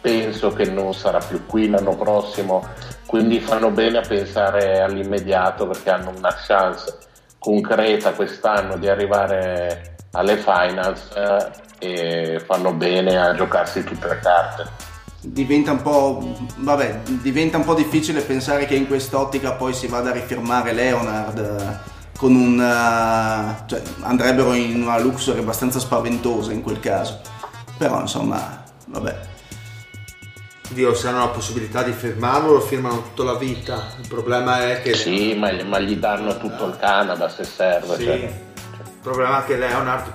[0.00, 2.66] penso che non sarà più qui l'anno prossimo,
[3.04, 6.96] quindi fanno bene a pensare all'immediato perché hanno una chance
[7.38, 14.92] concreta quest'anno di arrivare alle finals eh, e fanno bene a giocarsi tutte le carte.
[15.20, 20.10] diventa un po' vabbè, diventa un po' difficile pensare che in quest'ottica poi si vada
[20.10, 26.62] a rifirmare Leonard eh, con un eh, cioè, andrebbero in una luxury abbastanza spaventosa in
[26.62, 27.20] quel caso.
[27.76, 29.32] Però insomma, vabbè.
[30.70, 33.92] Dio, se hanno la possibilità di firmarlo, lo firmano tutta la vita.
[34.00, 34.94] Il problema è che.
[34.94, 37.96] Sì, ma, ma gli danno tutto il Canada se serve.
[37.96, 38.04] Sì.
[38.04, 38.43] cioè.
[39.04, 40.14] Il problema è che Leonard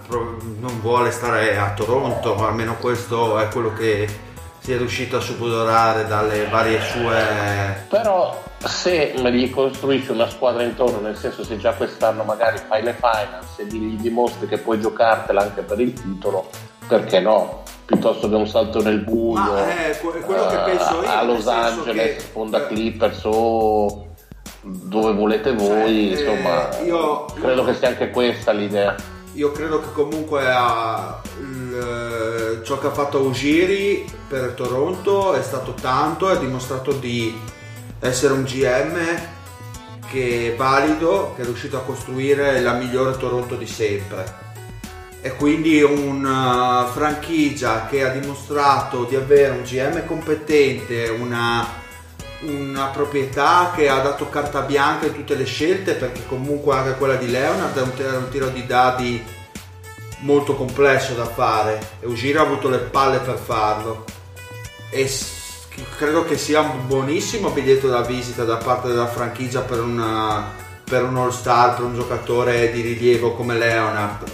[0.58, 4.10] non vuole stare a Toronto, ma almeno questo è quello che
[4.58, 7.86] si è riuscito a subodorare dalle varie sue.
[7.88, 12.96] Però se gli costruisci una squadra intorno, nel senso se già quest'anno magari fai le
[12.96, 16.50] finals e gli dimostri che puoi giocartela anche per il titolo,
[16.88, 17.62] perché no?
[17.86, 22.64] Piuttosto che un salto nel buio che eh, penso io, a Los Angeles, che- Fonda
[22.64, 24.09] eh, Clippers o
[24.62, 28.96] dove volete voi, eh, insomma, io- credo che sia anche questa l'idea.
[29.34, 35.74] Io credo che comunque ha il- ciò che ha fatto Ugiri per Toronto è stato
[35.74, 37.40] tanto, ha dimostrato di
[38.00, 38.98] essere un GM
[40.12, 44.48] che è valido, che è riuscito a costruire la migliore Toronto di sempre.
[45.22, 51.66] E quindi una franchigia che ha dimostrato di avere un GM competente, una,
[52.42, 57.16] una proprietà che ha dato carta bianca in tutte le scelte, perché comunque anche quella
[57.16, 59.24] di Leonard è un, è un tiro di dadi
[60.20, 64.06] molto complesso da fare e Ugiri ha avuto le palle per farlo.
[64.90, 65.68] E s-
[65.98, 70.52] credo che sia un buonissimo biglietto da visita da parte della franchigia per, una,
[70.84, 74.30] per un all-star, per un giocatore di rilievo come Leonard.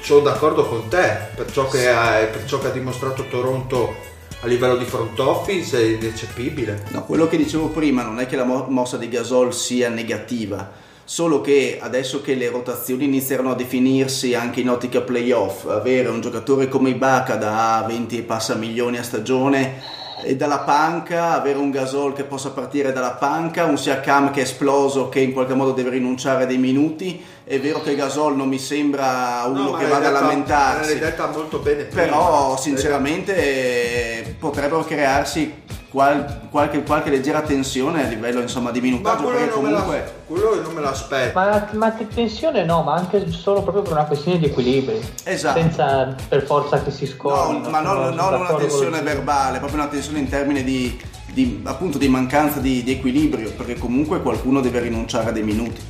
[0.00, 4.12] Sono d'accordo con te, per ciò che ha, per ciò che ha dimostrato Toronto
[4.44, 6.84] a livello di front office è ineccepibile.
[6.90, 10.70] No, quello che dicevo prima non è che la mo- mossa di Gasol sia negativa,
[11.02, 16.20] solo che adesso che le rotazioni inizieranno a definirsi anche in ottica playoff, avere un
[16.20, 21.70] giocatore come Ibaka da 20 e passa milioni a stagione e dalla panca, avere un
[21.70, 25.72] Gasol che possa partire dalla panca, un Siakam che è esploso che in qualche modo
[25.72, 29.86] deve rinunciare a dei minuti, è vero che Gasol non mi sembra uno No, che
[29.86, 30.98] vada a lamentarsi.
[30.98, 32.02] Bene prima.
[32.02, 35.62] Però sinceramente potrebbero crearsi
[35.94, 39.70] qual- qualche, qualche leggera tensione a livello insomma, di Ma minutaggio quello perché non, me
[39.70, 41.38] comunque quello non me l'aspetto.
[41.38, 45.00] Ma, ma te- tensione no, ma anche solo proprio per una questione di equilibri.
[45.22, 45.60] Esatto.
[45.60, 47.70] Senza per forza che si no, scordi.
[47.70, 51.00] ma non, non una tensione verbale, proprio una tensione in termini di,
[51.32, 55.80] di, appunto di mancanza di, di equilibrio perché comunque qualcuno deve rinunciare a dei minuti.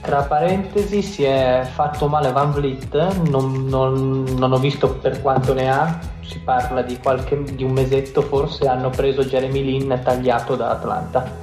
[0.00, 2.94] Tra parentesi si è fatto male Van Vliet,
[3.28, 5.98] non, non- non ho visto per quanto ne ha,
[6.28, 11.36] si parla di, qualche, di un mesetto forse, hanno preso Jeremy Lin tagliato da Atlanta.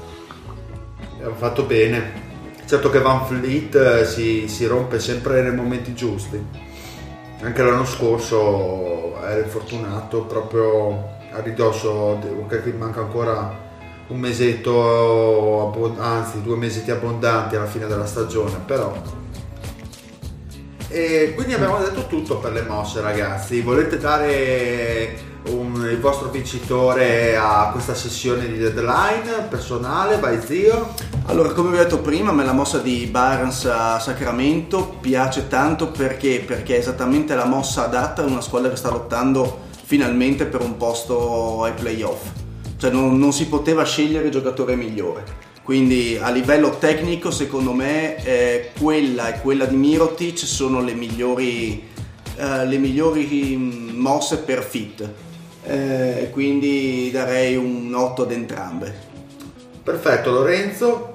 [1.21, 2.23] Hanno fatto bene.
[2.65, 6.43] Certo che Van Fleet eh, si, si rompe sempre nei momenti giusti.
[7.41, 13.63] Anche l'anno scorso era infortunato proprio a ridosso, che manca ancora
[14.07, 19.24] un mesetto, abbon- anzi due mesetti abbondanti alla fine della stagione, però.
[20.95, 25.17] E quindi abbiamo detto tutto per le mosse ragazzi, volete dare
[25.49, 30.93] un- il vostro vincitore a questa sessione di deadline personale, vai zio?
[31.25, 35.89] Allora, come vi ho detto prima, me la mossa di Barnes a Sacramento piace tanto
[35.89, 40.61] perché, perché è esattamente la mossa adatta a una squadra che sta lottando finalmente per
[40.61, 42.21] un posto ai playoff.
[42.77, 45.23] Cioè non, non si poteva scegliere il giocatore migliore.
[45.65, 51.89] Quindi a livello tecnico, secondo me, eh, quella e quella di Mirotic sono le migliori,
[52.35, 55.09] eh, le migliori mm, mosse per fit.
[55.63, 58.93] Eh, quindi darei un 8 ad entrambe.
[59.81, 61.13] Perfetto, Lorenzo.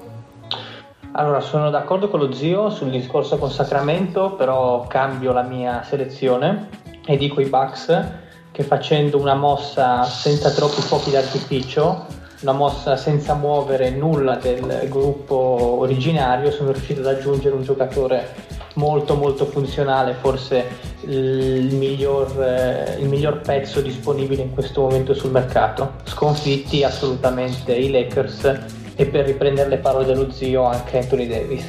[1.13, 6.67] Allora, sono d'accordo con lo zio sul discorso con Sacramento, però cambio la mia selezione
[7.05, 8.05] e dico i Bucks
[8.51, 15.35] che facendo una mossa senza troppi fuochi d'artificio una mossa senza muovere nulla del gruppo
[15.79, 20.65] originario, sono riuscito ad aggiungere un giocatore molto molto funzionale, forse
[21.01, 25.93] il miglior, eh, il miglior pezzo disponibile in questo momento sul mercato.
[26.03, 28.59] Sconfitti assolutamente i Lakers
[28.95, 31.65] e per riprendere le parole dello zio anche Anthony Davis.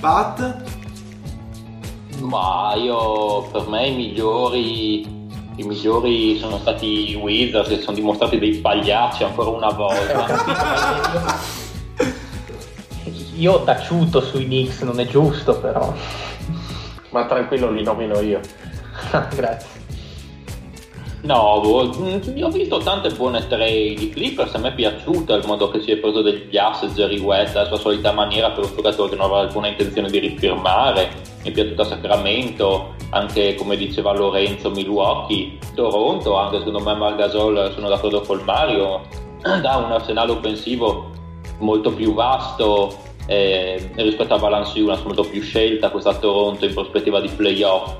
[0.00, 0.62] Pat?
[2.20, 5.21] Ma io per me i migliori
[5.56, 11.40] i migliori sono stati i Wizards che sono dimostrati dei pagliacci ancora una volta.
[13.36, 15.92] io ho taciuto sui Knicks, non è giusto però.
[17.10, 18.40] Ma tranquillo, li nomino io.
[19.34, 19.81] Grazie.
[21.22, 21.88] No, boh,
[22.40, 23.94] ho visto tante buone trade.
[24.00, 27.20] I Clippers a me è piaciuto il modo che si è preso degli asset Jerry
[27.20, 31.10] West, la sua solita maniera per un giocatore che non aveva alcuna intenzione di rifirmare.
[31.44, 37.70] Mi è piaciuto a Sacramento, anche come diceva Lorenzo, Milwaukee, Toronto, anche secondo me Margasol
[37.72, 39.02] sono d'accordo col Mario,
[39.42, 41.10] dà un arsenale offensivo
[41.58, 42.96] molto più vasto
[43.26, 47.94] eh, rispetto a Valanciunas, molto più scelta questa Toronto in prospettiva di playoff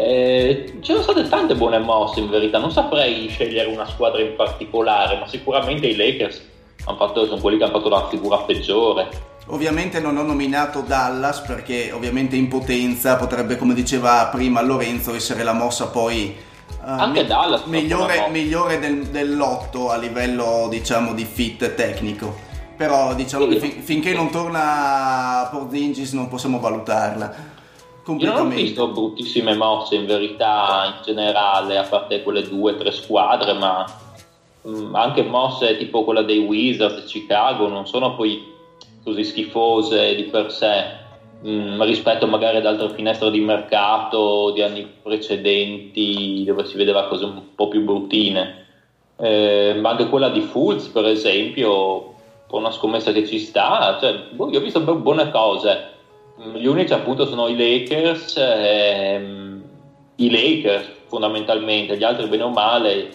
[0.00, 4.36] eh, ci sono state tante buone mosse in verità, non saprei scegliere una squadra in
[4.36, 6.42] particolare, ma sicuramente i Lakers
[6.96, 9.08] fatto, sono quelli che hanno fatto la figura peggiore.
[9.46, 15.42] Ovviamente non ho nominato Dallas perché ovviamente in potenza potrebbe, come diceva prima Lorenzo, essere
[15.42, 16.36] la mossa poi
[16.82, 22.46] uh, Anche me- Dallas migliore, migliore del, dell'otto a livello diciamo di fit tecnico.
[22.76, 23.50] Però diciamo sì.
[23.50, 27.56] che fin- finché non torna Porzingis non possiamo valutarla.
[28.16, 32.76] Io non ho visto bruttissime mosse in verità in generale, a parte quelle due o
[32.76, 33.84] tre squadre, ma
[34.62, 38.56] mh, mm, anche mosse tipo quella dei Wizards Chicago non sono poi
[39.04, 40.84] così schifose di per sé
[41.42, 47.08] mh, mm, rispetto magari ad altre finestre di mercato di anni precedenti dove si vedeva
[47.08, 48.66] cose un po' più bruttine.
[49.20, 52.14] Eh, ma anche quella di Fulz, per esempio,
[52.50, 55.96] una scommessa che ci sta, cioè, boh, io ho visto buone cose
[56.54, 59.62] gli unici appunto sono i Lakers, ehm,
[60.16, 63.08] i Lakers fondamentalmente, gli altri bene o male,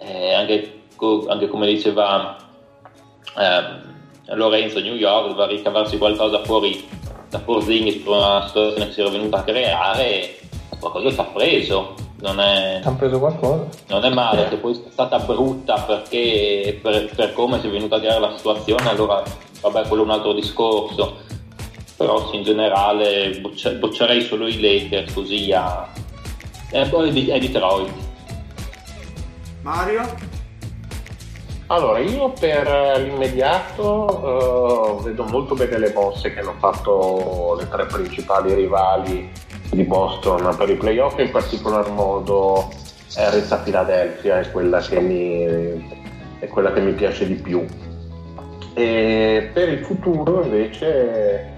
[0.00, 0.82] eh, anche,
[1.28, 2.36] anche, come diceva
[3.38, 6.86] eh, Lorenzo, New York doveva ricavarsi qualcosa fuori
[7.28, 10.38] da Porzingis per una situazione che si era venuta a creare,
[10.80, 11.94] qualcosa ci ha preso.
[12.20, 13.68] Non è, preso qualcosa.
[13.88, 17.96] Non è male, che poi è stata brutta perché per, per come si è venuta
[17.96, 19.22] a creare la situazione, allora
[19.60, 21.18] vabbè, quello è un altro discorso
[22.04, 23.40] però sì, in generale
[23.80, 25.88] boccerei solo i Lakers così a...
[26.70, 27.90] e poi è Detroit
[29.62, 30.32] Mario?
[31.68, 37.86] Allora, io per l'immediato uh, vedo molto bene le mosse che hanno fatto le tre
[37.86, 39.30] principali rivali
[39.70, 42.70] di Boston per i playoff, in particolar modo
[43.16, 45.88] Reza Philadelphia è quella che mi,
[46.38, 47.64] è quella che mi piace di più.
[48.74, 51.53] E per il futuro invece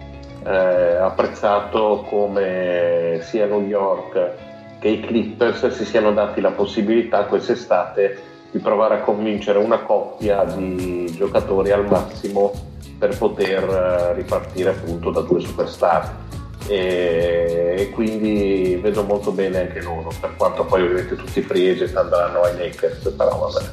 [0.46, 4.30] eh, apprezzato come sia New York
[4.78, 10.44] che i Clippers si siano dati la possibilità quest'estate di provare a convincere una coppia
[10.44, 12.52] di giocatori al massimo
[12.98, 16.24] per poter eh, ripartire appunto da due superstar.
[16.68, 21.96] E, quindi vedo molto bene anche loro per quanto poi ovviamente tutti i free agent
[21.96, 23.66] andranno ai Lakers però vabbè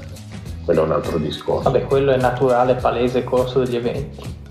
[0.63, 1.71] quello è un altro discorso.
[1.71, 4.41] Vabbè quello è naturale palese corso degli eventi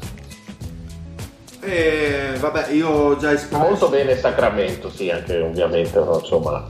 [1.65, 3.63] e vabbè, io ho già espresso.
[3.63, 6.67] Molto bene Sacramento, sì, anche ovviamente, no, insomma,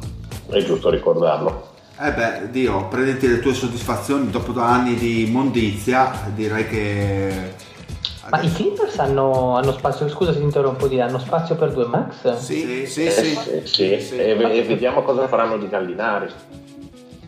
[0.51, 1.71] è giusto ricordarlo.
[1.99, 7.55] Eh beh, Dio, prenditi le tue soddisfazioni dopo anni di mondizia, direi che.
[8.29, 11.87] Ma i Clippers hanno, hanno, spazio, scusa se ti interrompo, di hanno spazio per due
[11.87, 12.37] max?
[12.37, 13.35] Sì, sì, eh, sì.
[13.35, 14.01] sì, sì.
[14.01, 14.17] sì.
[14.17, 16.31] E, e, vediamo cosa faranno di Gallinari.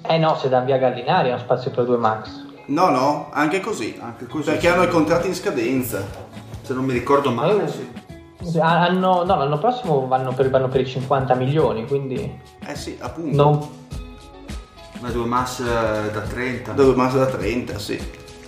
[0.07, 2.43] Eh no, se danno via Gallinari hanno spazio per due max.
[2.67, 3.99] No, no, anche così.
[4.01, 6.24] Anche così perché hanno i contratti in scadenza
[6.65, 7.69] se non mi ricordo male.
[7.69, 8.59] Sì.
[8.59, 12.41] Hanno, no, l'anno prossimo vanno per, vanno per, i 50 milioni, quindi...
[12.67, 13.37] Eh sì, appunto.
[13.37, 13.69] Non...
[15.01, 16.73] Ma due mass eh, da 30.
[16.73, 18.01] Due mass da 30, sì.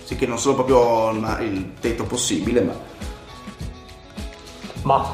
[0.03, 1.11] Sì che non sono proprio
[1.41, 2.73] il tetto possibile, ma...
[4.81, 5.05] Ma...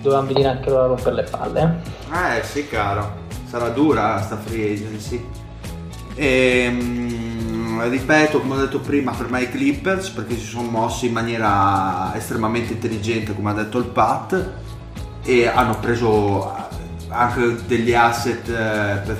[0.00, 1.80] Dovevamo venire anche loro per le palle.
[2.12, 2.38] Eh?
[2.38, 3.26] eh sì, caro.
[3.46, 5.26] Sarà dura sta free agency.
[6.14, 7.27] Ehm
[7.86, 12.12] ripeto, come ho detto prima, per me i Clippers perché si sono mossi in maniera
[12.16, 14.50] estremamente intelligente, come ha detto il Pat,
[15.22, 16.50] e hanno preso
[17.08, 19.16] anche degli asset eh,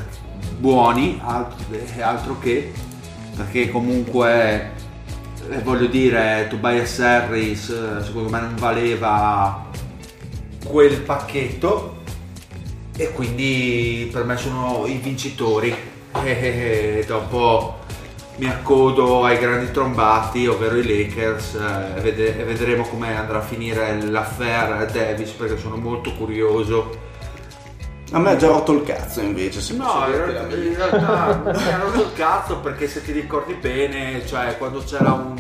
[0.59, 1.21] buoni,
[2.01, 2.73] altro che,
[3.37, 4.73] perché comunque
[5.51, 9.67] eh, voglio dire, Tobias Harris eh, secondo me non valeva
[10.67, 11.97] quel pacchetto
[12.97, 15.75] e quindi per me sono i vincitori.
[16.21, 17.78] E dopo
[18.39, 23.43] mi accodo ai grandi trombati, ovvero i Lakers, eh, e, e vedremo come andrà a
[23.43, 27.07] finire l'affair Davis perché sono molto curioso.
[28.13, 31.73] A me ha già rotto il cazzo invece, se No, in realtà, in realtà mi
[31.73, 35.37] ha rotto il cazzo perché se ti ricordi bene, cioè quando c'era un,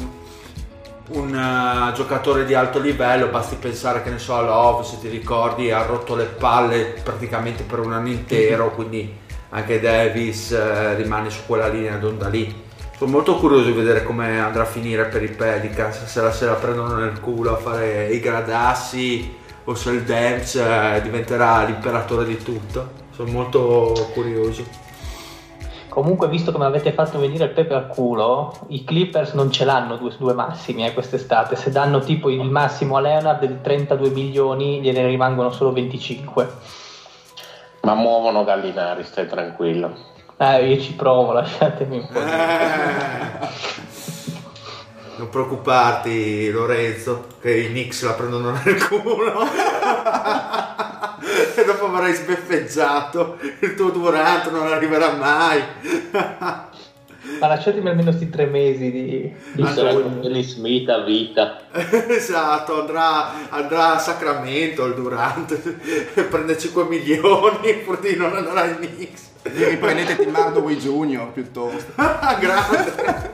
[1.11, 5.09] un eh, giocatore di alto livello, basti pensare che ne so a Love, se ti
[5.09, 9.17] ricordi, ha rotto le palle praticamente per un anno intero, quindi
[9.51, 12.67] anche Davis eh, rimane su quella linea d'onda lì.
[12.99, 16.47] Sono molto curioso di vedere come andrà a finire per i Pelicans, se la, se
[16.47, 22.25] la prendono nel culo a fare i gradassi o se il Dance eh, diventerà l'imperatore
[22.25, 22.91] di tutto.
[23.13, 24.65] Sono molto curioso.
[25.89, 29.97] Comunque, visto come avete fatto venire il pepe al culo, i Clippers non ce l'hanno
[29.97, 31.55] due, due massimi eh, quest'estate.
[31.55, 36.49] Se danno tipo il massimo a Leonard di 32 milioni, gliene rimangono solo 25.
[37.83, 40.17] Ma muovono Gallinari, stai tranquillo.
[40.41, 42.21] Eh, io ci provo, lasciatemi un po'.
[42.21, 43.49] Eh.
[45.17, 49.43] Non preoccuparti Lorenzo che i Knicks la prendono nel culo
[51.57, 55.61] e dopo avrai sbeffeggiato il tuo Durant non arriverà mai
[57.41, 61.61] Ma lasciatemi almeno questi tre mesi di, di Sarà Billy Smith a vita.
[62.09, 65.57] esatto andrà, andrà a Sacramento il Durant
[66.29, 71.31] prende 5 milioni pur di non andare ai Knicks Riprendete Tim Hardaway Jr.
[71.33, 71.93] piuttosto.
[72.41, 73.33] grande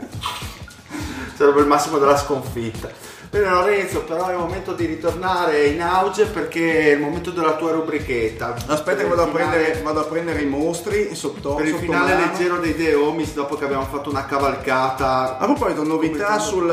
[1.34, 6.26] sarebbe il massimo della sconfitta bene Lorenzo però è il momento di ritornare in auge
[6.26, 10.42] perché è il momento della tua rubrichetta Aspetta che vado a, prendere, vado a prendere
[10.42, 12.26] i mostri sotto per il sotto finale mano.
[12.32, 16.68] leggero dei The Homies dopo che abbiamo fatto una cavalcata A proposito, novità sul...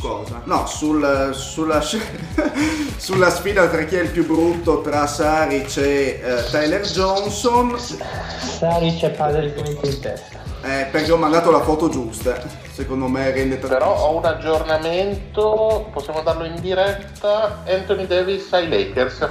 [0.00, 0.42] cosa?
[0.44, 1.80] No, sul, sulla,
[2.96, 8.96] sulla sfida tra chi è il più brutto tra Saric e eh, Tyler Johnson, Sari
[8.98, 10.42] c'è palesemente in testa.
[10.62, 12.62] eh, perché ho mandato la foto giusta.
[12.74, 14.08] Secondo me rende Però tantissimo.
[14.08, 17.62] ho un aggiornamento, possiamo darlo in diretta.
[17.68, 19.20] Anthony Davis ai Lakers.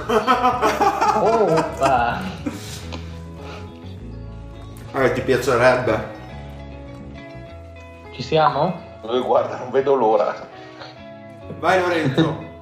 [1.20, 2.20] Oppa!
[4.94, 6.12] Eh, ti piacerebbe?
[8.12, 8.80] Ci siamo?
[9.02, 10.34] Eh, Guarda, non vedo l'ora.
[11.58, 12.52] Vai Lorenzo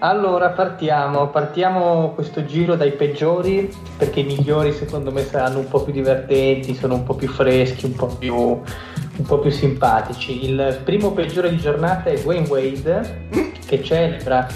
[0.00, 5.82] Allora partiamo, partiamo questo giro dai peggiori perché i migliori secondo me saranno un po'
[5.82, 10.44] più divertenti, sono un po' più freschi, un po' più, un po' più simpatici.
[10.44, 13.26] Il primo peggiore di giornata è Wayne Wade
[13.66, 14.46] che celebra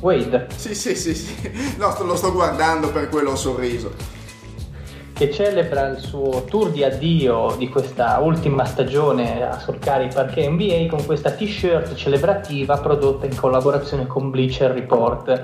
[0.00, 1.76] Wade Sì, sì, sì, sì.
[1.78, 4.21] No, lo sto guardando per quello sorriso.
[5.12, 10.48] Che celebra il suo tour di addio di questa ultima stagione a solcare i parquet
[10.48, 15.42] NBA con questa t-shirt celebrativa prodotta in collaborazione con Bleacher Report.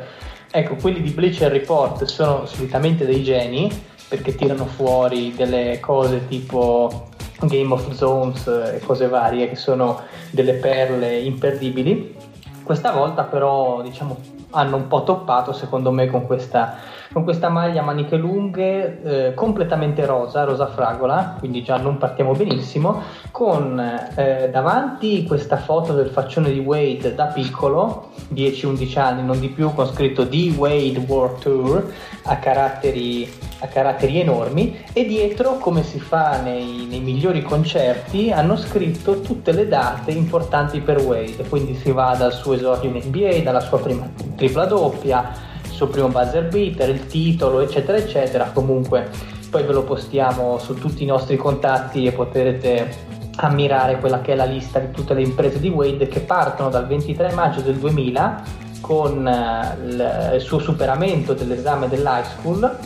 [0.51, 3.71] Ecco, quelli di Bleacher Report sono solitamente dei geni
[4.09, 7.09] perché tirano fuori delle cose tipo
[7.41, 10.01] Game of Zones e cose varie che sono
[10.31, 12.17] delle perle imperdibili.
[12.65, 16.77] Questa volta però diciamo hanno un po' toppato secondo me con questa,
[17.13, 22.33] con questa maglia a maniche lunghe eh, completamente rosa, rosa fragola, quindi già non partiamo
[22.33, 29.41] benissimo, con eh, davanti questa foto del faccione di Wade da piccolo, 10-11 anni, non
[29.41, 31.93] di più, con scritto The Wade World Tour
[32.25, 33.31] a caratteri,
[33.61, 34.85] a caratteri enormi.
[34.93, 40.81] E dietro, come si fa nei, nei migliori concerti, hanno scritto tutte le date importanti
[40.81, 45.47] per Wade, quindi si va dal suo esordio in NBA, dalla sua prima tripla doppia,
[45.79, 48.51] suo primo buzzer beater, il titolo, eccetera, eccetera.
[48.53, 49.09] Comunque
[49.49, 53.07] poi ve lo postiamo su tutti i nostri contatti e potrete
[53.37, 56.89] ammirare quella che è la lista di tutte le imprese di Wade che partono dal
[56.89, 58.43] 23 maggio del 2000
[58.81, 62.77] con eh, il, suo superamento dell'esame dell'high school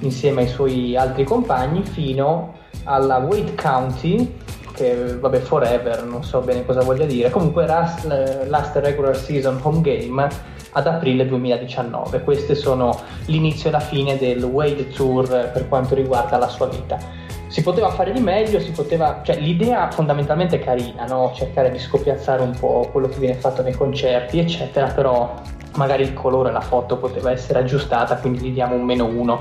[0.00, 2.54] insieme ai suoi altri compagni fino
[2.84, 4.36] alla Wade County
[4.72, 8.06] che vabbè forever non so bene cosa voglia dire comunque last,
[8.48, 14.42] last regular season home game ad aprile 2019 queste sono l'inizio e la fine del
[14.44, 19.38] Wade Tour per quanto riguarda la sua vita si poteva fare di meglio, poteva, cioè,
[19.38, 21.32] l'idea fondamentalmente è carina, no?
[21.34, 25.34] cercare di scopiazzare un po' quello che viene fatto nei concerti, eccetera, però
[25.76, 29.40] magari il colore, la foto poteva essere aggiustata, quindi gli diamo un meno uno.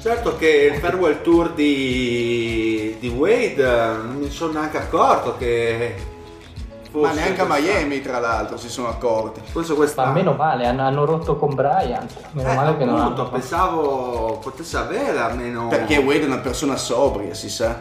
[0.00, 5.94] Certo che il farewell tour di, di Wade eh, non mi sono neanche accorto che
[6.92, 9.40] Ma fosse neanche a Miami, tra l'altro, si sono accorti.
[9.44, 13.00] Forse questa Ma meno male, hanno, hanno rotto con Bryant, meno Eh, male che non
[13.00, 13.30] appunto, hanno...
[13.30, 17.76] pensavo potesse avere almeno Perché Wade è una persona sobria, si sa.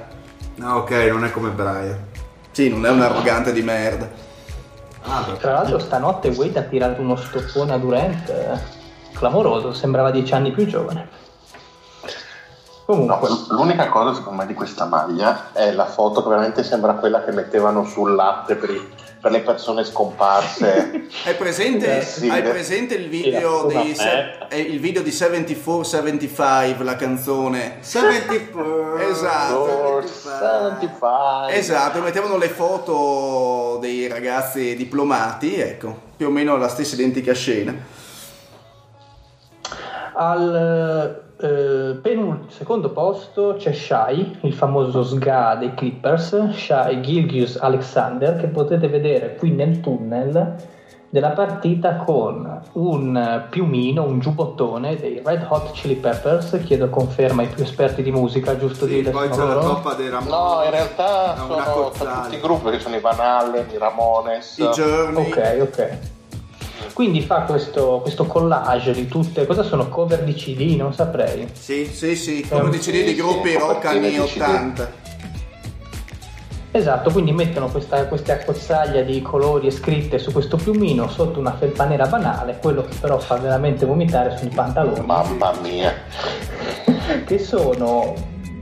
[0.55, 1.97] No, ok, non è come Brian.
[2.51, 4.09] Sì, non è un arrogante di merda.
[5.03, 5.37] Ah, beh.
[5.37, 8.59] Tra l'altro stanotte Wade ha tirato uno stoppone a Durant eh,
[9.13, 11.09] clamoroso, sembrava dieci anni più giovane.
[12.91, 16.93] Comunque, No, l'unica cosa secondo me di questa maglia è la foto che veramente sembra
[16.93, 18.89] quella che mettevano sul latte per, i-
[19.21, 21.07] per le persone scomparse.
[21.25, 22.49] Hai presente, Sì, hai sì.
[22.49, 27.77] presente il video, di, se- eh, il video di 74-75, la canzone?
[27.81, 29.65] 74 Esatto.
[29.65, 31.53] For 75.
[31.53, 37.73] Esatto, mettevano le foto dei ragazzi diplomati, ecco, più o meno la stessa identica scena.
[40.13, 48.37] al eh, penul- secondo posto c'è Shai, il famoso SGA dei Clippers, Shai Gilgius Alexander,
[48.37, 50.55] che potete vedere qui nel tunnel
[51.09, 57.49] della partita con un piumino, un giubbottone dei Red Hot Chili Peppers, chiedo conferma ai
[57.49, 59.73] più esperti di musica, giusto Sì, dire poi c'è sono la loro?
[59.73, 60.31] coppa dei Ramones.
[60.33, 64.57] No, in realtà sono tutti i gruppi che sono i Van Allen, i Ramones.
[64.57, 65.27] I Journey.
[65.31, 65.97] Ok, ok.
[66.93, 70.75] Quindi fa questo, questo collage di tutte, cosa sono cover di CD?
[70.75, 71.47] Non saprei.
[71.53, 74.41] Sì, Sì, sì, come Eh, di CD di sì, gruppi sì, rock anni di CD.
[74.41, 74.99] 80.
[76.73, 81.53] Esatto, quindi mettono questa, questa accozzaglia di colori e scritte su questo piumino sotto una
[81.57, 85.93] felpa nera banale, quello che però fa veramente vomitare sono i pantaloni, Mamma mia.
[87.25, 88.13] che sono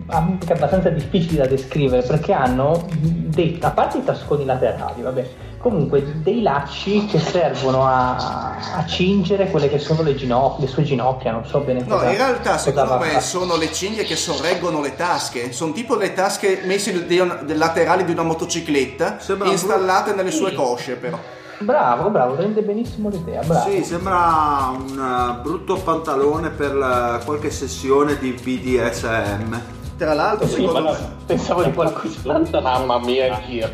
[0.09, 5.29] anche abbastanza difficili da descrivere perché hanno dei, a parte i tasconi laterali, vabbè,
[5.59, 10.83] comunque dei lacci che servono a, a cingere quelle che sono le, ginocchia, le sue
[10.83, 12.09] ginocchia, non so bene No, cosa.
[12.11, 15.51] in realtà secondo me a- sono le cinghie che sorreggono le tasche.
[15.51, 20.49] Sono tipo le tasche messe del laterali di una motocicletta, Sembra un installate nelle sue
[20.51, 20.55] Sì.
[20.55, 21.17] cosce però.
[21.61, 23.69] Bravo, bravo, rende benissimo l'idea, bravo.
[23.69, 29.61] Sì, sembra un eh, brutto pantalone per la- qualche sessione di BDSM.
[29.99, 32.61] Tra l'altro, Sì, secondo me, Pensavo di qualcos'altro.
[32.61, 33.69] Mamma mia, anch'io.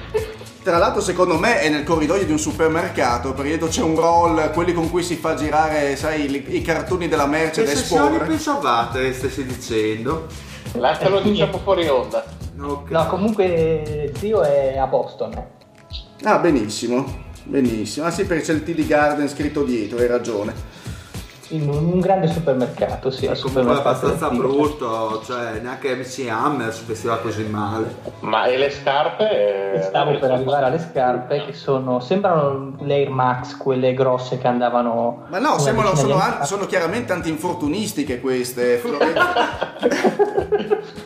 [0.63, 4.51] tra l'altro, secondo me è nel corridoio di un supermercato, perché dietro c'è un roll,
[4.51, 8.07] quelli con cui si fa girare, sai, li- i cartoni della merce Che da sessioni
[8.13, 8.25] esporre.
[8.27, 10.25] pensavate stessi dicendo?
[10.73, 12.23] Lascialo diciamo fuori onda.
[12.59, 12.89] Ok.
[12.89, 15.31] No, comunque zio è a Boston.
[16.23, 17.05] Ah, benissimo,
[17.43, 18.07] benissimo.
[18.07, 20.53] Ah sì, perché c'è il TD Garden scritto dietro, hai ragione.
[21.49, 23.87] In un, un grande supermercato, sì, al È comunque supermercato.
[24.05, 27.95] abbastanza brutto, cioè neanche MC Hammer si vestiva così male.
[28.21, 29.73] Ma e le scarpe?
[29.75, 34.47] E Stavo per arrivare alle scarpe che sono sembrano le Air Max, quelle grosse che
[34.47, 35.25] andavano.
[35.27, 38.81] Ma no, sembrano, sono, an- sono chiaramente antinfortunistiche queste.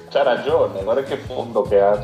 [0.09, 2.01] C'ha ragione, guarda che fondo che ha.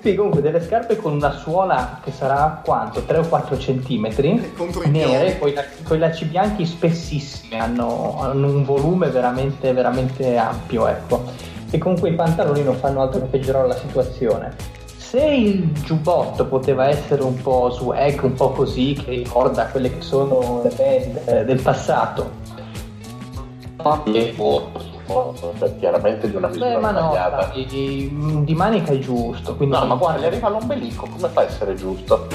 [0.00, 3.02] Sì, comunque delle scarpe con una suola che sarà quanto?
[3.02, 5.48] 3 o 4 centimetri, Contro i nere, con
[5.96, 11.24] i lacci bianchi spessissime, hanno, hanno un volume veramente, veramente ampio, ecco.
[11.70, 14.54] E comunque i pantaloni non fanno altro che peggiorare la situazione.
[14.96, 20.00] Se il giubbotto poteva essere un po' swag, un po' così, che ricorda quelle che
[20.00, 22.30] sono le band eh, del passato,
[25.58, 27.14] Cioè, chiaramente di una misura beh, ma no,
[27.52, 29.54] di, di manica è giusto.
[29.56, 32.26] Quindi No, ma guarda, gli arriva l'ombelico, come fa a essere giusto?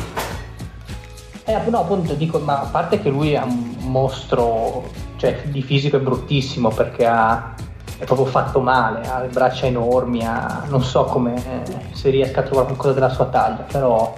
[1.46, 4.84] Eh, no, appunto dico, ma a parte che lui è un mostro,
[5.18, 7.54] cioè di fisico è bruttissimo perché ha,
[7.98, 11.36] è proprio fatto male, ha le braccia enormi, ha, non so come
[11.92, 14.16] se riesca a trovare qualcosa della sua taglia, però,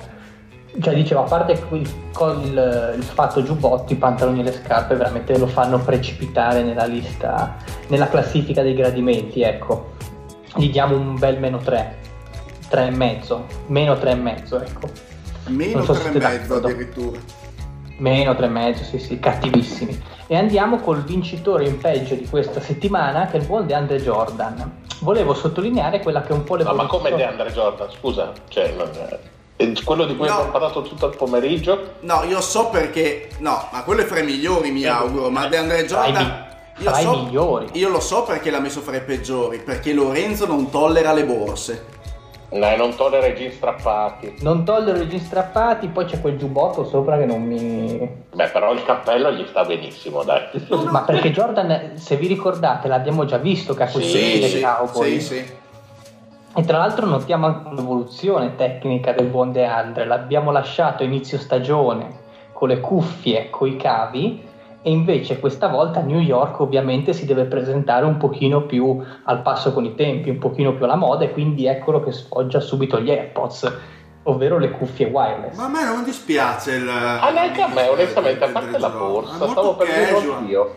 [0.81, 5.37] cioè dicevo, a parte il, il, il fatto giubbotti, i pantaloni e le scarpe veramente
[5.37, 7.55] lo fanno precipitare nella lista,
[7.87, 9.93] nella classifica dei gradimenti, ecco,
[10.55, 11.95] gli diamo un bel meno 3,
[12.69, 14.89] 3,5, meno 3,5, ecco.
[15.47, 16.67] Meno Non so 3 e mezzo d'accordo.
[16.67, 17.19] addirittura.
[17.99, 20.01] Meno 3,5, sì, sì, cattivissimi.
[20.27, 24.83] E andiamo col vincitore in peggio di questa settimana, che è il buon DeAndre Jordan.
[24.99, 28.73] Volevo sottolineare quella che è un po' No, ma come DeAndre Jordan, scusa, cioè,
[29.57, 30.33] eh, quello di cui No.
[30.33, 31.95] abbiamo parlato tutto il pomeriggio?
[32.01, 33.29] No, io so perché.
[33.39, 35.29] No, ma quello è fra i migliori, mi auguro.
[35.29, 36.25] Ma De André Fra i Jordan.
[36.77, 37.67] mi- fra i so, migliori.
[37.73, 39.57] Io lo so perché l'ha messo fra i peggiori.
[39.59, 41.85] Perché Lorenzo non tollera le borse.
[42.49, 44.37] Dai, non tollera i jeans strappati.
[44.41, 48.09] Non togliere i jeans strappati, poi c'è quel giubbotto sopra che non mi...
[48.33, 50.41] Beh, però il cappello gli sta benissimo, dai.
[50.89, 54.61] Ma perché Jordan, se vi ricordate, l'abbiamo già visto che ha quel Sì, stile sì,
[54.61, 55.19] cowboy.
[55.19, 55.57] sì, sì.
[56.55, 60.05] E tra l'altro notiamo anche un'evoluzione tecnica del buon DeAndre.
[60.05, 62.17] L'abbiamo lasciato a inizio stagione
[62.53, 64.43] con le cuffie, coi cavi,
[64.81, 69.41] e invece questa volta a New York ovviamente si deve presentare un pochino più al
[69.41, 72.99] passo con i tempi, un pochino più alla moda, e quindi eccolo che sfoggia subito
[72.99, 73.73] gli AirPods,
[74.23, 75.57] ovvero le cuffie wireless.
[75.57, 76.87] Ma a me non dispiace il.
[76.87, 80.69] Ah, neanche a me, onestamente, a parte la borsa, stavo per dirlo casual.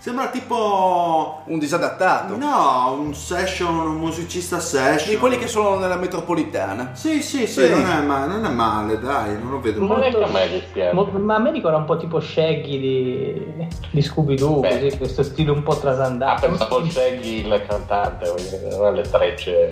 [0.00, 1.42] Sembra tipo...
[1.46, 2.36] Un disadattato.
[2.36, 5.10] No, un session, un musicista session.
[5.10, 6.90] Di quelli che sono nella metropolitana.
[6.94, 7.68] Sì, sì, sì, Sì.
[7.70, 9.80] Non, è ma- non è male, dai, non lo vedo.
[9.80, 10.94] Non è Molto- che a me dispiace.
[10.94, 14.80] Mo- ma a me ricorda un po' tipo Shaggy di, di Scooby-Doo, Beh.
[14.80, 16.46] così, questo stile un po' Ah, trasandato.
[16.46, 19.68] pensavo Shaggy il cantante, voglio dire, non le trecce.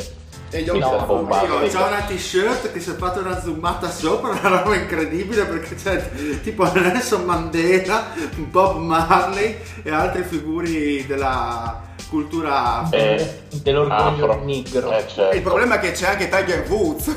[0.50, 1.74] E gli Mister No, Io Bombastic.
[1.80, 6.08] ho una t-shirt che si è fatta una zoomata sopra, una roba incredibile perché c'è
[6.42, 14.44] tipo Nelson Mandela, Bob Marley e altre figure della cultura Eh, dell'orgoglio afro.
[14.44, 14.92] nigro.
[14.92, 15.34] Eh, certo.
[15.36, 17.08] Il problema è che c'è anche Tiger Woods,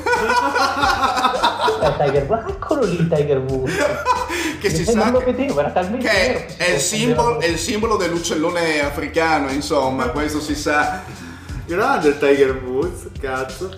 [1.82, 3.74] Eh, Tiger Woods, eccolo lì Tiger Woods.
[4.60, 6.70] che si Eh, sa non lo che, vedevo, era talmente che vero è, che è
[6.74, 11.28] il simbolo, è il simbolo dell'uccellone africano, insomma, questo si sa.
[11.70, 13.70] Grande Tiger Woods, cazzo.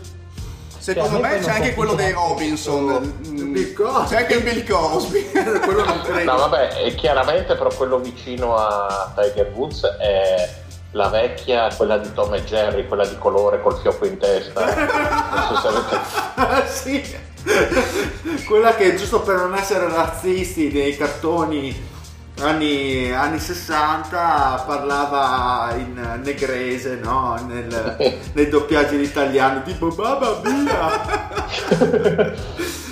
[0.77, 3.13] Secondo Cioè, me c'è anche quello dei Robinson.
[3.51, 4.07] Bill Cosby.
[4.07, 5.29] C'è anche il Bill Cosby.
[5.59, 6.31] Quello non credo.
[6.31, 10.49] No, vabbè, e chiaramente però quello vicino a Tiger Woods è
[10.93, 14.65] la vecchia, quella di Tom e Jerry, quella di colore col fiocco in testa.
[15.51, 15.67] Non so se
[16.35, 16.67] avete...
[16.71, 18.43] sì.
[18.45, 21.89] Quella che giusto per non essere razzisti nei cartoni
[22.41, 27.39] anni, anni 60 parlava in negrese, no?
[27.47, 27.97] Nel,
[28.33, 30.89] nei doppiaggi in italiano, tipo Babba mia!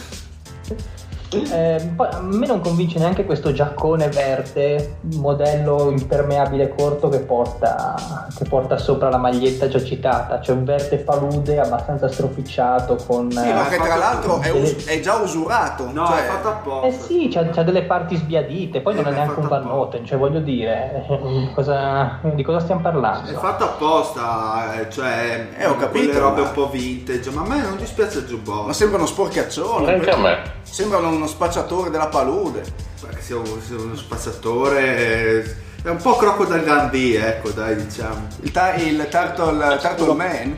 [1.32, 7.94] Eh, poi a me non convince neanche questo giaccone verde, modello impermeabile corto che porta,
[8.36, 10.40] che porta sopra la maglietta già citata.
[10.40, 13.30] C'è un verde palude abbastanza stropicciato con...
[13.32, 15.90] Sì, ma che tra l'altro è, us- è già usurato.
[15.92, 16.88] No, cioè- è fatto apposta.
[16.88, 19.66] Eh sì, c'ha, c'ha delle parti sbiadite, poi Eh, non è è neanche un Van
[19.68, 23.38] Noten, cioè voglio dire, eh, cosa- di cosa stiamo È parlando?
[23.40, 27.48] fatto apposta, eh, cioè Eh, ho capito, quelle robe ma- un po' vintage, ma a
[27.48, 28.74] me non dispiace il Ma giubbotto.
[28.74, 29.88] sembrano sporcaccioni.
[29.90, 30.38] Anche a me.
[30.64, 32.64] Sembrano uno spacciatore della palude.
[33.02, 38.28] Perché sia, un- sia uno spazzattore, eh, è un po' Crocodile Dundee, ecco, dai, diciamo.
[38.42, 40.58] Il, ta- il Turtle, Turtle Man.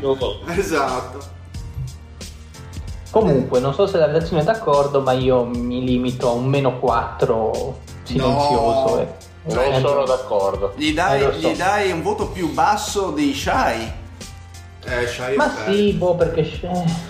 [0.56, 1.20] Esatto.
[3.12, 6.80] Comunque, non so se la redazione è d'accordo, ma io mi limito a un meno
[6.80, 8.96] 4 silenzioso.
[8.96, 9.00] No.
[9.02, 10.74] e- Non eh, sono d'accordo.
[10.78, 11.50] Gli dai, Eh, so.
[11.50, 13.92] gli dai un voto più basso di Shy.
[14.86, 16.42] Eh, Shia Ma sì, boh, perché...
[16.42, 17.10] eh,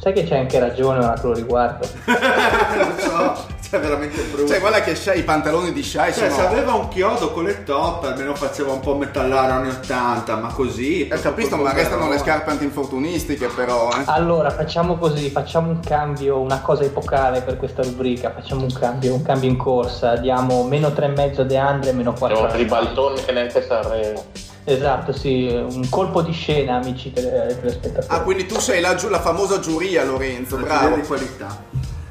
[0.00, 1.86] sai che c'è anche ragione ora che lo riguardo.
[2.06, 4.48] non so, cioè veramente brutto.
[4.48, 6.32] Cioè, guarda che Shy, i pantaloni di Shy Cioè, sono...
[6.32, 10.48] se aveva un chiodo con le top, almeno faceva un po' metallare anni 80, ma
[10.48, 11.08] così.
[11.12, 14.04] Ho capito, ma restano le scarpe antinfortunistiche però, eh.
[14.06, 19.14] Allora, facciamo così, facciamo un cambio, una cosa epocale per questa rubrica, facciamo un cambio,
[19.14, 23.22] un cambio in corsa, diamo meno 3,5 a De Andre, meno 4 Siamo a ribaltoni
[23.22, 24.24] che neanche Sanremo.
[24.64, 28.06] Esatto, sì, un colpo di scena, amici tele- telespettatori.
[28.08, 30.96] Ah, quindi tu sei la, la famosa giuria, Lorenzo, bravo.
[30.96, 31.64] di qualità.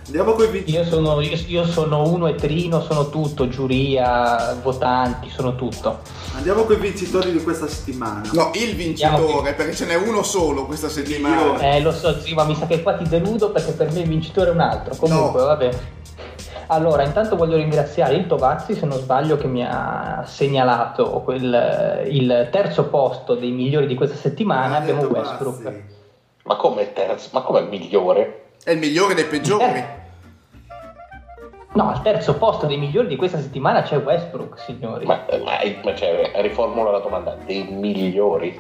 [0.06, 0.76] Andiamo con i vincitori.
[0.84, 6.00] Io sono, io, io sono uno e trino, sono tutto, giuria, votanti, sono tutto.
[6.36, 8.24] Andiamo con i vincitori di questa settimana.
[8.34, 11.60] No, il vincitore, perché ce n'è uno solo questa settimana.
[11.60, 14.08] Eh, lo so, zio, ma mi sa che qua ti deludo perché per me il
[14.08, 14.96] vincitore è un altro.
[14.96, 15.46] Comunque, No.
[15.46, 15.70] vabbè.
[16.72, 22.48] Allora, intanto voglio ringraziare il Tovazzi, se non sbaglio, che mi ha segnalato quel- il
[22.52, 24.76] terzo posto dei migliori di questa settimana.
[24.76, 25.82] Ah, Abbiamo Westbrook.
[26.44, 27.30] Ma come terzo?
[27.34, 28.52] Ma come migliore?
[28.64, 29.64] È il migliore dei peggiori.
[29.64, 29.98] Eh.
[31.74, 35.06] No, al terzo posto dei migliori di questa settimana c'è Westbrook, signori.
[35.06, 38.60] Ma, ma, ma cioè, riformulo la domanda, dei migliori?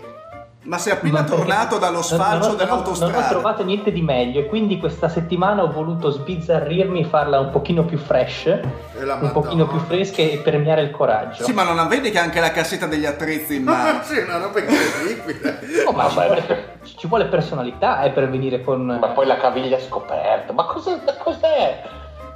[0.62, 3.28] Ma sei appena Ma tornato dallo non- sfalcio non ho- Non ho dell'autostrada.
[3.30, 7.98] trovato niente di meglio e quindi questa settimana ho voluto sbizzarrirmi, farla un pochino più
[7.98, 9.66] fresh, un pochino Madonna.
[9.66, 11.44] più fresca e premiare il coraggio.
[11.46, 14.02] Sì, ma non vedi che anche la cassetta degli attrezzi in mano?
[14.04, 15.60] sì, una roba incredibile.
[15.86, 18.86] Oh, ma ci vuole, ci vuole personalità eh, per venire con...
[18.86, 21.00] Ma poi la caviglia scoperta, ma cos'è?
[21.06, 21.84] ma cos'è?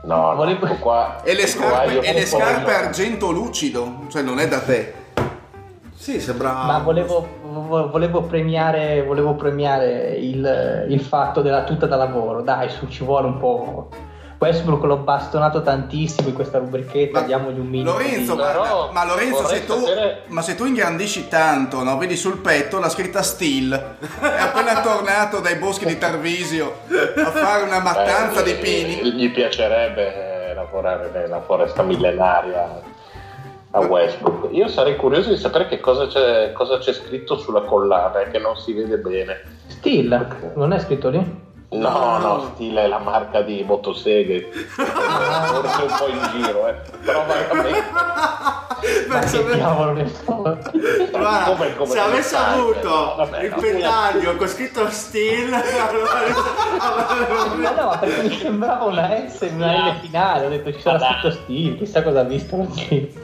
[0.05, 3.31] No, no, Volevo- ecco qua, E le ecco qua scarpe, io e le scarpe argento
[3.31, 4.93] lucido, cioè non è da te.
[6.03, 6.51] Sì, sembra.
[6.63, 12.41] Ma volevo, vo- volevo premiare, volevo premiare il, il fatto della tuta da lavoro.
[12.41, 13.87] Dai, su, ci vuole un po'.
[14.37, 17.91] Westbrook l'ho bastonato tantissimo in questa rubrichetta, Ma- diamogli un minimo.
[17.91, 21.97] Lorenzo, di- ma, Però ma Lorenzo, se tu, sapere- ma se tu ingrandisci tanto, no?
[21.97, 26.79] vedi sul petto la scritta Still, è appena tornato dai boschi di Tarvisio
[27.15, 29.13] a fare una mattanza Eh, di pini.
[29.13, 32.91] Gli piacerebbe eh, lavorare nella foresta millenaria
[33.75, 34.49] a Westbrook.
[34.51, 38.37] Io sarei curioso di sapere che cosa c'è, cosa c'è scritto sulla collana, eh, che
[38.39, 39.41] non si vede bene.
[39.67, 41.51] Still, non è scritto lì?
[41.79, 44.49] No, no, stile è la marca di motoseghe.
[44.75, 46.75] Forse un po' in giro, eh.
[47.03, 47.83] Però veramente.
[49.07, 50.35] Ma che diavolo ne so.
[50.35, 53.55] Guarda, Come- come se avesse sai, avuto vabbè, il no.
[53.61, 56.19] pendaglio con scritto Steel, allora
[57.55, 60.81] Ma no, ma perché mi sembrava una S in una L finale, ho detto ci
[60.81, 63.13] sarà scritto Still, chissà cosa ha visto così.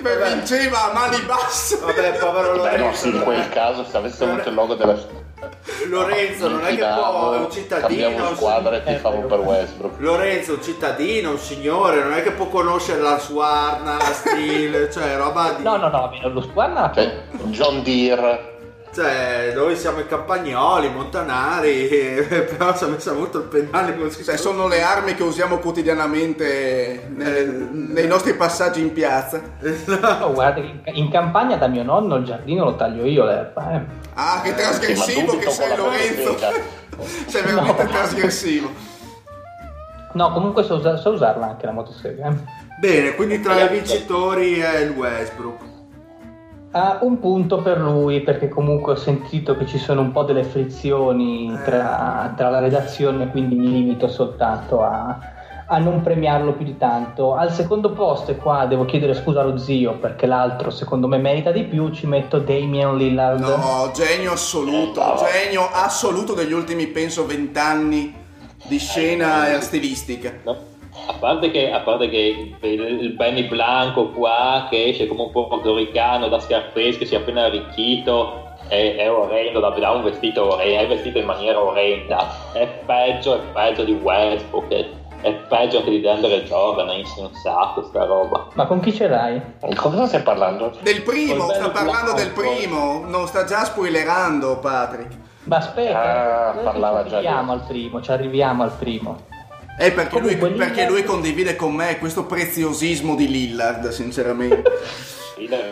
[0.00, 1.78] Beh, vinceva a mani basse.
[1.80, 2.96] Vabbè, povero Beh, no, Lorenzo.
[3.00, 4.96] sì, in quel caso se avesse avuto il logo della
[5.88, 8.08] Lorenzo non è che può, è un cittadino.
[8.08, 10.00] Cambiamo squadra e tifavo per Westbrook.
[10.00, 15.16] Lorenzo, un cittadino, un signore, non è che può conoscere la Suarna, la Steel, cioè
[15.16, 15.62] roba di...
[15.62, 16.90] No, no, no, lo squadra.
[16.94, 18.56] Cioè, John Deere.
[18.90, 21.86] Cioè, noi siamo i campagnoli, montanari,
[22.48, 24.24] però ci ha messo molto il penale così.
[24.24, 29.40] Cioè, sono le armi che usiamo quotidianamente nelle- nei nostri passaggi in piazza.
[30.18, 33.72] No, guarda, che in, campagna da mio nonno il giardino lo taglio io l'erba.
[33.72, 33.80] Eh.
[34.14, 36.36] Ah, che ma trasgressivo che sei Lorenzo.
[37.26, 37.88] sei veramente No.
[37.90, 38.70] trasgressivo.
[40.14, 42.26] No, comunque so, so usarla anche la motosega.
[42.28, 42.32] eh.
[42.80, 45.60] Bene, quindi tra i vincitori è il Westbrook.
[46.70, 50.44] Ha un punto per lui perché comunque ho sentito che ci sono un po' delle
[50.44, 55.18] frizioni tra, tra la redazione, quindi mi limito soltanto a,
[55.66, 57.34] a non premiarlo più di tanto.
[57.34, 61.52] Al secondo posto, e qua devo chiedere scusa allo zio perché l'altro secondo me merita
[61.52, 63.40] di più, ci metto Damian Lillard.
[63.40, 65.16] No, genio assoluto, No.
[65.16, 68.14] genio assoluto degli ultimi, penso, vent'anni
[68.66, 70.32] di scena stilistica.
[70.44, 70.56] No?
[71.10, 75.30] A parte che, a parte che il, il Benny Blanco qua che esce come un
[75.30, 80.52] portoricano da Scarface che si è appena arricchito è, è orrendo, da, da un vestito
[80.52, 84.86] orrendo, è vestito in maniera orrenda, è peggio, è peggio di Westbrook, è,
[85.22, 88.48] è peggio anche di Denver Jordan, è insensato sta roba.
[88.52, 89.40] Ma con chi ce l'hai?
[89.66, 90.76] Di Cosa stai parlando?
[90.82, 95.16] Del primo, sta parlando del primo, non sta già spoilerando Patrick.
[95.44, 99.36] Ma aspetta, Ah, parlava ci già arriviamo al primo, ci arriviamo al primo.
[99.78, 104.62] Eh, perché lui, Comunque, perché Lillard- lui condivide con me questo preziosismo di Lillard, sinceramente.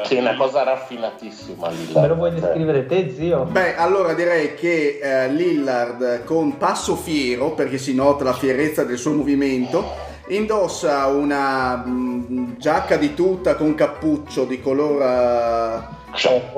[0.04, 1.90] Sì, è una cosa raffinatissima lì.
[1.92, 3.42] Me lo vuoi descrivere te, zio?
[3.44, 8.96] Beh, allora direi che eh, Lillard con passo fiero, perché si nota la fierezza del
[8.96, 9.84] suo movimento,
[10.28, 15.94] indossa una mm, giacca di tuta con cappuccio di color...
[16.14, 16.52] Cioè,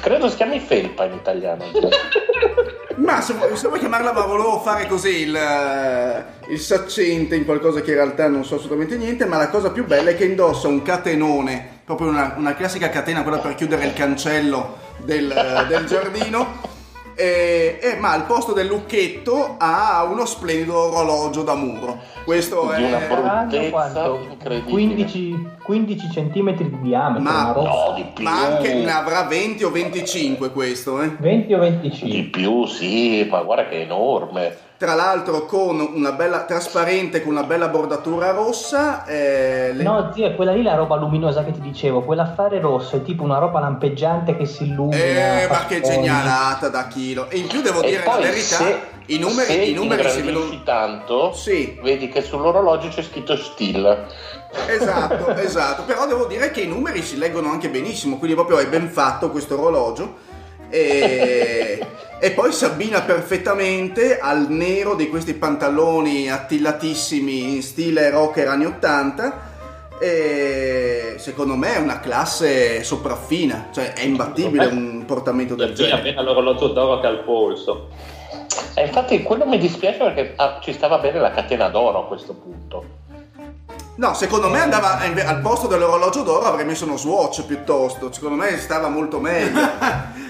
[0.00, 1.64] Credo si chiami felpa in italiano.
[3.12, 7.82] Ma se, se vuoi chiamarla, ma volevo fare così il, eh, il saccente in qualcosa
[7.82, 10.68] che in realtà non so assolutamente niente, ma la cosa più bella è che indossa
[10.68, 15.84] un catenone, proprio una, una classica catena, quella per chiudere il cancello del, eh, del
[15.84, 16.71] giardino.
[17.14, 21.98] E, e- ma al posto del lucchetto ha uno splendido orologio da muro.
[22.24, 23.08] Questo Di una è.
[23.08, 24.26] Saranno Bruttezza quanto?
[24.30, 24.70] incredibile.
[24.70, 27.68] 15, 15 centimetri di diametro, Ma- una.
[27.68, 28.24] No, di più.
[28.24, 31.10] Ma anche ne avrà 20 o 25 questo, eh?
[31.18, 32.22] 20 o Di 25?
[32.30, 34.56] più, sì, ma guarda che è enorme.
[34.82, 39.04] Tra l'altro con una bella trasparente con una bella bordatura rossa.
[39.04, 42.02] eh, le- No, zio, è quella lì la roba luminosa che ti dicevo.
[42.02, 44.96] Quell'affare rosso è tipo una roba lampeggiante che si illumina.
[45.42, 47.30] Eh, ma che genialata da chilo.
[47.30, 50.08] E in più devo E dire la poi verità, se, i numeri, se i numeri
[50.10, 50.62] si vedono...
[50.64, 51.78] tanto, Sì.
[51.80, 54.06] vedi che sull'orologio c'è scritto Still.
[54.66, 55.84] Esatto, esatto.
[55.84, 59.30] Però devo dire che i numeri si leggono anche benissimo, quindi proprio è ben fatto
[59.30, 60.30] questo orologio.
[60.72, 61.86] E,
[62.18, 68.64] e poi si abbina perfettamente al nero di questi pantaloni attillatissimi in stile rocker anni
[68.64, 69.50] 80.
[70.00, 75.98] E secondo me è una classe sopraffina, cioè è imbattibile un portamento del genere.
[75.98, 77.88] appena l'orologio d'oro che ha al polso.
[78.74, 82.32] E infatti quello mi dispiace perché ah, ci stava bene la catena d'oro a questo
[82.32, 82.84] punto.
[84.02, 88.12] No, secondo me andava al posto dell'orologio d'oro avrei messo uno Swatch piuttosto.
[88.12, 89.60] Secondo me stava molto meglio.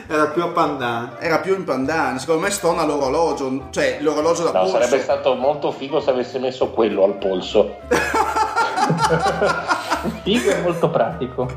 [0.07, 1.25] Era più appandante.
[1.25, 2.19] Era più in pandan.
[2.19, 4.73] Secondo me stona l'orologio, cioè l'orologio da No, polso.
[4.79, 7.77] sarebbe stato molto figo se avesse messo quello al polso.
[10.23, 11.49] Figo e molto pratico.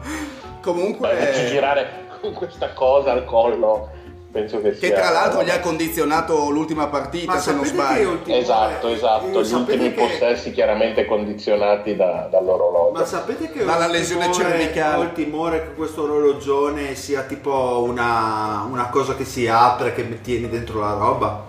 [0.61, 3.89] Comunque, Beh, girare con questa cosa al collo,
[4.35, 4.89] penso che sia...
[4.89, 8.09] che tra l'altro gli ha condizionato l'ultima partita, Ma se non sbaglio.
[8.11, 12.99] ultimore- Esatto, esatto, eh, gli ultimi che- possessi chiaramente condizionati da- dall'orologio.
[12.99, 14.95] Ma sapete che Dalla ho il lesione timore- cervicale.
[14.97, 20.21] Ho il timore che questo orologione sia tipo una, una cosa che si apre, che
[20.21, 21.43] tieni dentro la roba.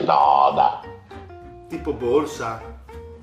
[0.00, 0.90] No, dai.
[1.68, 2.60] Tipo borsa.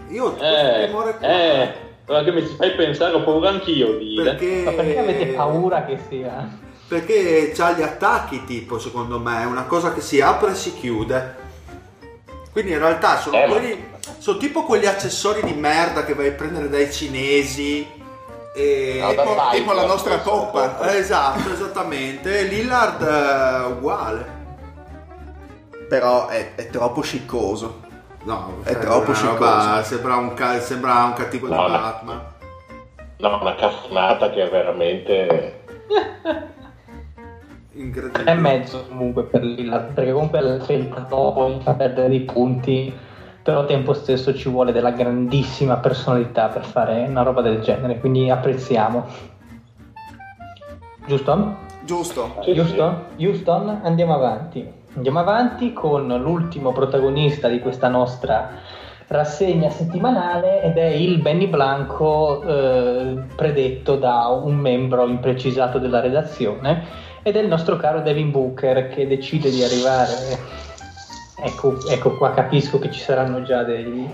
[0.10, 1.28] Io ho questo Eh, timore qua.
[1.28, 1.74] eh,
[2.06, 4.20] guarda che mi ci fai pensare, ho paura anch'io di...
[4.24, 6.68] Perché, Ma perché avete paura che sia?
[6.90, 10.74] Perché c'ha gli attacchi, tipo, secondo me, è una cosa che si apre e si
[10.74, 11.36] chiude.
[12.52, 13.88] Quindi in realtà sono Eh, ma- quelli.
[14.18, 17.88] Sono tipo quegli accessori di merda che vai a prendere dai cinesi.
[18.56, 18.98] E...
[18.99, 20.95] No, da Tipo, Cyclops, tipo la nostra coppa.
[20.98, 22.41] Esatto, esattamente.
[22.44, 24.38] Lillard eh, uguale.
[25.88, 27.82] Però è, è troppo sciccoso.
[28.24, 29.84] No, È eh, troppo sciccoso.
[29.84, 31.70] Sembra un, ca- sembra un cattivo No, no.
[31.70, 32.22] Batman.
[33.18, 35.61] No, una caffonata che è veramente...
[37.80, 38.26] Incredibile.
[38.26, 42.93] È mezzo comunque per Lillard, perché comunque la scelta dopo mi fa perdere dei punti,
[43.41, 47.99] però al tempo stesso ci vuole della grandissima personalità per fare una roba del genere,
[47.99, 49.06] quindi apprezziamo.
[51.07, 51.56] Giusto?
[51.85, 52.35] Giusto.
[52.41, 53.06] Sì, Giusto?
[53.18, 54.69] Houston, andiamo avanti.
[54.95, 58.57] Andiamo avanti con l'ultimo protagonista di questa nostra
[59.07, 67.07] rassegna settimanale ed è il Benny Blanco eh, predetto da un membro imprecisato della redazione
[67.22, 70.58] ed è il nostro caro Devin Booker che decide di arrivare.
[71.41, 74.10] Ecco, ecco qua capisco che ci saranno già dei,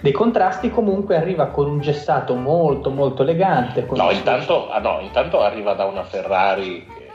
[0.00, 3.86] dei contrasti, comunque arriva con un gessato molto molto elegante.
[3.86, 7.10] con No, il intanto, ah, no, intanto arriva da una Ferrari che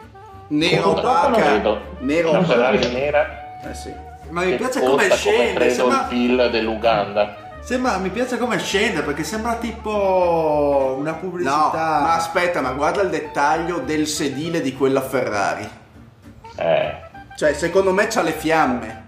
[0.48, 1.32] Nero non opaca.
[1.42, 1.80] credo.
[2.00, 2.44] Nero una.
[2.44, 3.94] Ferrari nera Eh sì.
[4.30, 7.36] Ma mi piace come come scende, credo il sembra, PIL dell'Uganda.
[7.62, 11.72] Sembra- mi piace come scende perché sembra tipo una No, pubblicità.
[11.74, 15.70] ma aspetta, ma guarda il dettaglio del sedile di quella Ferrari.
[16.58, 16.96] Eh,
[17.38, 19.00] Cioè, secondo me c'ha le fiamme.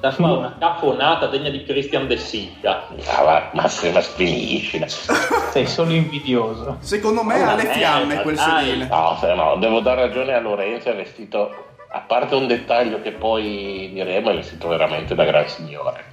[0.00, 2.88] Da fare una cafonata degna di Christian De Sica.
[3.06, 4.88] ah, ma se ma finiscila.
[4.88, 6.78] Sei solo invidioso.
[6.80, 8.64] Secondo me ha le fiamme quel dai.
[8.64, 8.86] sedile.
[8.88, 13.12] No, se no, devo dare ragione a Lorenzo, è vestito, a parte un dettaglio che
[13.12, 16.04] poi diremo, è vestito veramente da gran signore.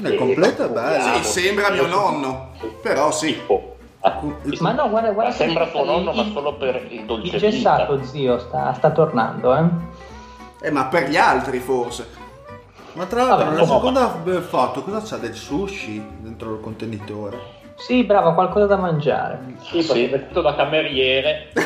[0.00, 1.14] Nel completo è bello.
[1.16, 2.48] Sì, sembra mio nonno.
[2.82, 3.38] Però sì.
[3.46, 4.20] Oh, ah,
[4.60, 7.38] Ma no, guarda, guarda Ma sembra tuo nonno, ma il- solo per il dolce Il
[7.40, 8.06] gessato, vita.
[8.06, 9.64] zio, sta, sta tornando, eh.
[10.62, 12.08] Eh, ma per gli altri forse.
[12.94, 14.08] Ma tra l'altro, nella seconda
[14.40, 17.58] foto, cosa c'ha del sushi dentro il contenitore?
[17.80, 19.38] Sì, bravo, qualcosa da mangiare.
[19.62, 21.48] sì, perché è vestito da cameriere.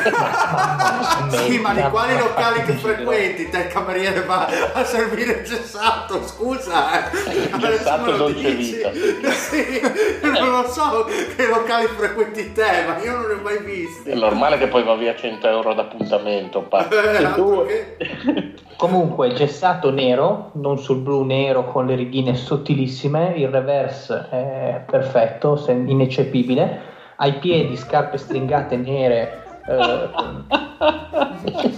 [1.29, 3.49] Sì, ma di quali locali che frequenti?
[3.49, 7.09] Te il cameriere va a servire il gessato, scusa.
[7.11, 7.57] Eh.
[7.57, 8.75] Gessato lo dolce dici.
[8.75, 8.91] vita.
[9.31, 9.81] Sì,
[10.21, 11.05] non lo so
[11.35, 14.09] che locali frequenti te, ma io non li ho mai visti.
[14.09, 16.87] È normale che poi va via 100 euro d'appuntamento, pa.
[16.87, 24.27] Eh, che- Comunque, gessato nero, non sul blu nero con le righine sottilissime, il reverse
[24.29, 25.71] è perfetto, se-
[26.05, 26.93] ineccepibile.
[27.17, 29.43] Ai piedi scarpe stringate nere.
[29.67, 30.09] eh,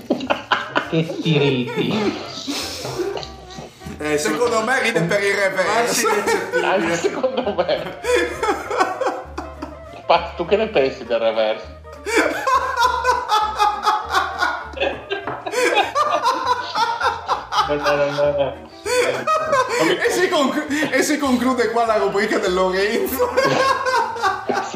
[0.89, 2.25] che tiriti.
[3.99, 6.07] Eh, Secondo me ride per il reverso.
[6.63, 7.99] Anche secondo me.
[10.05, 11.59] Pa, tu che ne pensi del?
[17.67, 18.53] No, no, no,
[19.83, 23.29] mi- E si, conclu- e si conclude qua la rubrica del Lorenzo.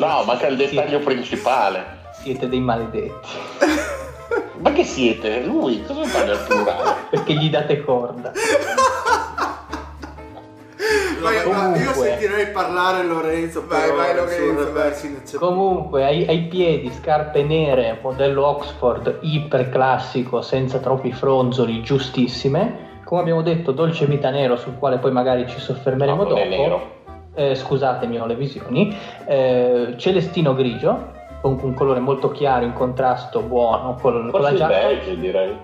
[0.07, 1.99] No, manca il dettaglio principale.
[2.21, 3.29] Siete dei maledetti.
[4.57, 5.41] Ma che siete?
[5.43, 5.83] Lui?
[5.83, 6.93] Cosa fa nel plurale?
[7.09, 8.31] Perché gli date corda.
[11.21, 11.93] Io, ma io Comunque.
[11.93, 14.91] sentirei parlare Lorenzo Vai, vai, Lorenzo, vai.
[15.37, 22.89] Comunque, ai, ai piedi scarpe nere, modello Oxford, iper classico, senza troppi fronzoli, giustissime.
[23.03, 26.41] Come abbiamo detto, dolce vita nero, sul quale poi magari ci soffermeremo No, non dopo.
[26.41, 26.99] è nero.
[27.33, 28.95] Eh, scusatemi, ho le visioni.
[29.25, 34.67] Eh, celestino grigio, con un colore molto chiaro, in contrasto buono con, con la giacca.
[34.87, 35.55] beige, direi.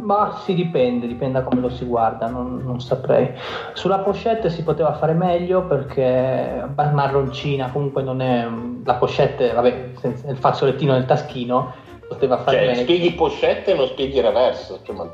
[0.00, 3.32] Ma si dipende, dipende da come lo si guarda, non, non saprei.
[3.74, 8.48] Sulla pochette si poteva fare meglio perché marroncina, comunque non è
[8.82, 11.74] la pochette, vabbè, senza- il fazzolettino nel taschino
[12.08, 12.80] poteva fare Cioè, meglio.
[12.80, 14.80] spieghi pochette e non spieghi reverse.
[14.82, 15.10] Cioè, ma-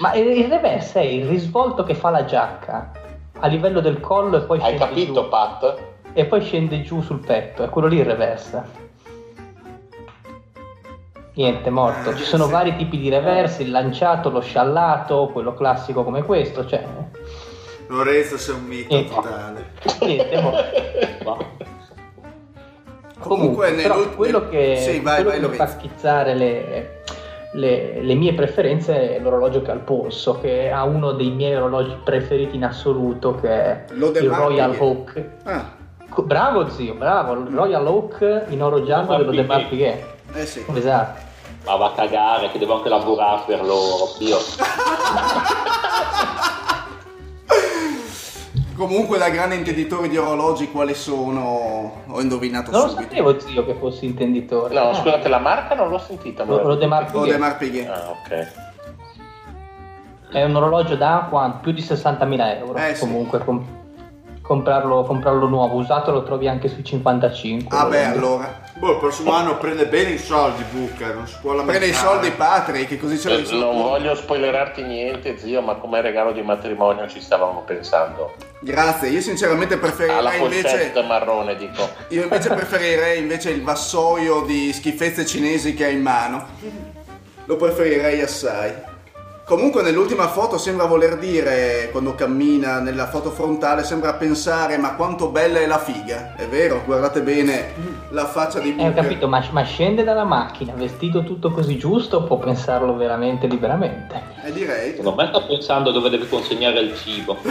[0.00, 2.92] Ma il il reverse è il risvolto che fa la giacca
[3.40, 5.28] a livello del collo e poi Hai scende capito, giù.
[5.28, 5.76] Pat?
[6.12, 8.86] E poi scende giù sul petto, è quello lì il reverse.
[11.34, 12.16] Niente, morto.
[12.16, 16.84] Ci sono vari tipi di reverse, il lanciato, lo sciallato, quello classico come questo, cioè...
[17.86, 19.14] Lorenzo sei un mito Niente.
[19.14, 19.70] totale.
[20.00, 21.46] Niente, morto.
[23.20, 26.97] Comunque, però nell'ult- quello che, Sì, vai, quello vai, che mi fa schizzare le,
[27.58, 31.54] le- le mie preferenze è l'orologio che ha al polso, che ha uno dei miei
[31.56, 34.74] orologi preferiti in assoluto, che è Lo il Royal.
[34.78, 35.24] Oak.
[35.44, 35.76] Ah,
[36.22, 39.44] Bravo zio, bravo, il Royal Oak in oro giallo dello De.
[39.68, 40.04] Piguet.
[40.34, 40.64] eh sì.
[40.74, 41.26] Esatto.
[41.64, 44.14] Ma va a cagare, che devo anche lavorare per loro.
[44.18, 44.36] Dio.
[48.78, 53.08] Comunque da grande intenditore di orologi quali sono ho indovinato Non lo subito.
[53.10, 54.72] sapevo zio che fossi intenditore.
[54.72, 56.44] No, Ah, scusate, la marca non l'ho sentita.
[56.44, 57.24] Lo, lo De Mar Piguet.
[57.24, 57.88] Audemars Piguet.
[57.88, 58.52] Ah, ok.
[60.30, 61.58] È un orologio da quanto?
[61.62, 62.78] Più di 60.000 euro.
[62.78, 63.00] Eh, sì.
[63.00, 63.64] Comunque, com-
[64.42, 67.76] comprarlo, comprarlo nuovo, usato lo trovi anche sui 55.
[67.76, 68.60] Ah beh, allora.
[68.78, 71.78] Boh, il prossimo anno prende bene i soldi Booker, non si può lamentare.
[71.78, 73.72] Prende i soldi Patrick, così ce Eh, li sono.
[73.72, 78.34] Non voglio spoilerarti niente, zio, ma come regalo di matrimonio ci stavamo pensando.
[78.60, 81.88] Grazie, io sinceramente Alla preferirei invece pochette marrone, dico.
[82.08, 86.46] io invece preferirei invece il vassoio di schifezze cinesi che hai in mano.
[87.46, 88.72] Lo preferirei assai.
[89.48, 95.30] Comunque nell'ultima foto sembra voler dire, quando cammina nella foto frontale, sembra pensare ma quanto
[95.30, 96.34] bella è la figa.
[96.36, 97.72] È vero, guardate bene
[98.10, 99.02] la faccia di Eh, ho Booker.
[99.02, 104.22] capito, ma, ma scende dalla macchina, vestito tutto così giusto, può pensarlo veramente liberamente.
[104.44, 104.90] Eh, direi.
[104.90, 107.38] Secondo me sta pensando dove deve consegnare il cibo.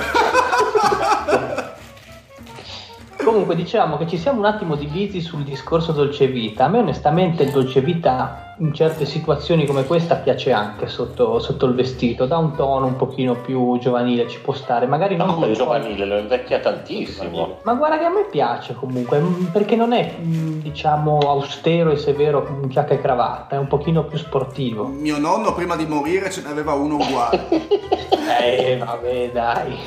[3.24, 6.66] Comunque diciamo che ci siamo un attimo divisi sul discorso dolce vita.
[6.66, 11.66] A me onestamente il dolce vita in certe situazioni come questa piace anche sotto, sotto
[11.66, 15.36] il vestito, dà un tono un pochino più giovanile, ci può stare, magari Ma non
[15.36, 17.60] come giovanile, lo invecchia tantissimo.
[17.64, 21.98] Ma guarda che a me piace comunque, mm, perché non è mm, diciamo austero e
[21.98, 24.88] severo come giacca e cravatta, è un pochino più sportivo.
[24.88, 27.96] Mio nonno prima di morire ce n'aveva uno uguale.
[28.28, 29.78] Eh vabbè dai,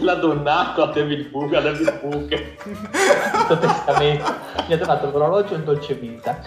[0.00, 2.56] L'ha donato a David Book, a David Book.
[2.56, 4.34] questo testamento
[4.66, 6.40] mi ha donato l'orologio e il dolce vita.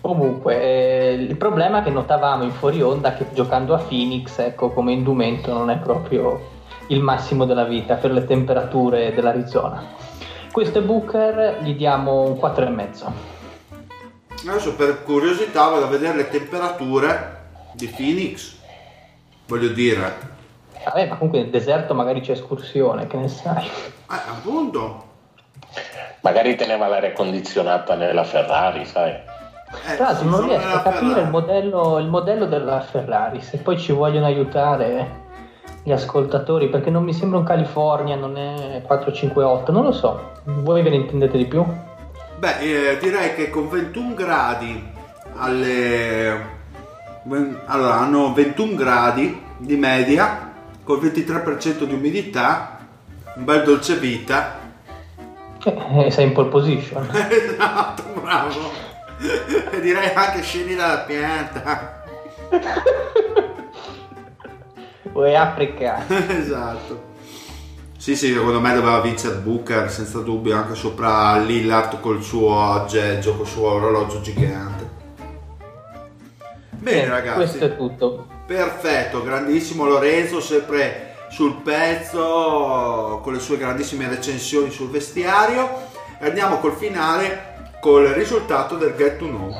[0.00, 4.70] Comunque, eh, il problema è che notavamo in fuori onda che giocando a Phoenix, ecco,
[4.70, 9.82] come indumento non è proprio il massimo della vita per le temperature dell'Arizona.
[10.50, 13.12] Questo è Booker, gli diamo un 4,5.
[14.46, 17.40] Adesso per curiosità vado a vedere le temperature
[17.74, 18.60] di Phoenix.
[19.52, 20.30] Voglio dire,
[20.82, 23.66] Vabbè, ma comunque nel deserto magari c'è escursione, che ne sai?
[23.66, 25.04] eh, appunto.
[26.22, 29.10] Magari teneva l'aria condizionata nella Ferrari, sai.
[29.10, 33.78] Eh, Tra l'altro non riesco a capire il modello, il modello della Ferrari, se poi
[33.78, 35.20] ci vogliono aiutare
[35.82, 40.30] gli ascoltatori, perché non mi sembra un California, non è 458, non lo so.
[40.44, 41.62] Voi ve ne intendete di più?
[42.38, 42.58] Beh,
[42.92, 44.90] eh, direi che con 21 gradi
[45.36, 46.60] alle...
[47.66, 50.50] Allora, hanno 21 gradi di media,
[50.84, 52.78] col 23% di umidità,
[53.36, 54.58] un bel dolce vita.
[55.64, 57.06] Eh, sei in pole position.
[57.30, 58.70] esatto, bravo.
[59.70, 62.02] E direi anche scendi dalla pianta.
[65.12, 66.04] Vuoi africano?
[66.28, 67.10] esatto.
[67.96, 73.36] Sì, sì, secondo me doveva vincere Booker, senza dubbio, anche sopra Lillard col suo aggeggio,
[73.36, 74.88] col suo orologio gigante.
[76.70, 77.36] Bene, Eh, ragazzi.
[77.36, 78.26] Questo è tutto.
[78.46, 85.90] Perfetto, grandissimo Lorenzo, sempre sul pezzo con le sue grandissime recensioni sul vestiario.
[86.20, 89.54] E andiamo col finale col risultato del Get to Know.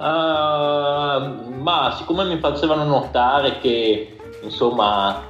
[0.00, 5.22] Ah, ma siccome mi facevano notare che insomma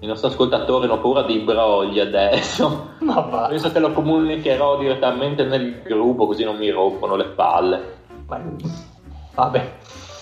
[0.00, 3.46] i nostri ascoltatori hanno paura dei brogli adesso, Ma va.
[3.48, 7.96] penso che lo comunicherò direttamente nel gruppo così non mi rompono le palle.
[8.26, 8.40] Ma-
[9.34, 9.72] Vabbè.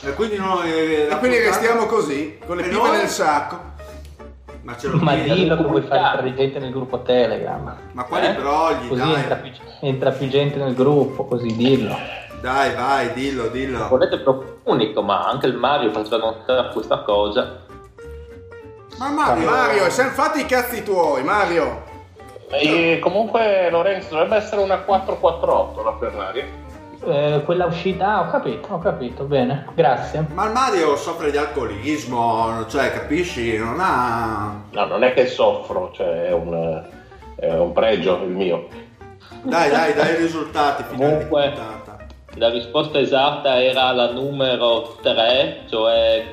[0.07, 2.97] E quindi, noi, eh, E quindi restiamo così, con le E pipe noi?
[2.99, 3.73] nel sacco.
[4.63, 7.77] Ma ce lo Ma dillo che vuoi fare entrare gente nel gruppo Telegram.
[7.93, 8.33] Ma quali Eh?
[8.35, 9.15] brogli, Così dai.
[9.15, 9.51] entra più,
[9.81, 11.95] entra più gente nel gruppo, così dillo.
[12.41, 13.89] Dai, vai, dillo, dillo.
[13.89, 17.61] Volete proprio unico, ma anche il Mario faceva notare questa cosa.
[18.99, 21.83] Ma Mario, Mario, siamo fatti i cazzi tuoi, Mario.
[22.51, 26.45] E comunque Lorenzo dovrebbe essere una 448 la Ferrari.
[27.07, 30.27] Eh, quella uscita, ah, ho capito, ho capito, bene, grazie.
[30.33, 33.57] Ma il Mario soffre di alcolismo, cioè, capisci?
[33.57, 34.63] Non ha...
[34.71, 36.83] No, non è che soffro, cioè è un,
[37.37, 38.67] è un pregio il mio.
[39.43, 41.83] Dai, dai, dai i risultati Comunque-.
[42.37, 46.25] La risposta esatta era la numero 3, cioè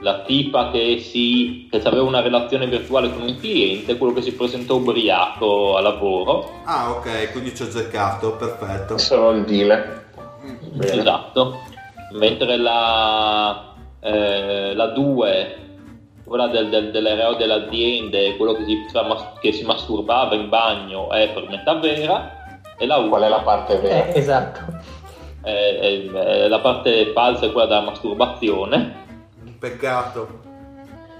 [0.00, 4.32] la tipa che, si, che aveva una relazione virtuale con un cliente, quello che si
[4.32, 6.60] presentò ubriaco a lavoro.
[6.64, 8.98] Ah, ok, quindi ci ho azzeccato, perfetto.
[8.98, 10.06] Sono il dealer.
[10.72, 10.92] Bene.
[11.00, 11.58] Esatto.
[12.12, 15.56] Mentre la, eh, la 2,
[16.24, 18.76] quella del, del, dell'ereo delle aziende, quello che si,
[19.40, 22.38] che si masturbava in bagno, è per metà vera.
[22.78, 24.06] E la 1 Qual è la parte vera?
[24.06, 24.60] Eh, esatto.
[25.42, 28.99] è, è- è la parte falsa è quella della masturbazione.
[29.60, 30.48] Peccato.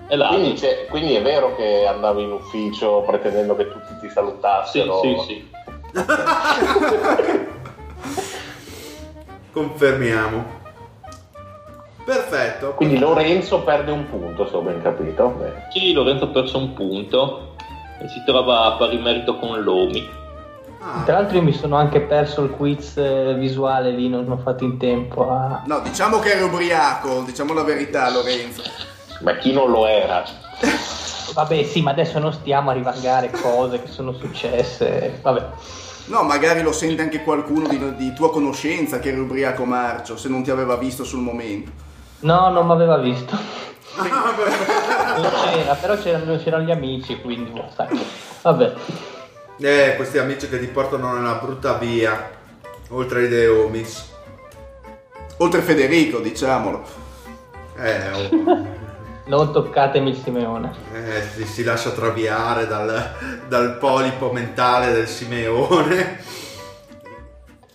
[0.08, 5.00] E Quindi, quindi è vero che andavi in ufficio pretendendo che tutti ti sì, salutassero?
[5.02, 5.48] sì, sì.
[9.52, 10.58] Confermiamo.
[12.02, 12.72] Perfetto.
[12.74, 15.28] Quindi Lorenzo perde un punto, se ho ben capito.
[15.28, 15.68] Bene.
[15.70, 17.54] Sì, Lorenzo ha perso un punto
[18.00, 20.08] e si trova a pari merito con Lomi.
[21.04, 24.64] Tra l'altro io mi sono anche perso il quiz eh, visuale lì, non ho fatto
[24.64, 25.62] in tempo a...
[25.66, 28.62] No, diciamo che eri ubriaco, diciamo la verità, Lorenzo.
[29.20, 30.24] Ma chi non lo era?
[31.34, 35.48] Vabbè sì, ma adesso non stiamo a rivangare cose che sono successe, vabbè.
[36.06, 40.30] No, magari lo sente anche qualcuno di, di tua conoscenza che eri ubriaco marcio, se
[40.30, 41.70] non ti aveva visto sul momento.
[42.20, 43.36] No, non mi aveva visto.
[43.96, 45.18] Ah.
[45.18, 48.00] Non c'era, però c'erano, c'erano gli amici, quindi sai.
[48.40, 48.74] Vabbè.
[49.60, 52.30] Eh, questi amici che ti portano nella brutta via.
[52.90, 54.08] oltre ai De Omis.
[55.38, 56.82] Oltre Federico, diciamolo.
[57.76, 58.78] Eh, oh,
[59.26, 60.72] Non toccatemi il Simeone.
[60.92, 63.14] eh, si, si lascia traviare dal,
[63.46, 66.18] dal polipo mentale del Simeone.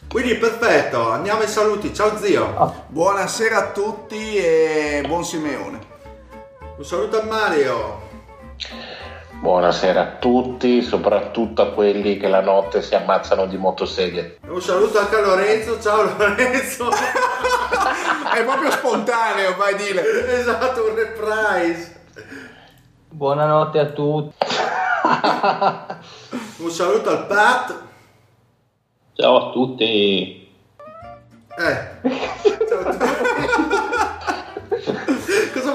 [0.10, 1.94] Quindi perfetto, andiamo ai saluti.
[1.94, 2.84] Ciao zio.
[2.88, 5.80] Buonasera a tutti e buon Simeone.
[6.78, 8.02] Un saluto a Mario.
[9.40, 14.40] Buonasera a tutti, soprattutto a quelli che la notte si ammazzano di motoseghe.
[14.48, 15.80] Un saluto anche a Lorenzo.
[15.80, 16.90] Ciao Lorenzo.
[16.90, 20.40] È proprio spontaneo, vai dire.
[20.40, 22.04] esatto, un reprise.
[23.10, 24.46] Buonanotte a tutti.
[26.58, 27.82] Un saluto al Pat.
[29.14, 30.50] Ciao a tutti.
[31.58, 32.10] Eh.
[32.68, 32.84] Ciao.
[32.84, 33.84] Cosa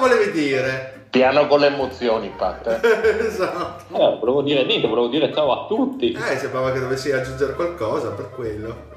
[0.01, 1.05] volevi dire?
[1.11, 2.67] Piano con le emozioni, Pat.
[2.67, 2.81] eh.
[3.27, 3.95] esatto.
[3.95, 6.13] Eh, volevo dire niente, volevo dire ciao a tutti.
[6.13, 8.89] Eh, sembrava che dovessi aggiungere qualcosa per quello.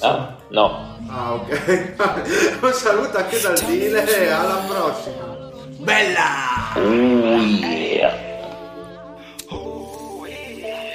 [0.00, 0.98] Ah, no.
[1.08, 1.94] Ah, ok.
[2.62, 5.34] Un saluto anche dal Dile e alla prossima.
[5.78, 6.74] Bella!
[6.76, 8.12] Oh yeah.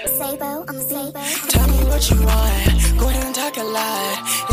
[0.06, 1.20] Sabo, I'm Sabo.
[1.48, 2.96] Tell me what you want.
[2.98, 4.51] Go ahead and talk a lot.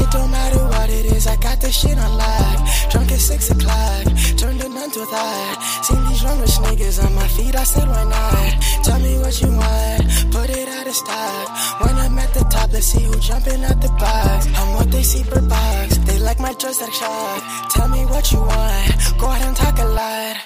[1.27, 2.59] I got this shit on lock.
[2.91, 4.05] Drunk at six o'clock.
[4.37, 5.57] Turned it none to a thought.
[5.83, 7.57] Seen these rich niggas on my feet.
[7.57, 8.85] I said, why not?
[8.85, 10.03] Tell me what you want.
[10.33, 11.49] Put it out of stock.
[11.83, 14.47] When I'm at the top, let's see who jumping out the box.
[14.59, 15.99] I'm what they see per box.
[15.99, 17.43] They like my joystick shot.
[17.71, 19.19] Tell me what you want.
[19.19, 20.37] Go ahead and talk a lot.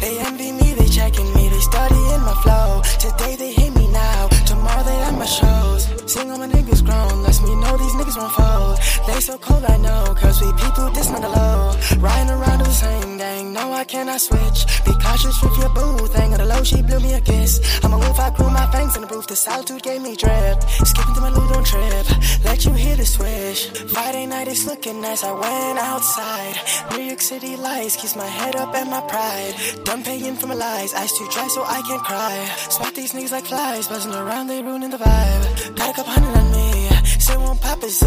[0.00, 2.82] They envy me, they checking me, they studying my flow.
[2.98, 4.28] Today they hate me now,
[4.66, 5.82] tomorrow they at my shows.
[6.12, 8.76] Sing all my niggas grown, lets me know these niggas won't fold.
[9.06, 11.74] They so cold, I know, cause we people this not low.
[11.98, 14.58] Riding around the same gang, no I cannot switch.
[14.84, 17.60] Be cautious with your boo thing, on the low she blew me a kiss.
[17.84, 20.62] I'm a wolf, I grew my fangs in the roof, the solitude gave me drip.
[20.90, 22.06] Skipping to my on trip,
[22.44, 23.70] let you hear the swish.
[23.94, 26.54] Friday night is looking nice, I went outside.
[26.92, 29.54] New York City lights, keeps my head up and my pride.
[29.84, 32.36] Done paying for my lies, eyes too dry so I can't cry.
[32.70, 35.76] Swat these niggas like flies, buzzing around, they ruining the vibe.
[35.76, 36.88] Got a couple hundred on me,
[37.18, 38.06] say won't pop a Z.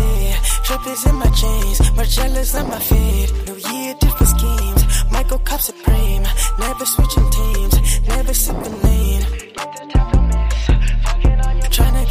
[0.65, 3.29] Trip is in my jeans, Margiela's on my feet.
[3.47, 4.81] New year, different schemes.
[5.11, 6.23] Michael Cup Supreme,
[6.57, 10.18] never switching teams, never sipping lean.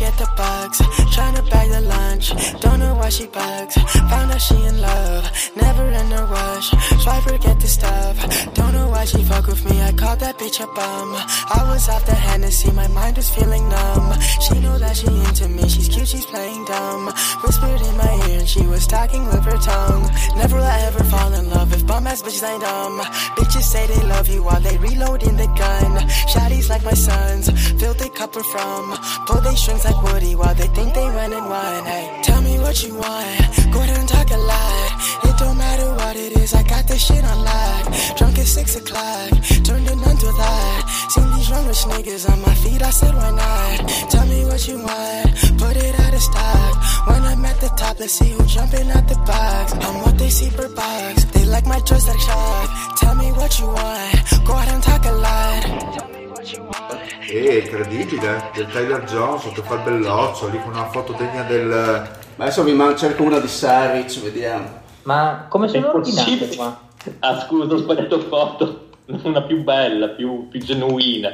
[0.09, 0.79] Get the bugs,
[1.13, 2.33] tryna bag the lunch.
[2.63, 3.75] Don't know why she bugs.
[4.09, 6.71] Found out she in love, never in a rush.
[7.05, 8.17] Try forget the stuff.
[8.55, 9.83] Don't know why she fuck with me.
[9.83, 11.13] I called that bitch a bum.
[11.13, 14.15] I was off the Hennessy, my mind was feeling numb.
[14.41, 17.13] She know that she into me, she's cute, she's playing dumb.
[17.45, 20.09] Whispered in my ear and she was talking with her tongue.
[20.37, 23.01] Never will I ever fall in love if bum ass bitches ain't dumb.
[23.37, 25.99] Bitches say they love you while they reloading the gun.
[26.33, 28.97] Shotties like my sons, filthy couple from.
[29.27, 31.85] Pull they strings like Woody while they think they run and one.
[31.85, 33.73] Hey, tell me what you want.
[33.73, 34.91] Go and talk a lot.
[35.25, 37.85] It don't matter what it is, I got this shit on lock.
[38.16, 39.31] Drunk at six o'clock,
[39.66, 40.81] turned it none to that.
[41.11, 43.89] Seen these young rich niggas on my feet, I said why not?
[44.11, 45.27] Tell me what you want.
[45.59, 46.75] Put it out of stock.
[47.09, 49.73] When I'm at the top, let's see who jumping out the box.
[49.73, 51.25] I'm what they see per box.
[51.25, 52.97] They like my joystick shot.
[52.97, 54.47] Tell me what you want.
[54.47, 55.62] Go ahead and talk a lot.
[55.99, 56.88] Tell me what you want.
[57.31, 62.09] Eh, incredibile, del Tyler Johnson che fa il belloccio lì con una foto degna del...
[62.37, 64.81] Adesso vi man- cerco una di Saric, vediamo.
[65.03, 66.81] Ma come sono ordinate qua?
[67.21, 68.87] Ah scusa, ho sbagliato foto.
[69.25, 71.31] Una più bella, più, più genuina.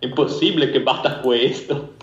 [0.00, 1.94] Impossibile che batta questo.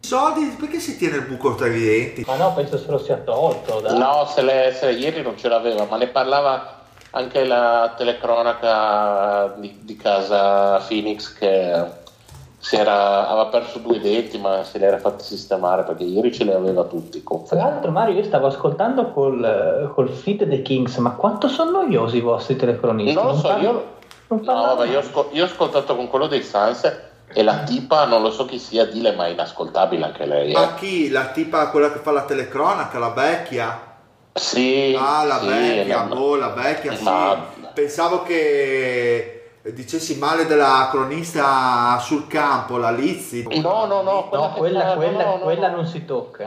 [0.00, 2.24] Soldi, perché si tiene il buco tra i denti?
[2.26, 3.80] Ma no, penso se lo sia tolto.
[3.80, 3.98] Dai.
[3.98, 6.80] No, se, le- se ieri non ce l'aveva, ma ne parlava
[7.10, 12.00] anche la telecronaca di, di casa Phoenix che
[12.70, 16.52] era, aveva perso due denti ma se li era fatti sistemare perché ieri ce li
[16.52, 17.22] aveva tutti.
[17.22, 17.64] Tra confermo.
[17.64, 22.20] l'altro Mario io stavo ascoltando col, col feed dei Kings, ma quanto sono noiosi i
[22.20, 23.14] vostri telecronisti?
[23.14, 23.84] Non lo so, parlo- io,
[24.28, 25.02] non no, vabbè, io,
[25.32, 26.90] io ho ascoltato con quello dei Suns
[27.34, 30.52] e la tipa non lo so chi sia, dile ma è inascoltabile anche lei.
[30.52, 30.74] Ma Eh.
[30.76, 31.08] chi?
[31.10, 33.90] La tipa, quella che fa la telecronaca, la vecchia?
[34.34, 37.02] Sì, Ah, la sì, vecchia, no, boh, la vecchia, sì.
[37.02, 43.46] Ma- Pensavo che dicessi male della cronista sul campo, la Lizzi.
[43.60, 45.76] No, no, no, No, quella, quella, no, no, no, quella no.
[45.76, 46.38] non si tocca.